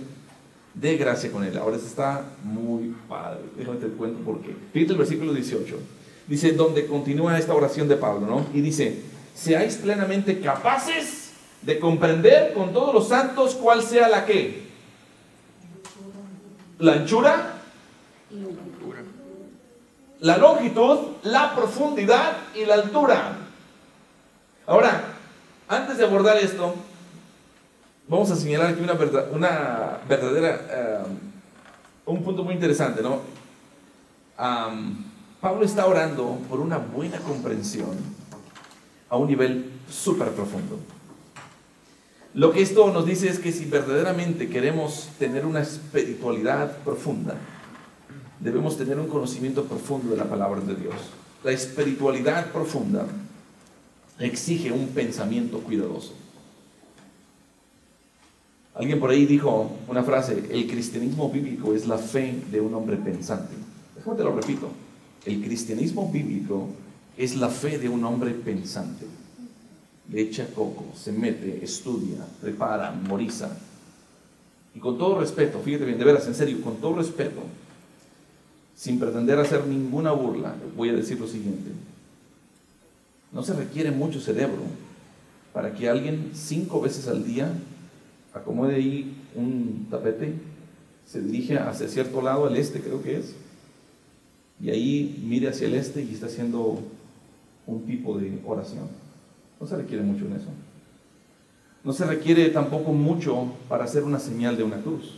de 0.73 0.97
gracia 0.97 1.33
con 1.33 1.43
Él. 1.43 1.59
Ahora 1.59 1.79
está 1.79 2.27
muy 2.45 2.95
padre. 3.09 3.41
Déjame 3.57 3.79
te 3.79 3.89
cuento 3.89 4.21
por 4.21 4.41
qué. 4.41 4.55
Fíjate 4.73 4.93
el 4.93 4.99
versículo 4.99 5.35
18. 5.35 5.77
Dice, 6.29 6.53
donde 6.53 6.87
continúa 6.87 7.37
esta 7.37 7.55
oración 7.55 7.89
de 7.89 7.97
Pablo, 7.97 8.25
¿no? 8.25 8.47
Y 8.55 8.61
dice, 8.61 9.03
seáis 9.35 9.79
plenamente 9.79 10.39
capaces 10.39 11.33
de 11.63 11.81
comprender 11.81 12.55
con 12.55 12.73
todos 12.73 12.95
los 12.95 13.09
santos 13.09 13.57
cuál 13.57 13.83
sea 13.83 14.09
la 14.09 14.25
que. 14.25 14.63
La 16.79 16.93
anchura, 16.93 17.57
la 20.21 20.39
longitud, 20.39 20.99
la 21.25 21.53
profundidad 21.57 22.37
y 22.55 22.65
la 22.65 22.75
altura 22.75 23.44
Ahora, 24.67 25.05
antes 25.69 25.99
de 25.99 26.05
abordar 26.05 26.39
esto, 26.39 26.75
vamos 28.09 28.31
a 28.31 28.37
señalar 28.37 28.69
aquí 28.69 28.81
una, 28.81 30.01
verdadera, 30.09 30.61
eh, 30.71 30.99
un 32.07 32.23
punto 32.23 32.45
muy 32.45 32.55
interesante, 32.55 33.03
¿no? 33.03 33.21
Pablo 35.41 35.67
está 35.67 35.87
orando 35.87 36.39
por 36.49 36.61
una 36.61 36.79
buena 36.79 37.19
comprensión 37.19 37.91
a 39.11 39.17
un 39.17 39.29
nivel 39.29 39.71
súper 39.91 40.31
profundo. 40.31 40.79
Lo 42.33 42.51
que 42.51 42.63
esto 42.63 42.91
nos 42.91 43.05
dice 43.05 43.29
es 43.29 43.39
que 43.39 43.53
si 43.53 43.67
verdaderamente 43.67 44.49
queremos 44.49 45.11
tener 45.19 45.45
una 45.45 45.61
espiritualidad 45.61 46.79
profunda, 46.79 47.35
debemos 48.41 48.79
tener 48.79 48.99
un 48.99 49.09
conocimiento 49.09 49.65
profundo 49.65 50.11
de 50.11 50.17
la 50.17 50.25
palabra 50.25 50.63
de 50.63 50.75
Dios. 50.75 50.95
La 51.45 51.53
espiritualidad 51.53 52.47
profunda 52.47 53.07
exige 54.19 54.73
un 54.73 54.89
pensamiento 54.89 55.59
cuidadoso. 55.61 56.13
Alguien 58.75 58.99
por 58.99 59.11
ahí 59.11 59.25
dijo 59.25 59.71
una 59.89 60.03
frase, 60.03 60.43
el 60.51 60.67
cristianismo 60.67 61.31
bíblico 61.31 61.75
es 61.75 61.87
la 61.87 61.99
fe 61.99 62.35
de 62.51 62.61
un 62.61 62.75
hombre 62.75 62.97
pensante. 62.97 63.55
Déjame 63.95 64.17
te 64.17 64.25
lo 64.25 64.35
repito, 64.35 64.69
el 65.25 65.43
cristianismo 65.43 66.11
bíblico 66.11 66.69
es 67.17 67.37
la 67.37 67.49
fe 67.49 67.79
de 67.79 67.89
un 67.89 68.05
hombre 68.05 68.33
pensante. 68.33 69.07
Le 70.11 70.21
echa 70.21 70.47
coco, 70.49 70.87
se 70.97 71.13
mete, 71.13 71.65
estudia, 71.65 72.27
prepara, 72.41 72.91
memoriza. 72.91 73.57
Y 74.75 74.81
con 74.81 74.99
todo 74.99 75.21
respeto, 75.21 75.61
fíjate 75.61 75.85
bien, 75.85 75.99
de 75.99 76.05
veras, 76.05 76.27
en 76.27 76.35
serio, 76.35 76.61
con 76.61 76.77
todo 76.77 76.97
respeto, 76.97 77.43
sin 78.75 78.99
pretender 78.99 79.39
hacer 79.39 79.65
ninguna 79.67 80.11
burla, 80.11 80.57
voy 80.77 80.89
a 80.89 80.95
decir 80.95 81.19
lo 81.21 81.29
siguiente. 81.29 81.71
No 83.35 83.43
se 83.43 83.53
requiere 83.53 83.91
mucho 83.91 84.21
cerebro 84.21 84.63
para 85.53 85.75
que 85.75 85.89
alguien 85.89 86.31
cinco 86.35 86.81
veces 86.81 87.09
al 87.09 87.25
día 87.25 87.53
acomode 88.33 88.77
ahí 88.77 89.17
un 89.35 89.89
tapete, 89.91 90.35
se 91.07 91.21
dirige 91.21 91.59
hacia 91.59 91.89
cierto 91.89 92.23
lado, 92.23 92.47
al 92.47 92.57
este 92.57 92.81
creo 92.81 93.03
que 93.03 93.19
es, 93.19 93.35
y 94.61 94.71
ahí 94.71 95.25
mire 95.27 95.49
hacia 95.49 95.67
el 95.67 95.75
este 95.75 96.03
y 96.03 96.13
está 96.15 96.27
haciendo 96.27 96.79
un 97.67 97.85
tipo 97.85 98.17
de 98.19 98.39
oración. 98.47 98.89
No 99.61 99.67
se 99.67 99.77
requiere 99.77 100.03
mucho 100.03 100.27
en 100.27 100.35
eso. 100.35 100.49
No 101.83 101.93
se 101.93 102.07
requiere 102.07 102.49
tampoco 102.51 102.93
mucho 102.93 103.53
para 103.69 103.85
hacer 103.85 104.05
una 104.05 104.21
señal 104.21 104.57
de 104.57 104.63
una 104.63 104.81
cruz. 104.81 105.17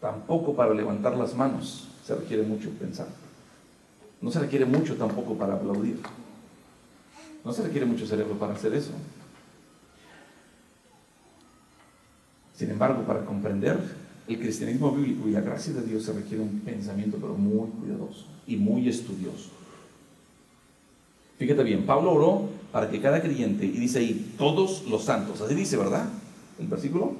Tampoco 0.00 0.54
para 0.54 0.74
levantar 0.74 1.16
las 1.16 1.34
manos 1.34 1.88
se 2.04 2.14
requiere 2.14 2.42
mucho 2.42 2.70
pensar. 2.70 3.06
No 4.20 4.30
se 4.30 4.40
requiere 4.40 4.66
mucho 4.66 4.96
tampoco 4.96 5.34
para 5.34 5.54
aplaudir. 5.54 5.98
No 7.44 7.52
se 7.52 7.62
requiere 7.62 7.86
mucho 7.86 8.06
cerebro 8.06 8.34
para 8.38 8.52
hacer 8.52 8.74
eso. 8.74 8.92
Sin 12.54 12.70
embargo, 12.70 13.02
para 13.04 13.24
comprender 13.24 13.78
el 14.28 14.38
cristianismo 14.38 14.92
bíblico 14.92 15.28
y 15.28 15.32
la 15.32 15.40
gracia 15.40 15.72
de 15.72 15.82
Dios 15.82 16.04
se 16.04 16.12
requiere 16.12 16.42
un 16.42 16.60
pensamiento, 16.60 17.16
pero 17.18 17.34
muy 17.34 17.70
cuidadoso 17.70 18.26
y 18.46 18.56
muy 18.56 18.88
estudioso. 18.88 19.48
Fíjate 21.38 21.62
bien, 21.62 21.86
Pablo 21.86 22.12
oró 22.12 22.50
para 22.70 22.90
que 22.90 23.00
cada 23.00 23.22
creyente, 23.22 23.64
y 23.64 23.70
dice 23.70 24.00
ahí, 24.00 24.34
todos 24.36 24.84
los 24.86 25.04
santos, 25.04 25.40
así 25.40 25.54
dice, 25.54 25.78
¿verdad? 25.78 26.06
El 26.58 26.66
versículo, 26.66 27.14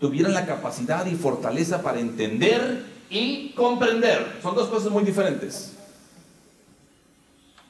tuvieran 0.00 0.32
la 0.32 0.46
capacidad 0.46 1.04
y 1.04 1.14
fortaleza 1.14 1.82
para 1.82 2.00
entender 2.00 2.86
y 3.10 3.50
comprender. 3.50 4.38
Son 4.42 4.54
dos 4.54 4.68
cosas 4.68 4.90
muy 4.90 5.04
diferentes. 5.04 5.76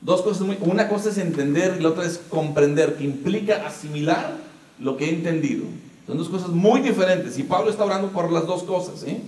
Dos 0.00 0.22
cosas 0.22 0.46
una 0.60 0.88
cosa 0.88 1.10
es 1.10 1.18
entender 1.18 1.76
y 1.78 1.82
la 1.82 1.90
otra 1.90 2.06
es 2.06 2.18
comprender, 2.18 2.96
que 2.96 3.04
implica 3.04 3.66
asimilar 3.66 4.38
lo 4.78 4.96
que 4.96 5.06
he 5.06 5.14
entendido. 5.14 5.64
Son 6.06 6.16
dos 6.16 6.28
cosas 6.28 6.48
muy 6.48 6.80
diferentes 6.80 7.38
y 7.38 7.42
Pablo 7.42 7.70
está 7.70 7.84
orando 7.84 8.08
por 8.08 8.32
las 8.32 8.46
dos 8.46 8.62
cosas. 8.62 9.02
¿eh? 9.04 9.20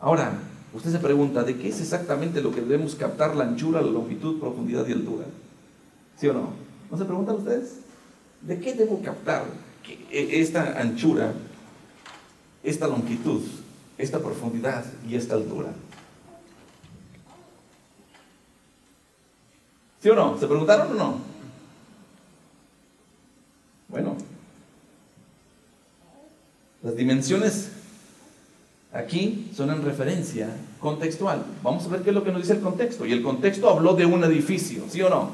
Ahora, 0.00 0.38
usted 0.72 0.92
se 0.92 0.98
pregunta, 0.98 1.42
¿de 1.42 1.56
qué 1.56 1.68
es 1.68 1.80
exactamente 1.80 2.40
lo 2.40 2.52
que 2.52 2.60
debemos 2.60 2.94
captar 2.94 3.34
la 3.34 3.44
anchura, 3.44 3.82
la 3.82 3.90
longitud, 3.90 4.38
profundidad 4.38 4.86
y 4.86 4.92
altura? 4.92 5.24
¿Sí 6.16 6.28
o 6.28 6.32
no? 6.32 6.50
¿No 6.90 6.96
se 6.96 7.04
preguntan 7.04 7.36
ustedes? 7.36 7.78
¿De 8.40 8.60
qué 8.60 8.74
debo 8.74 9.02
captar 9.02 9.44
e, 10.12 10.40
esta 10.40 10.80
anchura, 10.80 11.32
esta 12.62 12.86
longitud, 12.86 13.42
esta 13.98 14.20
profundidad 14.20 14.84
y 15.08 15.16
esta 15.16 15.34
altura? 15.34 15.70
¿Sí 20.04 20.10
o 20.10 20.14
no? 20.14 20.36
¿Se 20.38 20.46
preguntaron 20.46 20.90
o 20.90 20.94
no? 20.96 21.14
Bueno, 23.88 24.14
las 26.82 26.94
dimensiones 26.94 27.70
aquí 28.92 29.50
son 29.56 29.70
en 29.70 29.82
referencia 29.82 30.50
contextual. 30.78 31.46
Vamos 31.62 31.86
a 31.86 31.88
ver 31.88 32.02
qué 32.02 32.10
es 32.10 32.14
lo 32.14 32.22
que 32.22 32.32
nos 32.32 32.42
dice 32.42 32.52
el 32.52 32.60
contexto. 32.60 33.06
Y 33.06 33.12
el 33.12 33.22
contexto 33.22 33.70
habló 33.70 33.94
de 33.94 34.04
un 34.04 34.22
edificio, 34.24 34.84
¿sí 34.90 35.00
o 35.00 35.08
no? 35.08 35.30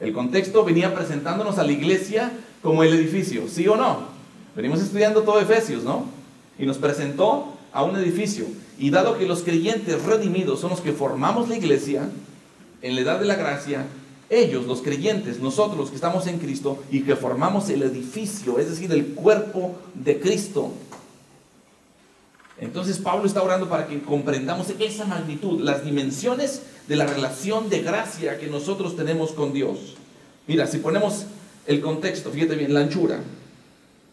El 0.00 0.14
contexto 0.14 0.64
venía 0.64 0.94
presentándonos 0.94 1.58
a 1.58 1.64
la 1.64 1.72
iglesia 1.72 2.32
como 2.62 2.84
el 2.84 2.94
edificio, 2.94 3.46
¿sí 3.46 3.68
o 3.68 3.76
no? 3.76 4.06
Venimos 4.56 4.80
estudiando 4.80 5.20
todo 5.20 5.38
Efesios, 5.38 5.84
¿no? 5.84 6.06
Y 6.58 6.64
nos 6.64 6.78
presentó 6.78 7.58
a 7.74 7.84
un 7.84 7.94
edificio. 7.96 8.46
Y 8.78 8.88
dado 8.88 9.18
que 9.18 9.26
los 9.26 9.42
creyentes 9.42 10.02
redimidos 10.02 10.60
son 10.60 10.70
los 10.70 10.80
que 10.80 10.92
formamos 10.92 11.50
la 11.50 11.58
iglesia 11.58 12.08
en 12.82 12.94
la 12.94 13.00
edad 13.00 13.20
de 13.20 13.26
la 13.26 13.36
gracia, 13.36 13.86
ellos, 14.28 14.66
los 14.66 14.82
creyentes, 14.82 15.40
nosotros 15.40 15.78
los 15.78 15.90
que 15.90 15.96
estamos 15.96 16.26
en 16.26 16.38
Cristo 16.38 16.82
y 16.90 17.02
que 17.02 17.16
formamos 17.16 17.68
el 17.68 17.82
edificio, 17.82 18.58
es 18.58 18.70
decir, 18.70 18.90
el 18.92 19.14
cuerpo 19.14 19.76
de 19.94 20.20
Cristo. 20.20 20.72
Entonces 22.58 22.98
Pablo 22.98 23.26
está 23.26 23.42
orando 23.42 23.68
para 23.68 23.86
que 23.86 24.00
comprendamos 24.02 24.68
esa 24.78 25.04
magnitud, 25.04 25.60
las 25.60 25.84
dimensiones 25.84 26.62
de 26.88 26.96
la 26.96 27.06
relación 27.06 27.68
de 27.68 27.82
gracia 27.82 28.38
que 28.38 28.46
nosotros 28.46 28.96
tenemos 28.96 29.32
con 29.32 29.52
Dios. 29.52 29.96
Mira, 30.46 30.66
si 30.66 30.78
ponemos 30.78 31.26
el 31.66 31.80
contexto, 31.80 32.30
fíjate 32.30 32.56
bien, 32.56 32.72
la 32.72 32.80
anchura, 32.80 33.20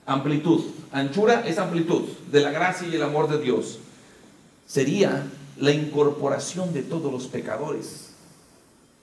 amplitud. 0.05 0.63
Anchura 0.91 1.47
es 1.47 1.57
amplitud 1.57 2.03
de 2.31 2.41
la 2.41 2.51
gracia 2.51 2.87
y 2.87 2.95
el 2.95 3.03
amor 3.03 3.29
de 3.29 3.39
Dios. 3.39 3.79
Sería 4.67 5.27
la 5.57 5.71
incorporación 5.71 6.73
de 6.73 6.83
todos 6.83 7.11
los 7.11 7.27
pecadores, 7.27 8.08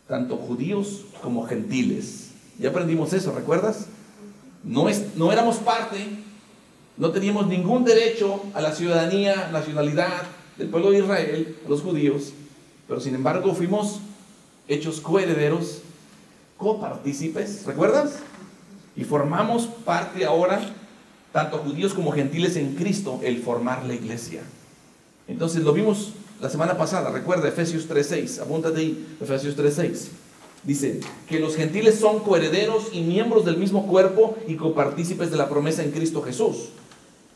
tanto 0.09 0.37
judíos 0.37 1.05
como 1.23 1.47
gentiles. 1.47 2.31
Ya 2.59 2.71
aprendimos 2.71 3.13
eso, 3.13 3.33
¿recuerdas? 3.33 3.87
No, 4.63 4.89
es, 4.89 5.17
no 5.17 5.33
éramos 5.33 5.57
parte, 5.57 6.07
no 6.97 7.11
teníamos 7.11 7.47
ningún 7.47 7.85
derecho 7.85 8.43
a 8.55 8.61
la 8.61 8.75
ciudadanía, 8.75 9.51
nacionalidad 9.53 10.23
del 10.57 10.69
pueblo 10.69 10.91
de 10.91 11.01
Israel, 11.01 11.57
los 11.69 11.83
judíos, 11.83 12.33
pero 12.89 13.01
sin 13.01 13.15
embargo 13.15 13.55
fuimos 13.55 14.01
hechos 14.69 15.01
coherederos, 15.01 15.83
copartícipes, 16.57 17.67
¿recuerdas? 17.67 18.21
Y 18.97 19.05
formamos 19.05 19.67
parte 19.67 20.25
ahora, 20.25 20.61
tanto 21.33 21.59
judíos 21.59 21.93
como 21.93 22.13
gentiles 22.13 22.57
en 22.57 22.75
Cristo, 22.75 23.21
el 23.23 23.43
formar 23.43 23.85
la 23.85 23.95
iglesia. 23.95 24.43
Entonces 25.29 25.63
lo 25.63 25.73
vimos 25.73 26.13
la 26.41 26.51
semana 26.51 26.77
pasada, 26.77 27.11
recuerda 27.11 27.49
Efesios 27.49 27.89
3.6, 27.89 28.43
apúntate 28.43 28.81
ahí, 28.81 29.17
Efesios 29.21 29.57
3.6. 29.57 30.09
Dice 30.65 31.01
que 31.29 31.39
los 31.39 31.57
gentiles 31.57 31.99
son 31.99 32.21
coherederos 32.21 32.89
y 32.93 33.01
miembros 33.01 33.45
del 33.45 33.57
mismo 33.57 33.87
cuerpo 33.87 34.37
y 34.49 34.57
copartícipes 34.57 35.31
de 35.31 35.37
la 35.37 35.49
promesa 35.49 35.83
en 35.83 35.93
Cristo 35.93 36.23
Jesús. 36.23 36.71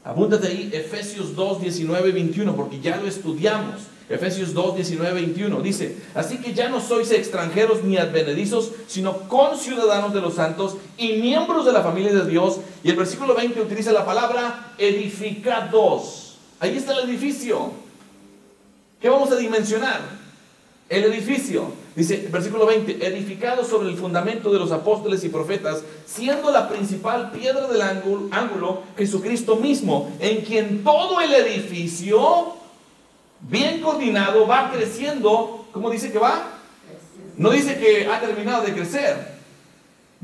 Apúntate 0.05 0.49
ahí 0.49 0.71
Efesios 0.73 1.37
2, 1.37 1.61
19, 1.63 2.13
21, 2.13 2.57
porque 2.57 2.81
ya 2.81 2.97
lo 2.97 3.07
estudiamos. 3.07 3.83
Efesios 4.09 4.53
2, 4.55 4.75
19, 4.75 5.13
21 5.13 5.63
dice, 5.63 5.97
así 6.15 6.39
que 6.39 6.53
ya 6.53 6.69
no 6.69 6.81
sois 6.81 7.13
extranjeros 7.13 7.85
ni 7.85 7.97
advenedizos, 7.97 8.73
sino 8.89 9.29
conciudadanos 9.29 10.13
de 10.13 10.21
los 10.21 10.35
santos 10.35 10.79
y 10.99 11.13
miembros 11.19 11.65
de 11.65 11.73
la 11.73 11.83
familia 11.83 12.13
de 12.13 12.29
Dios. 12.29 12.59
Y 12.83 12.91
el 12.91 12.97
versículo 12.97 13.37
20 13.37 13.61
utiliza 13.61 13.93
la 13.93 14.05
palabra 14.05 14.75
edificados. 14.79 16.39
Ahí 16.59 16.77
está 16.77 16.95
el 16.95 17.09
edificio. 17.09 17.71
¿Qué 19.01 19.09
vamos 19.09 19.33
a 19.33 19.37
dimensionar? 19.37 20.01
El 20.89 21.05
edificio. 21.05 21.73
Dice, 21.97 22.29
versículo 22.31 22.67
20, 22.67 23.07
edificado 23.07 23.65
sobre 23.65 23.89
el 23.89 23.97
fundamento 23.97 24.53
de 24.53 24.59
los 24.59 24.73
apóstoles 24.73 25.25
y 25.25 25.29
profetas, 25.29 25.83
siendo 26.05 26.51
la 26.51 26.69
principal 26.69 27.31
piedra 27.31 27.67
del 27.67 27.81
ángulo, 27.81 28.29
ángulo 28.31 28.83
Jesucristo 28.99 29.57
mismo, 29.57 30.13
en 30.21 30.43
quien 30.43 30.85
todo 30.85 31.21
el 31.21 31.33
edificio 31.33 32.55
bien 33.41 33.81
coordinado, 33.81 34.47
va 34.47 34.71
creciendo. 34.71 35.65
¿Cómo 35.73 35.89
dice 35.91 36.13
que 36.13 36.19
va? 36.19 36.59
No 37.37 37.51
dice 37.51 37.79
que 37.79 38.07
ha 38.07 38.21
terminado 38.21 38.65
de 38.65 38.75
crecer. 38.75 39.39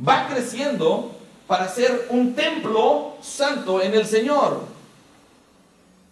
Va 0.07 0.29
creciendo 0.29 1.12
para 1.47 1.68
ser 1.68 2.09
un 2.11 2.35
templo 2.35 3.14
santo 3.22 3.81
en 3.81 3.95
el 3.95 4.05
Señor. 4.05 4.76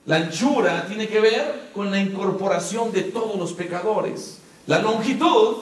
La 0.06 0.16
anchura 0.16 0.86
tiene 0.86 1.08
que 1.08 1.20
ver 1.20 1.70
con 1.72 1.90
la 1.90 1.98
incorporación 1.98 2.92
de 2.92 3.02
todos 3.02 3.38
los 3.38 3.52
pecadores. 3.54 4.38
La 4.66 4.80
longitud 4.80 5.56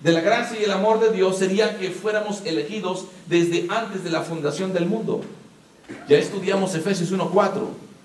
de 0.00 0.12
la 0.12 0.20
gracia 0.20 0.58
y 0.60 0.64
el 0.64 0.70
amor 0.70 1.00
de 1.00 1.12
Dios 1.12 1.38
sería 1.38 1.78
que 1.78 1.90
fuéramos 1.90 2.42
elegidos 2.44 3.06
desde 3.26 3.66
antes 3.68 4.04
de 4.04 4.10
la 4.10 4.22
fundación 4.22 4.72
del 4.72 4.86
mundo. 4.86 5.22
Ya 6.08 6.16
estudiamos 6.18 6.74
Efesios 6.74 7.12
1.4. 7.12 7.50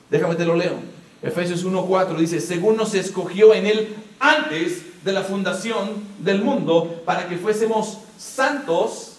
Déjame 0.10 0.36
te 0.36 0.46
lo 0.46 0.56
leo. 0.56 0.76
Efesios 1.22 1.66
1.4 1.66 2.16
dice, 2.18 2.40
según 2.40 2.78
nos 2.78 2.94
escogió 2.94 3.54
en 3.54 3.66
él 3.66 3.96
antes 4.20 5.04
de 5.04 5.14
la 5.14 5.24
fundación 5.24 5.90
del 6.20 6.42
mundo, 6.42 7.02
para 7.06 7.28
que 7.28 7.38
fuésemos 7.38 8.00
santos 8.18 9.14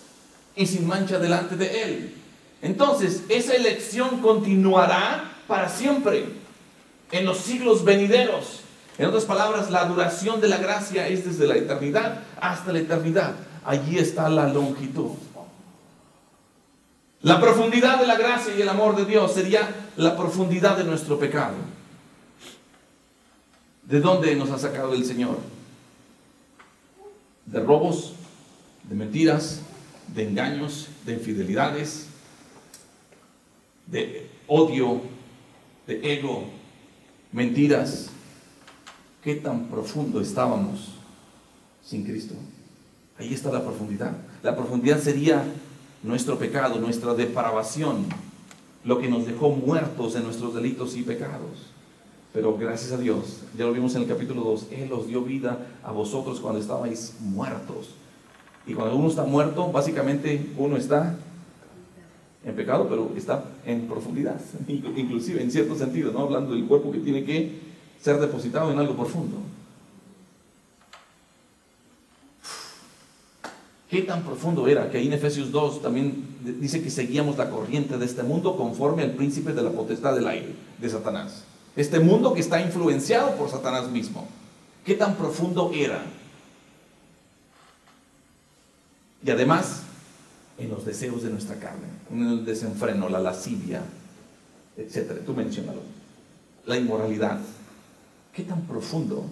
y 0.54 0.66
sin 0.66 0.86
mancha 0.86 1.18
delante 1.18 1.56
de 1.56 1.82
él. 1.82 2.14
Entonces, 2.62 3.22
esa 3.28 3.54
elección 3.54 4.20
continuará 4.20 5.32
para 5.46 5.68
siempre, 5.68 6.26
en 7.10 7.24
los 7.24 7.38
siglos 7.38 7.84
venideros. 7.84 8.60
En 8.98 9.06
otras 9.06 9.24
palabras, 9.24 9.70
la 9.70 9.84
duración 9.84 10.40
de 10.40 10.48
la 10.48 10.58
gracia 10.58 11.06
es 11.06 11.24
desde 11.24 11.46
la 11.46 11.56
eternidad 11.56 12.20
hasta 12.40 12.72
la 12.72 12.80
eternidad. 12.80 13.34
Allí 13.64 13.98
está 13.98 14.28
la 14.28 14.48
longitud. 14.48 15.12
La 17.22 17.40
profundidad 17.40 18.00
de 18.00 18.06
la 18.06 18.16
gracia 18.16 18.54
y 18.56 18.62
el 18.62 18.68
amor 18.68 18.96
de 18.96 19.04
Dios 19.04 19.32
sería 19.32 19.68
la 19.96 20.16
profundidad 20.16 20.76
de 20.76 20.84
nuestro 20.84 21.18
pecado. 21.18 21.54
¿De 23.82 24.00
dónde 24.00 24.34
nos 24.36 24.50
ha 24.50 24.58
sacado 24.58 24.94
el 24.94 25.04
Señor? 25.04 25.38
De 27.46 27.60
robos, 27.60 28.14
de 28.84 28.94
mentiras, 28.94 29.62
de 30.14 30.28
engaños, 30.28 30.88
de 31.04 31.14
infidelidades, 31.14 32.06
de 33.86 34.30
odio, 34.46 35.00
de 35.86 36.14
ego, 36.14 36.57
mentiras. 37.32 38.10
¿Qué 39.22 39.34
tan 39.34 39.66
profundo 39.66 40.20
estábamos 40.20 40.94
sin 41.84 42.04
Cristo? 42.04 42.34
Ahí 43.18 43.34
está 43.34 43.50
la 43.50 43.62
profundidad. 43.62 44.12
La 44.42 44.56
profundidad 44.56 45.00
sería 45.00 45.44
nuestro 46.02 46.38
pecado, 46.38 46.78
nuestra 46.78 47.14
depravación, 47.14 48.06
lo 48.84 48.98
que 48.98 49.08
nos 49.08 49.26
dejó 49.26 49.50
muertos 49.50 50.14
en 50.14 50.22
nuestros 50.24 50.54
delitos 50.54 50.96
y 50.96 51.02
pecados. 51.02 51.72
Pero 52.32 52.56
gracias 52.56 52.92
a 52.92 52.98
Dios, 52.98 53.40
ya 53.56 53.64
lo 53.64 53.72
vimos 53.72 53.94
en 53.96 54.02
el 54.02 54.08
capítulo 54.08 54.42
2, 54.42 54.66
Él 54.70 54.92
os 54.92 55.08
dio 55.08 55.22
vida 55.22 55.66
a 55.82 55.90
vosotros 55.90 56.40
cuando 56.40 56.60
estabais 56.60 57.14
muertos. 57.20 57.94
Y 58.66 58.74
cuando 58.74 58.96
uno 58.96 59.08
está 59.08 59.24
muerto, 59.24 59.72
básicamente 59.72 60.52
uno 60.56 60.76
está 60.76 61.16
en 62.44 62.54
pecado, 62.54 62.86
pero 62.88 63.12
está 63.16 63.44
en 63.68 63.86
profundidad, 63.86 64.40
inclusive 64.66 65.42
en 65.42 65.50
cierto 65.50 65.76
sentido, 65.76 66.10
¿no? 66.10 66.20
Hablando 66.20 66.54
del 66.54 66.64
cuerpo 66.64 66.90
que 66.90 66.98
tiene 66.98 67.22
que 67.22 67.60
ser 68.00 68.18
depositado 68.18 68.72
en 68.72 68.78
algo 68.78 68.96
profundo. 68.96 69.36
¿Qué 73.90 74.02
tan 74.02 74.22
profundo 74.22 74.68
era? 74.68 74.90
Que 74.90 74.98
ahí 74.98 75.06
en 75.06 75.12
Efesios 75.12 75.50
2 75.50 75.82
también 75.82 76.24
dice 76.60 76.82
que 76.82 76.90
seguíamos 76.90 77.36
la 77.36 77.50
corriente 77.50 77.98
de 77.98 78.04
este 78.04 78.22
mundo 78.22 78.56
conforme 78.56 79.02
al 79.02 79.12
príncipe 79.12 79.52
de 79.52 79.62
la 79.62 79.70
potestad 79.70 80.14
del 80.14 80.26
aire, 80.26 80.54
de 80.78 80.88
Satanás. 80.88 81.44
Este 81.76 82.00
mundo 82.00 82.34
que 82.34 82.40
está 82.40 82.60
influenciado 82.60 83.36
por 83.36 83.50
Satanás 83.50 83.90
mismo. 83.90 84.26
¿Qué 84.84 84.94
tan 84.94 85.14
profundo 85.16 85.70
era? 85.74 86.02
Y 89.24 89.30
además, 89.30 89.82
en 90.58 90.70
los 90.70 90.84
deseos 90.84 91.22
de 91.22 91.30
nuestra 91.30 91.56
carne, 91.56 91.86
el 92.10 92.44
desenfreno, 92.44 93.08
la 93.08 93.20
lascivia, 93.20 93.82
etcétera. 94.76 95.20
Tú 95.24 95.34
mencionalo. 95.34 95.80
La 96.66 96.76
inmoralidad. 96.76 97.38
¿Qué 98.32 98.44
tan 98.44 98.62
profundo? 98.62 99.24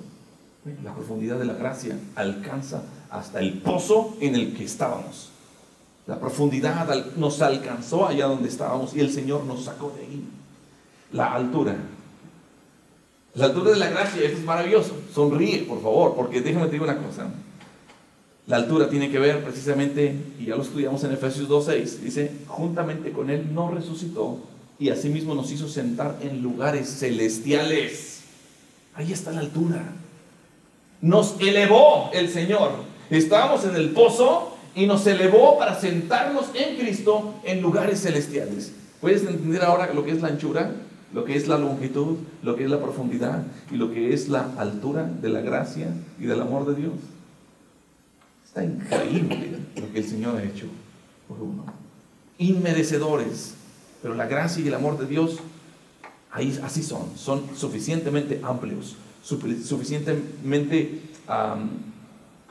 La 0.82 0.94
profundidad 0.94 1.38
de 1.38 1.44
la 1.44 1.54
gracia 1.54 1.96
alcanza 2.16 2.82
hasta 3.10 3.40
el 3.40 3.58
pozo 3.60 4.16
en 4.20 4.34
el 4.34 4.54
que 4.54 4.64
estábamos. 4.64 5.30
La 6.06 6.18
profundidad 6.18 6.88
nos 7.16 7.40
alcanzó 7.42 8.06
allá 8.06 8.26
donde 8.26 8.48
estábamos 8.48 8.94
y 8.94 9.00
el 9.00 9.12
Señor 9.12 9.44
nos 9.44 9.64
sacó 9.64 9.92
de 9.96 10.02
ahí. 10.02 10.24
La 11.12 11.32
altura 11.34 11.76
la 13.36 13.46
altura 13.46 13.72
de 13.72 13.76
la 13.76 13.90
gracia, 13.90 14.22
es 14.22 14.42
maravilloso. 14.44 14.96
Sonríe, 15.14 15.64
por 15.64 15.82
favor, 15.82 16.14
porque 16.16 16.40
déjame 16.40 16.66
decir 16.66 16.80
una 16.80 16.96
cosa. 16.96 17.28
La 18.46 18.56
altura 18.56 18.88
tiene 18.88 19.10
que 19.10 19.18
ver 19.18 19.42
precisamente, 19.42 20.14
y 20.38 20.46
ya 20.46 20.56
lo 20.56 20.62
estudiamos 20.62 21.02
en 21.02 21.12
Efesios 21.12 21.48
2.6, 21.48 21.98
dice, 21.98 22.30
juntamente 22.46 23.10
con 23.10 23.28
Él 23.28 23.52
no 23.52 23.70
resucitó 23.72 24.38
y 24.78 24.90
asimismo 24.90 25.34
nos 25.34 25.50
hizo 25.50 25.68
sentar 25.68 26.16
en 26.22 26.42
lugares 26.42 26.88
celestiales. 27.00 28.20
Ahí 28.94 29.12
está 29.12 29.32
la 29.32 29.40
altura. 29.40 29.82
Nos 31.00 31.40
elevó 31.40 32.10
el 32.12 32.28
Señor. 32.28 32.70
Estábamos 33.10 33.64
en 33.64 33.74
el 33.74 33.90
pozo 33.90 34.56
y 34.76 34.86
nos 34.86 35.06
elevó 35.06 35.58
para 35.58 35.78
sentarnos 35.80 36.46
en 36.54 36.76
Cristo 36.76 37.34
en 37.42 37.60
lugares 37.62 38.02
celestiales. 38.02 38.72
¿Puedes 39.00 39.22
entender 39.22 39.64
ahora 39.64 39.92
lo 39.92 40.04
que 40.04 40.12
es 40.12 40.22
la 40.22 40.28
anchura? 40.28 40.72
lo 41.12 41.24
que 41.24 41.36
es 41.36 41.48
la 41.48 41.56
longitud, 41.56 42.16
lo 42.42 42.56
que 42.56 42.64
es 42.64 42.70
la 42.70 42.80
profundidad 42.80 43.42
y 43.70 43.76
lo 43.76 43.90
que 43.90 44.12
es 44.12 44.28
la 44.28 44.50
altura 44.58 45.04
de 45.04 45.28
la 45.30 45.40
gracia 45.40 45.88
y 46.20 46.26
del 46.26 46.40
amor 46.42 46.66
de 46.66 46.74
Dios. 46.74 46.92
Está 48.56 48.64
increíble 48.64 49.58
lo 49.76 49.92
que 49.92 49.98
el 49.98 50.08
Señor 50.08 50.38
ha 50.38 50.42
hecho 50.42 50.64
por 51.28 51.42
uno. 51.42 51.66
Inmerecedores, 52.38 53.52
pero 54.00 54.14
la 54.14 54.26
gracia 54.26 54.64
y 54.64 54.68
el 54.68 54.74
amor 54.74 54.96
de 54.96 55.06
Dios 55.06 55.40
así 56.30 56.82
son, 56.82 57.18
son 57.18 57.54
suficientemente 57.54 58.40
amplios 58.42 58.96
suficientemente 59.22 61.02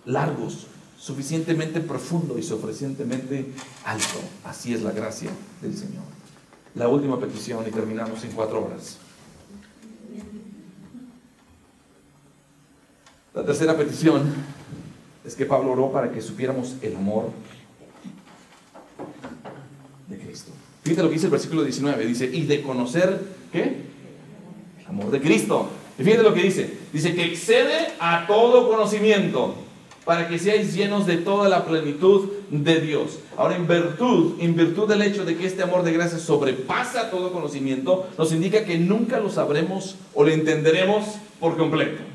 largos, 0.05 0.67
suficientemente 0.99 1.79
profundo 1.79 2.37
y 2.37 2.43
suficientemente 2.43 3.47
alto. 3.83 4.19
Así 4.43 4.75
es 4.75 4.83
la 4.83 4.91
gracia 4.91 5.31
del 5.59 5.75
Señor. 5.75 6.03
La 6.75 6.87
última 6.87 7.19
petición 7.19 7.65
y 7.67 7.71
terminamos 7.71 8.23
en 8.25 8.31
cuatro 8.31 8.65
horas. 8.65 8.97
La 13.33 13.43
tercera 13.43 13.75
petición 13.75 14.54
es 15.25 15.35
que 15.35 15.45
Pablo 15.45 15.71
oró 15.71 15.91
para 15.91 16.11
que 16.11 16.21
supiéramos 16.21 16.75
el 16.81 16.95
amor 16.95 17.31
de 20.07 20.17
Cristo. 20.17 20.51
Fíjate 20.83 21.01
lo 21.01 21.09
que 21.09 21.15
dice 21.15 21.25
el 21.25 21.31
versículo 21.31 21.63
19. 21.63 22.05
Dice, 22.05 22.29
y 22.31 22.43
de 22.43 22.61
conocer, 22.61 23.19
¿qué? 23.51 23.85
El 24.81 24.85
amor 24.87 25.09
de 25.09 25.19
Cristo. 25.19 25.69
Y 25.97 26.03
fíjate 26.03 26.23
lo 26.23 26.33
que 26.33 26.43
dice. 26.43 26.71
Dice 26.93 27.15
que 27.15 27.25
excede 27.25 27.93
a 27.99 28.27
todo 28.27 28.69
conocimiento 28.69 29.55
para 30.05 30.27
que 30.27 30.37
seáis 30.37 30.75
llenos 30.75 31.07
de 31.07 31.17
toda 31.17 31.49
la 31.49 31.65
plenitud 31.65 32.29
de 32.51 32.79
Dios. 32.79 33.19
Ahora, 33.35 33.55
en 33.55 33.67
virtud, 33.67 34.35
en 34.39 34.55
virtud 34.55 34.87
del 34.87 35.01
hecho 35.01 35.25
de 35.25 35.35
que 35.35 35.47
este 35.47 35.63
amor 35.63 35.83
de 35.83 35.93
gracia 35.93 36.19
sobrepasa 36.19 37.09
todo 37.09 37.33
conocimiento, 37.33 38.07
nos 38.15 38.31
indica 38.31 38.63
que 38.65 38.77
nunca 38.77 39.19
lo 39.19 39.31
sabremos 39.31 39.95
o 40.13 40.23
lo 40.23 40.29
entenderemos 40.29 41.15
por 41.39 41.57
completo. 41.57 42.14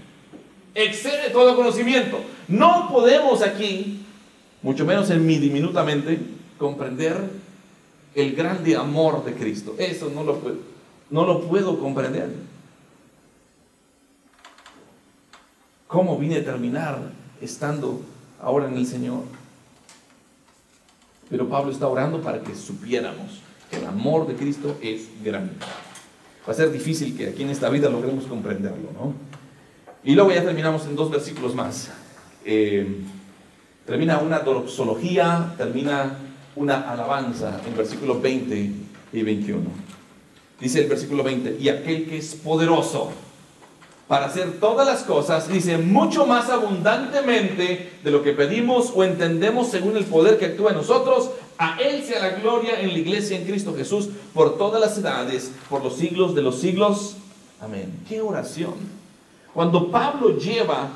Excede 0.82 1.30
todo 1.30 1.56
conocimiento. 1.56 2.20
No 2.48 2.88
podemos 2.90 3.42
aquí, 3.42 4.04
mucho 4.62 4.84
menos 4.84 5.10
en 5.10 5.26
mi 5.26 5.38
diminutamente, 5.38 6.18
comprender 6.58 7.16
el 8.14 8.34
grande 8.34 8.76
amor 8.76 9.24
de 9.24 9.34
Cristo. 9.34 9.74
Eso 9.78 10.10
no 10.14 10.24
lo 10.24 10.38
puedo, 10.38 10.56
no 11.10 11.24
lo 11.24 11.42
puedo 11.42 11.78
comprender. 11.78 12.30
¿Cómo 15.86 16.18
vine 16.18 16.36
a 16.36 16.44
terminar 16.44 17.20
estando 17.40 18.00
ahora 18.40 18.68
en 18.68 18.76
el 18.76 18.86
Señor. 18.86 19.22
Pero 21.28 21.48
Pablo 21.48 21.70
está 21.70 21.86
orando 21.86 22.20
para 22.20 22.40
que 22.40 22.54
supiéramos 22.54 23.40
que 23.70 23.76
el 23.76 23.86
amor 23.86 24.26
de 24.26 24.34
Cristo 24.34 24.76
es 24.82 25.02
grande. 25.22 25.52
Va 26.46 26.52
a 26.52 26.56
ser 26.56 26.72
difícil 26.72 27.16
que 27.16 27.28
aquí 27.28 27.42
en 27.42 27.50
esta 27.50 27.68
vida 27.68 27.88
logremos 27.88 28.24
comprenderlo, 28.24 28.90
¿no? 28.92 29.29
Y 30.02 30.14
luego 30.14 30.32
ya 30.32 30.42
terminamos 30.42 30.86
en 30.86 30.96
dos 30.96 31.10
versículos 31.10 31.54
más. 31.54 31.90
Eh, 32.44 33.02
termina 33.84 34.18
una 34.18 34.38
doxología, 34.38 35.54
termina 35.58 36.16
una 36.56 36.90
alabanza 36.90 37.60
en 37.66 37.76
versículos 37.76 38.20
20 38.22 38.72
y 39.12 39.22
21. 39.22 39.60
Dice 40.58 40.82
el 40.82 40.88
versículo 40.88 41.22
20, 41.22 41.58
y 41.60 41.68
aquel 41.68 42.06
que 42.06 42.18
es 42.18 42.34
poderoso 42.34 43.12
para 44.08 44.26
hacer 44.26 44.58
todas 44.58 44.86
las 44.86 45.04
cosas, 45.04 45.48
dice, 45.48 45.78
mucho 45.78 46.26
más 46.26 46.50
abundantemente 46.50 47.92
de 48.02 48.10
lo 48.10 48.22
que 48.22 48.32
pedimos 48.32 48.92
o 48.94 49.04
entendemos 49.04 49.68
según 49.68 49.96
el 49.96 50.04
poder 50.04 50.38
que 50.38 50.46
actúa 50.46 50.70
en 50.70 50.78
nosotros, 50.78 51.30
a 51.58 51.78
Él 51.80 52.02
sea 52.02 52.20
la 52.20 52.30
gloria 52.40 52.80
en 52.80 52.88
la 52.88 52.98
iglesia 52.98 53.36
en 53.36 53.44
Cristo 53.44 53.74
Jesús 53.76 54.08
por 54.34 54.58
todas 54.58 54.80
las 54.80 54.98
edades, 54.98 55.52
por 55.68 55.84
los 55.84 55.96
siglos 55.96 56.34
de 56.34 56.42
los 56.42 56.58
siglos. 56.58 57.16
Amén. 57.60 57.92
Qué 58.08 58.20
oración. 58.20 58.99
Cuando 59.54 59.90
Pablo 59.90 60.36
lleva 60.38 60.90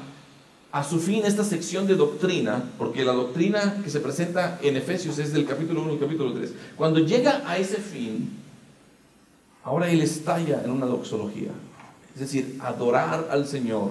a 0.70 0.84
su 0.84 0.98
fin 0.98 1.22
esta 1.24 1.44
sección 1.44 1.86
de 1.86 1.94
doctrina, 1.94 2.70
porque 2.78 3.04
la 3.04 3.12
doctrina 3.12 3.80
que 3.82 3.90
se 3.90 4.00
presenta 4.00 4.58
en 4.62 4.76
Efesios 4.76 5.18
es 5.18 5.32
del 5.32 5.46
capítulo 5.46 5.82
1 5.82 5.94
y 5.94 5.98
capítulo 5.98 6.32
3, 6.32 6.52
cuando 6.76 7.00
llega 7.00 7.42
a 7.46 7.58
ese 7.58 7.76
fin, 7.76 8.30
ahora 9.62 9.90
él 9.90 10.00
estalla 10.00 10.62
en 10.64 10.70
una 10.70 10.86
doxología 10.86 11.50
es 12.14 12.20
decir, 12.20 12.58
adorar 12.60 13.28
al 13.30 13.46
Señor. 13.46 13.90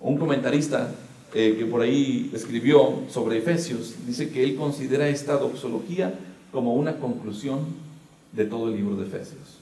Un 0.00 0.18
comentarista 0.18 0.92
eh, 1.32 1.56
que 1.58 1.64
por 1.64 1.80
ahí 1.80 2.30
escribió 2.34 3.04
sobre 3.08 3.38
Efesios 3.38 3.94
dice 4.06 4.30
que 4.30 4.44
él 4.44 4.56
considera 4.56 5.08
esta 5.08 5.38
doxología 5.38 6.14
como 6.50 6.74
una 6.74 6.96
conclusión 6.98 7.60
de 8.32 8.44
todo 8.44 8.68
el 8.68 8.76
libro 8.76 8.96
de 8.96 9.06
Efesios. 9.06 9.61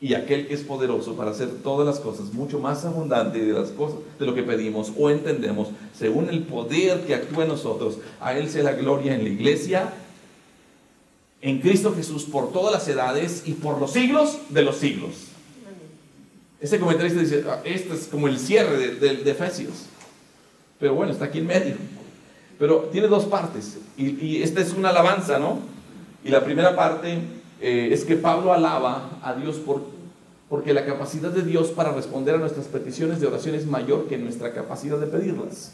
Y 0.00 0.14
aquel 0.14 0.46
que 0.46 0.54
es 0.54 0.60
poderoso 0.60 1.16
para 1.16 1.30
hacer 1.30 1.48
todas 1.62 1.86
las 1.86 2.00
cosas 2.00 2.32
mucho 2.34 2.58
más 2.58 2.84
abundante 2.84 3.42
de 3.42 3.52
las 3.52 3.70
cosas 3.70 3.98
de 4.18 4.26
lo 4.26 4.34
que 4.34 4.42
pedimos 4.42 4.92
o 4.98 5.08
entendemos, 5.08 5.68
según 5.98 6.28
el 6.28 6.42
poder 6.42 7.06
que 7.06 7.14
actúa 7.14 7.44
en 7.44 7.48
nosotros, 7.48 7.98
a 8.20 8.36
él 8.36 8.50
sea 8.50 8.62
la 8.62 8.72
gloria 8.72 9.14
en 9.14 9.24
la 9.24 9.30
iglesia, 9.30 9.94
en 11.40 11.60
Cristo 11.60 11.94
Jesús 11.94 12.24
por 12.24 12.52
todas 12.52 12.72
las 12.72 12.88
edades 12.88 13.44
y 13.46 13.52
por 13.52 13.80
los 13.80 13.92
siglos 13.92 14.38
de 14.50 14.62
los 14.62 14.76
siglos. 14.76 15.28
Ese 16.60 16.80
comentarista 16.80 17.20
dice, 17.20 17.44
ah, 17.48 17.60
este 17.64 17.94
es 17.94 18.06
como 18.06 18.28
el 18.28 18.38
cierre 18.38 18.94
de, 18.94 19.30
Efesios. 19.30 19.86
Pero 20.80 20.94
bueno, 20.94 21.12
está 21.12 21.26
aquí 21.26 21.38
en 21.38 21.46
medio. 21.46 21.76
Pero 22.58 22.88
tiene 22.90 23.08
dos 23.08 23.26
partes. 23.26 23.78
Y, 23.96 24.42
esta 24.42 24.60
es 24.60 24.72
una 24.72 24.88
alabanza, 24.88 25.38
¿no? 25.38 25.60
Y 26.24 26.30
la 26.30 26.44
primera 26.44 26.74
parte 26.74 27.18
eh, 27.60 27.88
es 27.92 28.04
que 28.04 28.16
Pablo 28.16 28.52
alaba 28.52 29.18
a 29.22 29.34
Dios 29.34 29.56
por, 29.56 29.82
porque 30.48 30.74
la 30.74 30.84
capacidad 30.84 31.30
de 31.30 31.42
Dios 31.42 31.68
para 31.68 31.92
responder 31.92 32.34
a 32.34 32.38
nuestras 32.38 32.66
peticiones 32.66 33.20
de 33.20 33.26
oración 33.26 33.54
es 33.54 33.66
mayor 33.66 34.06
que 34.06 34.18
nuestra 34.18 34.52
capacidad 34.52 34.98
de 34.98 35.06
pedirlas. 35.06 35.72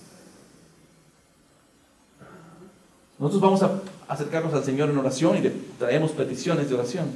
Nosotros 3.19 3.43
vamos 3.43 3.63
a 3.63 3.81
acercarnos 4.09 4.53
al 4.55 4.65
Señor 4.65 4.91
en 4.91 4.99
oración 4.99 5.37
y 5.37 5.41
le 5.41 5.53
traemos 5.79 6.13
peticiones 6.13 6.69
de 6.69 6.75
oración. 6.75 7.07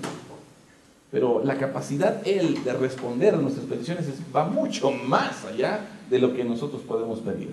Pero 1.10 1.42
la 1.44 1.56
capacidad 1.56 2.26
Él 2.26 2.62
de 2.62 2.72
responder 2.72 3.34
a 3.34 3.38
nuestras 3.38 3.66
peticiones 3.66 4.06
va 4.34 4.44
mucho 4.44 4.90
más 4.90 5.44
allá 5.44 5.80
de 6.10 6.18
lo 6.18 6.34
que 6.34 6.44
nosotros 6.44 6.82
podemos 6.82 7.20
pedir. 7.20 7.50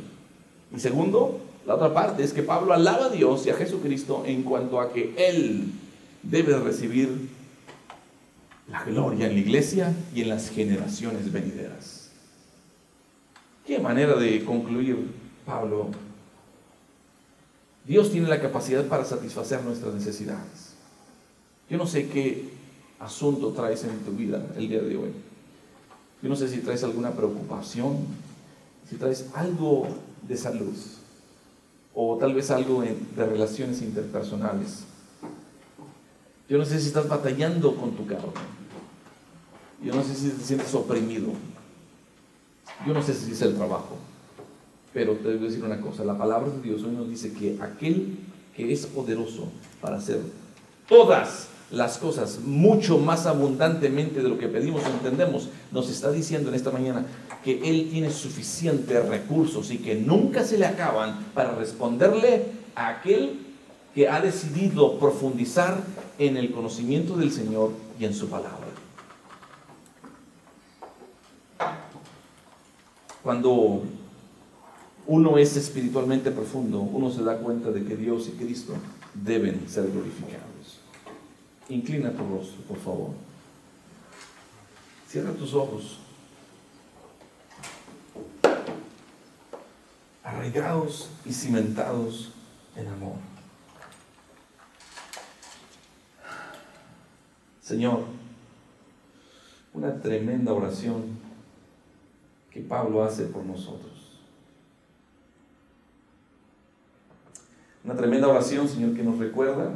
Y 0.76 0.80
segundo, 0.80 1.40
la 1.66 1.76
otra 1.76 1.94
parte 1.94 2.24
es 2.24 2.34
que 2.34 2.44
Pablo 2.44 2.74
alaba 2.74 3.06
a 3.06 3.10
Dios 3.10 3.46
y 3.46 3.52
a 3.52 3.56
Jesucristo 3.56 4.24
en 4.26 4.44
cuanto 4.44 4.82
a 4.82 4.92
que 4.92 5.14
Él 5.18 5.72
debe 6.24 6.58
recibir 6.58 7.30
la 8.70 8.84
gloria 8.84 9.28
en 9.28 9.34
la 9.34 9.40
iglesia 9.40 9.94
y 10.16 10.22
en 10.22 10.30
las 10.30 10.50
generaciones 10.50 11.32
venideras. 11.32 12.10
Qué 13.66 13.80
manera 13.80 14.16
de 14.16 14.44
concluir, 14.44 15.12
Pablo. 15.46 15.90
Dios 17.86 18.12
tiene 18.12 18.28
la 18.28 18.42
capacidad 18.42 18.86
para 18.88 19.06
satisfacer 19.06 19.62
nuestras 19.64 19.94
necesidades. 19.94 20.74
Yo 21.70 21.78
no 21.78 21.86
sé 21.86 22.08
qué 22.08 22.50
asunto 23.00 23.52
traes 23.52 23.84
en 23.84 24.00
tu 24.00 24.12
vida 24.12 24.46
el 24.58 24.70
día 24.70 24.82
de 24.82 24.98
hoy. 24.98 25.12
Yo 26.22 26.30
no 26.30 26.36
sé 26.36 26.48
si 26.48 26.60
traes 26.60 26.84
alguna 26.84 27.12
preocupación, 27.12 27.98
si 28.90 28.96
traes 28.96 29.28
algo 29.34 29.88
de 30.28 30.38
salud 30.38 30.76
o 31.94 32.18
tal 32.18 32.34
vez 32.34 32.50
algo 32.50 32.82
de 32.82 33.26
relaciones 33.26 33.82
interpersonales. 33.82 34.86
Yo 36.54 36.60
no 36.60 36.66
sé 36.66 36.80
si 36.80 36.90
estás 36.90 37.10
batallando 37.10 37.76
con 37.76 37.94
tu 37.94 38.06
carro. 38.06 38.32
Yo 39.84 39.92
no 39.92 40.04
sé 40.04 40.14
si 40.14 40.30
te 40.30 40.44
sientes 40.44 40.72
oprimido. 40.76 41.30
Yo 42.86 42.94
no 42.94 43.02
sé 43.02 43.16
si 43.16 43.32
es 43.32 43.42
el 43.42 43.56
trabajo. 43.56 43.98
Pero 44.94 45.14
te 45.14 45.30
debo 45.30 45.46
decir 45.46 45.64
una 45.64 45.82
cosa, 45.82 46.04
la 46.04 46.16
palabra 46.16 46.52
de 46.52 46.62
Dios 46.62 46.84
hoy 46.84 46.92
nos 46.92 47.10
dice 47.10 47.34
que 47.34 47.58
aquel 47.60 48.20
que 48.56 48.72
es 48.72 48.86
poderoso 48.86 49.48
para 49.82 49.98
hacer 49.98 50.20
todas 50.88 51.48
las 51.72 51.98
cosas 51.98 52.42
mucho 52.46 53.00
más 53.00 53.26
abundantemente 53.26 54.22
de 54.22 54.30
lo 54.30 54.38
que 54.38 54.48
pedimos 54.48 54.84
o 54.86 54.90
entendemos, 54.90 55.50
nos 55.72 55.90
está 55.90 56.12
diciendo 56.12 56.50
en 56.50 56.56
esta 56.56 56.70
mañana 56.70 57.04
que 57.44 57.68
Él 57.68 57.90
tiene 57.90 58.12
suficientes 58.12 59.04
recursos 59.10 59.72
y 59.72 59.80
que 59.80 59.96
nunca 59.96 60.44
se 60.44 60.60
le 60.60 60.68
acaban 60.68 61.18
para 61.34 61.56
responderle 61.56 62.46
a 62.76 62.90
aquel 62.90 63.53
que 63.94 64.10
ha 64.10 64.20
decidido 64.22 64.98
profundizar 64.98 65.84
en 66.18 66.38
el 66.38 66.52
conocimiento 66.52 67.16
del 67.16 67.32
Señor 67.32 67.72
y 68.00 68.06
en 68.06 68.14
su 68.14 68.28
palabra. 68.28 68.68
Cuando 73.22 73.84
uno 75.06 75.38
es 75.38 75.56
espiritualmente 75.56 76.32
profundo, 76.32 76.80
uno 76.80 77.12
se 77.12 77.24
da 77.24 77.38
cuenta 77.38 77.72
de 77.72 77.86
que 77.86 77.96
Dios 77.96 78.28
y 78.28 78.32
Cristo 78.32 78.74
deben 79.14 79.70
ser 79.70 79.90
glorificados. 79.92 80.80
Inclina 81.70 82.12
tu 82.12 82.28
rostro, 82.28 82.62
por 82.68 82.78
favor. 82.78 83.10
Cierra 85.08 85.32
tus 85.32 85.54
ojos. 85.54 86.00
Arraigados 90.24 91.10
y 91.26 91.32
cimentados 91.32 92.32
en 92.76 92.88
amor. 92.88 93.33
Señor, 97.64 98.02
una 99.74 100.02
tremenda 100.02 100.52
oración 100.52 101.18
que 102.52 102.60
Pablo 102.60 103.04
hace 103.04 103.24
por 103.24 103.46
nosotros. 103.46 104.20
Una 107.86 107.96
tremenda 107.96 108.28
oración, 108.28 108.68
Señor, 108.68 108.94
que 108.94 109.04
nos 109.04 109.18
recuerda 109.18 109.72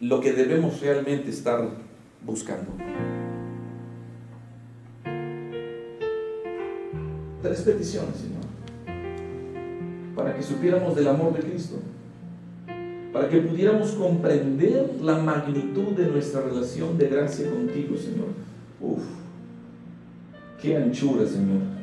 lo 0.00 0.20
que 0.20 0.32
debemos 0.32 0.80
realmente 0.80 1.30
estar 1.30 1.68
buscando. 2.24 2.70
tres 7.42 7.62
peticiones, 7.62 8.16
Señor, 8.16 8.42
para 10.14 10.34
que 10.34 10.42
supiéramos 10.42 10.94
del 10.96 11.08
amor 11.08 11.32
de 11.32 11.40
Cristo, 11.40 11.76
para 13.12 13.28
que 13.28 13.38
pudiéramos 13.38 13.92
comprender 13.92 14.96
la 15.02 15.18
magnitud 15.18 15.92
de 15.96 16.06
nuestra 16.06 16.42
relación 16.42 16.98
de 16.98 17.08
gracia 17.08 17.50
contigo, 17.50 17.96
Señor. 17.96 18.28
Uf, 18.80 19.02
qué 20.60 20.76
anchura, 20.76 21.26
Señor 21.26 21.78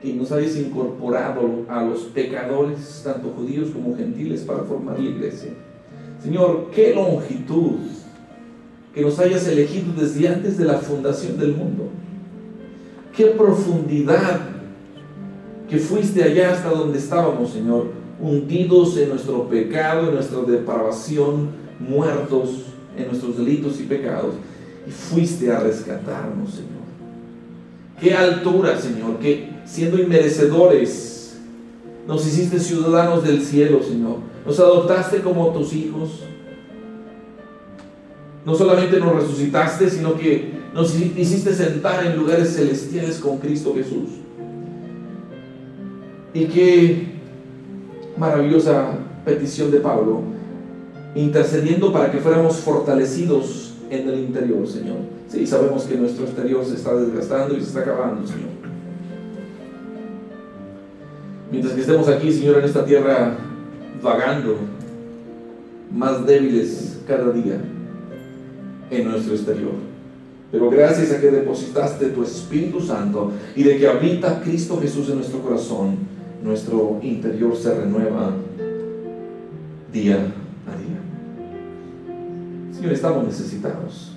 que 0.00 0.12
nos 0.14 0.30
hayas 0.30 0.56
incorporado 0.56 1.64
a 1.68 1.82
los 1.82 2.02
pecadores, 2.02 3.00
tanto 3.02 3.30
judíos 3.30 3.70
como 3.70 3.96
gentiles, 3.96 4.42
para 4.42 4.60
formar 4.60 4.98
la 4.98 5.08
iglesia. 5.08 5.50
Señor, 6.22 6.70
qué 6.72 6.94
longitud 6.94 7.78
que 8.94 9.02
nos 9.02 9.18
hayas 9.18 9.46
elegido 9.48 9.92
desde 9.96 10.28
antes 10.28 10.56
de 10.56 10.64
la 10.64 10.78
fundación 10.78 11.36
del 11.38 11.54
mundo. 11.54 11.88
Qué 13.16 13.26
profundidad 13.26 14.40
que 15.68 15.78
fuiste 15.78 16.22
allá 16.22 16.52
hasta 16.52 16.70
donde 16.70 16.98
estábamos, 16.98 17.50
Señor, 17.50 17.97
hundidos 18.20 18.96
en 18.96 19.10
nuestro 19.10 19.48
pecado, 19.48 20.08
en 20.08 20.14
nuestra 20.14 20.40
depravación, 20.42 21.50
muertos 21.78 22.64
en 22.96 23.06
nuestros 23.06 23.36
delitos 23.36 23.80
y 23.80 23.84
pecados. 23.84 24.34
Y 24.86 24.90
fuiste 24.90 25.50
a 25.52 25.60
rescatarnos, 25.60 26.50
Señor. 26.50 26.78
Qué 28.00 28.14
altura, 28.14 28.78
Señor, 28.78 29.18
que 29.18 29.50
siendo 29.64 30.00
inmerecedores, 30.00 31.36
nos 32.06 32.26
hiciste 32.26 32.58
ciudadanos 32.58 33.24
del 33.24 33.42
cielo, 33.42 33.82
Señor. 33.82 34.16
Nos 34.46 34.58
adoptaste 34.58 35.20
como 35.20 35.48
tus 35.48 35.74
hijos. 35.74 36.24
No 38.46 38.54
solamente 38.54 38.98
nos 38.98 39.14
resucitaste, 39.14 39.90
sino 39.90 40.16
que 40.16 40.58
nos 40.72 40.94
hiciste 40.98 41.52
sentar 41.52 42.06
en 42.06 42.16
lugares 42.16 42.54
celestiales 42.54 43.18
con 43.18 43.38
Cristo 43.38 43.74
Jesús. 43.74 44.08
Y 46.32 46.44
qué 46.46 47.17
maravillosa 48.18 48.92
petición 49.24 49.70
de 49.70 49.80
Pablo, 49.80 50.22
intercediendo 51.14 51.92
para 51.92 52.10
que 52.10 52.18
fuéramos 52.18 52.56
fortalecidos 52.58 53.74
en 53.90 54.08
el 54.08 54.18
interior, 54.18 54.66
Señor. 54.66 54.96
Sí, 55.28 55.46
sabemos 55.46 55.84
que 55.84 55.96
nuestro 55.96 56.24
exterior 56.24 56.64
se 56.64 56.74
está 56.74 56.94
desgastando 56.94 57.54
y 57.56 57.60
se 57.60 57.68
está 57.68 57.80
acabando, 57.80 58.26
Señor. 58.26 58.48
Mientras 61.50 61.74
que 61.74 61.80
estemos 61.80 62.08
aquí, 62.08 62.32
Señor, 62.32 62.58
en 62.58 62.64
esta 62.64 62.84
tierra 62.84 63.36
vagando, 64.02 64.56
más 65.90 66.26
débiles 66.26 67.00
cada 67.06 67.30
día 67.32 67.58
en 68.90 69.10
nuestro 69.10 69.34
exterior. 69.34 69.72
Pero 70.50 70.70
gracias 70.70 71.12
a 71.12 71.20
que 71.20 71.30
depositaste 71.30 72.06
tu 72.06 72.22
Espíritu 72.22 72.80
Santo 72.80 73.32
y 73.54 73.62
de 73.62 73.78
que 73.78 73.86
habita 73.86 74.40
Cristo 74.40 74.78
Jesús 74.80 75.08
en 75.10 75.16
nuestro 75.16 75.40
corazón, 75.40 75.96
nuestro 76.42 76.98
interior 77.02 77.56
se 77.56 77.74
renueva 77.74 78.34
día 79.92 80.16
a 80.66 80.76
día. 80.76 81.00
Señor, 82.72 82.92
estamos 82.92 83.24
necesitados. 83.24 84.12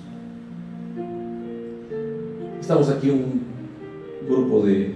Estamos 2.60 2.88
aquí 2.90 3.10
un 3.10 3.42
grupo 4.28 4.64
de 4.64 4.94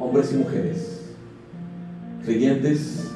hombres 0.00 0.32
y 0.32 0.36
mujeres, 0.36 1.14
creyentes, 2.24 3.12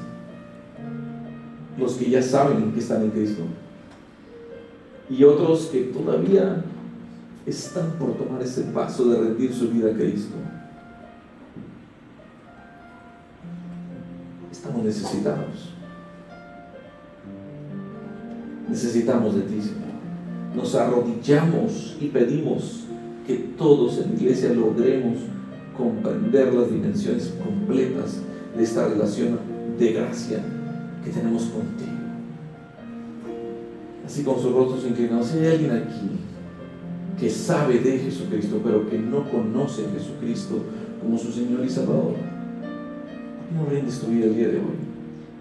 los 1.77 1.95
que 1.95 2.09
ya 2.09 2.23
saben 2.23 2.73
que 2.73 2.79
están 2.79 3.03
en 3.03 3.11
Cristo, 3.11 3.43
y 5.09 5.25
otros 5.25 5.67
que 5.73 5.81
todavía 5.81 6.65
están 7.47 7.93
por 7.99 8.17
tomar 8.17 8.41
ese 8.43 8.63
paso 8.63 9.11
de 9.11 9.19
rendir 9.19 9.53
su 9.53 9.71
vida 9.71 9.91
a 9.91 9.95
Cristo. 9.95 10.37
Estamos 14.81 14.85
necesitados. 14.85 15.75
Necesitamos 18.69 19.35
de 19.35 19.43
ti, 19.43 19.61
Señor. 19.61 19.91
Nos 20.55 20.75
arrodillamos 20.75 21.97
y 22.01 22.09
pedimos 22.09 22.85
que 23.27 23.37
todos 23.57 23.99
en 23.99 24.11
la 24.11 24.21
iglesia 24.21 24.53
logremos 24.53 25.19
comprender 25.77 26.53
las 26.55 26.71
dimensiones 26.71 27.35
completas 27.45 28.19
de 28.57 28.63
esta 28.63 28.89
relación 28.89 29.39
de 29.79 29.93
gracia 29.93 30.43
que 31.05 31.11
tenemos 31.11 31.45
contigo 31.45 32.01
así 34.11 34.25
con 34.25 34.41
sus 34.41 34.53
rostros 34.53 34.85
inclinados, 34.85 35.29
si 35.29 35.39
hay 35.39 35.53
alguien 35.53 35.71
aquí 35.71 36.11
que 37.19 37.31
sabe 37.31 37.79
de 37.79 37.99
Jesucristo, 37.99 38.61
pero 38.65 38.89
que 38.89 38.99
no 38.99 39.31
conoce 39.31 39.87
a 39.87 39.91
Jesucristo 39.91 40.65
como 41.01 41.17
su 41.17 41.31
Señor 41.31 41.65
y 41.65 41.69
Salvador, 41.69 42.15
no 43.55 43.71
rindes 43.71 44.01
tu 44.01 44.09
vida 44.09 44.27
el 44.27 44.37
día 44.37 44.49
de 44.49 44.57
hoy? 44.57 44.91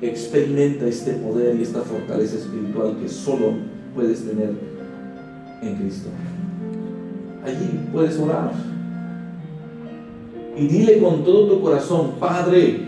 Experimenta 0.02 0.86
este 0.88 1.14
poder 1.14 1.56
y 1.58 1.64
esta 1.64 1.82
fortaleza 1.82 2.38
espiritual 2.38 2.98
que 3.02 3.10
solo 3.10 3.54
puedes 3.94 4.26
tener 4.26 4.52
en 5.62 5.76
Cristo. 5.76 6.10
Allí 7.44 7.80
puedes 7.92 8.18
orar. 8.18 8.52
Y 10.58 10.68
dile 10.68 11.00
con 11.00 11.24
todo 11.24 11.48
tu 11.48 11.62
corazón, 11.62 12.12
Padre, 12.20 12.82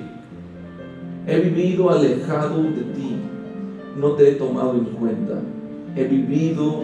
he 1.27 1.39
vivido 1.39 1.89
alejado 1.89 2.63
de 2.63 2.81
ti, 2.95 3.15
no 3.97 4.11
te 4.13 4.29
he 4.29 4.31
tomado 4.33 4.73
en 4.73 4.85
cuenta 4.85 5.41
he 5.95 6.05
vivido 6.05 6.83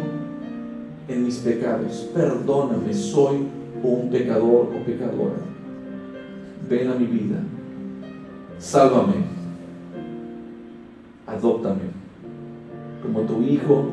en 1.08 1.24
mis 1.24 1.38
pecados. 1.38 2.10
Perdóname, 2.14 2.94
soy 2.94 3.38
un 3.84 4.10
pecador 4.10 4.70
o 4.76 4.86
pecadora. 4.86 5.38
Ven 6.70 6.90
a 6.90 6.96
mi 6.96 7.06
vida. 7.06 7.42
Sálvame. 8.60 9.38
Adóptame 11.28 11.98
como 13.02 13.22
tu 13.22 13.42
hijo, 13.42 13.86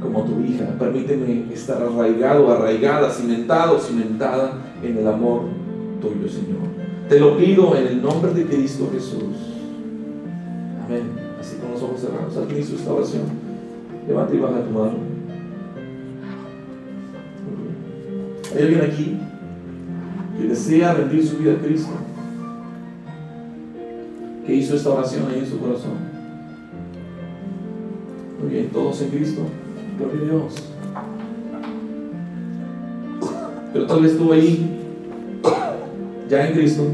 como 0.00 0.24
tu 0.24 0.40
hija. 0.40 0.66
Permíteme 0.78 1.52
estar 1.52 1.82
arraigado, 1.82 2.50
arraigada, 2.52 3.10
cimentado, 3.10 3.78
cimentada 3.78 4.52
en 4.82 4.96
el 4.96 5.06
amor 5.06 5.42
tuyo, 6.00 6.28
Señor. 6.28 6.66
Te 7.08 7.20
lo 7.20 7.36
pido 7.36 7.76
en 7.76 7.86
el 7.86 8.02
nombre 8.02 8.32
de 8.32 8.46
Cristo 8.46 8.88
Jesús. 8.92 9.54
Amén. 10.84 11.02
Así 11.40 11.56
con 11.56 11.72
los 11.72 11.82
ojos 11.82 12.00
cerrados. 12.00 12.36
Al 12.36 12.50
inicio 12.50 12.76
esta 12.76 12.92
oración. 12.92 13.22
Levanta 14.06 14.34
y 14.34 14.38
baja 14.38 14.62
tu 14.62 14.70
mano. 14.70 15.16
¿Hay 18.54 18.62
alguien 18.62 18.80
aquí 18.80 19.18
que 20.38 20.48
desea 20.48 20.94
rendir 20.94 21.26
su 21.26 21.36
vida 21.38 21.52
a 21.52 21.58
Cristo? 21.58 21.92
Que 24.46 24.54
hizo 24.54 24.76
esta 24.76 24.90
oración 24.90 25.24
ahí 25.30 25.40
en 25.40 25.46
su 25.46 25.58
corazón. 25.58 25.92
Muy 28.40 28.50
bien, 28.50 28.68
todos 28.70 29.02
en 29.02 29.10
Cristo. 29.10 29.42
Gloria 29.98 30.20
a 30.20 30.24
Dios. 30.24 30.54
Pero 33.72 33.86
tal 33.86 34.02
vez 34.02 34.16
tú 34.16 34.32
ahí, 34.32 34.70
ya 36.30 36.48
en 36.48 36.54
Cristo, 36.54 36.84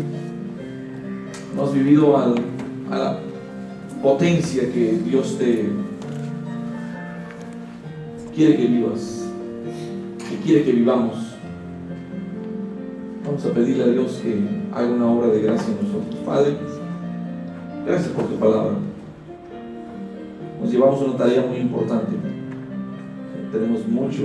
no 1.54 1.64
has 1.64 1.74
vivido 1.74 2.16
a 2.16 2.34
la 2.90 3.18
potencia 4.02 4.62
que 4.72 4.98
Dios 5.04 5.38
te 5.38 5.68
quiere 8.34 8.56
que 8.56 8.66
vivas, 8.66 9.28
que 10.28 10.36
quiere 10.38 10.64
que 10.64 10.72
vivamos. 10.72 11.16
Vamos 13.24 13.44
a 13.46 13.50
pedirle 13.52 13.84
a 13.84 13.88
Dios 13.88 14.20
que 14.22 14.40
haga 14.74 14.90
una 14.90 15.06
obra 15.06 15.28
de 15.28 15.42
gracia 15.42 15.68
en 15.68 15.86
nosotros. 15.86 16.20
Padre, 16.26 16.56
gracias 17.86 18.08
por 18.08 18.24
tu 18.26 18.36
palabra. 18.36 18.72
Nos 20.60 20.70
llevamos 20.70 21.02
una 21.02 21.16
tarea 21.16 21.44
muy 21.46 21.58
importante. 21.58 22.12
Tenemos 23.50 23.86
mucho 23.88 24.22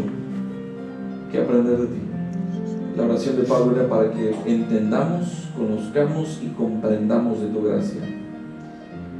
que 1.32 1.42
aprender 1.42 1.78
de 1.78 1.88
ti. 1.88 2.02
La 2.96 3.04
oración 3.04 3.36
de 3.36 3.44
Pablo 3.44 3.76
era 3.76 3.88
para 3.88 4.12
que 4.12 4.34
entendamos, 4.46 5.50
conozcamos 5.56 6.42
y 6.44 6.48
comprendamos 6.50 7.42
de 7.42 7.48
tu 7.48 7.64
gracia. 7.64 8.02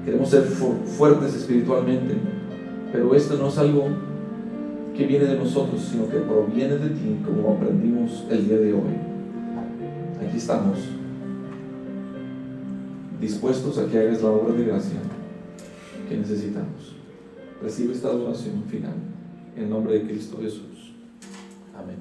Queremos 0.06 0.30
ser 0.30 0.44
fuertes 0.44 1.36
espiritualmente, 1.36 2.16
pero 2.92 3.14
esto 3.14 3.38
no 3.38 3.50
es 3.50 3.58
algo 3.58 3.88
que 4.96 5.06
viene 5.06 5.26
de 5.26 5.38
nosotros, 5.38 5.82
sino 5.92 6.10
que 6.10 6.18
proviene 6.18 6.78
de 6.78 6.90
ti, 6.90 7.20
como 7.26 7.56
aprendimos 7.56 8.26
el 8.32 8.48
día 8.48 8.58
de 8.58 8.74
hoy. 8.74 8.98
Aquí 10.26 10.38
estamos, 10.38 10.78
dispuestos 13.20 13.78
a 13.78 13.88
que 13.88 14.00
hagas 14.00 14.22
la 14.22 14.30
obra 14.30 14.54
de 14.54 14.66
gracia 14.66 15.00
que 16.08 16.18
necesitamos. 16.18 16.96
Recibe 17.62 17.94
esta 17.94 18.10
adoración 18.10 18.64
final 18.66 18.96
en 19.56 19.70
nombre 19.70 19.94
de 19.94 20.04
Cristo 20.04 20.38
Jesús. 20.40 20.94
Amén. 21.76 21.98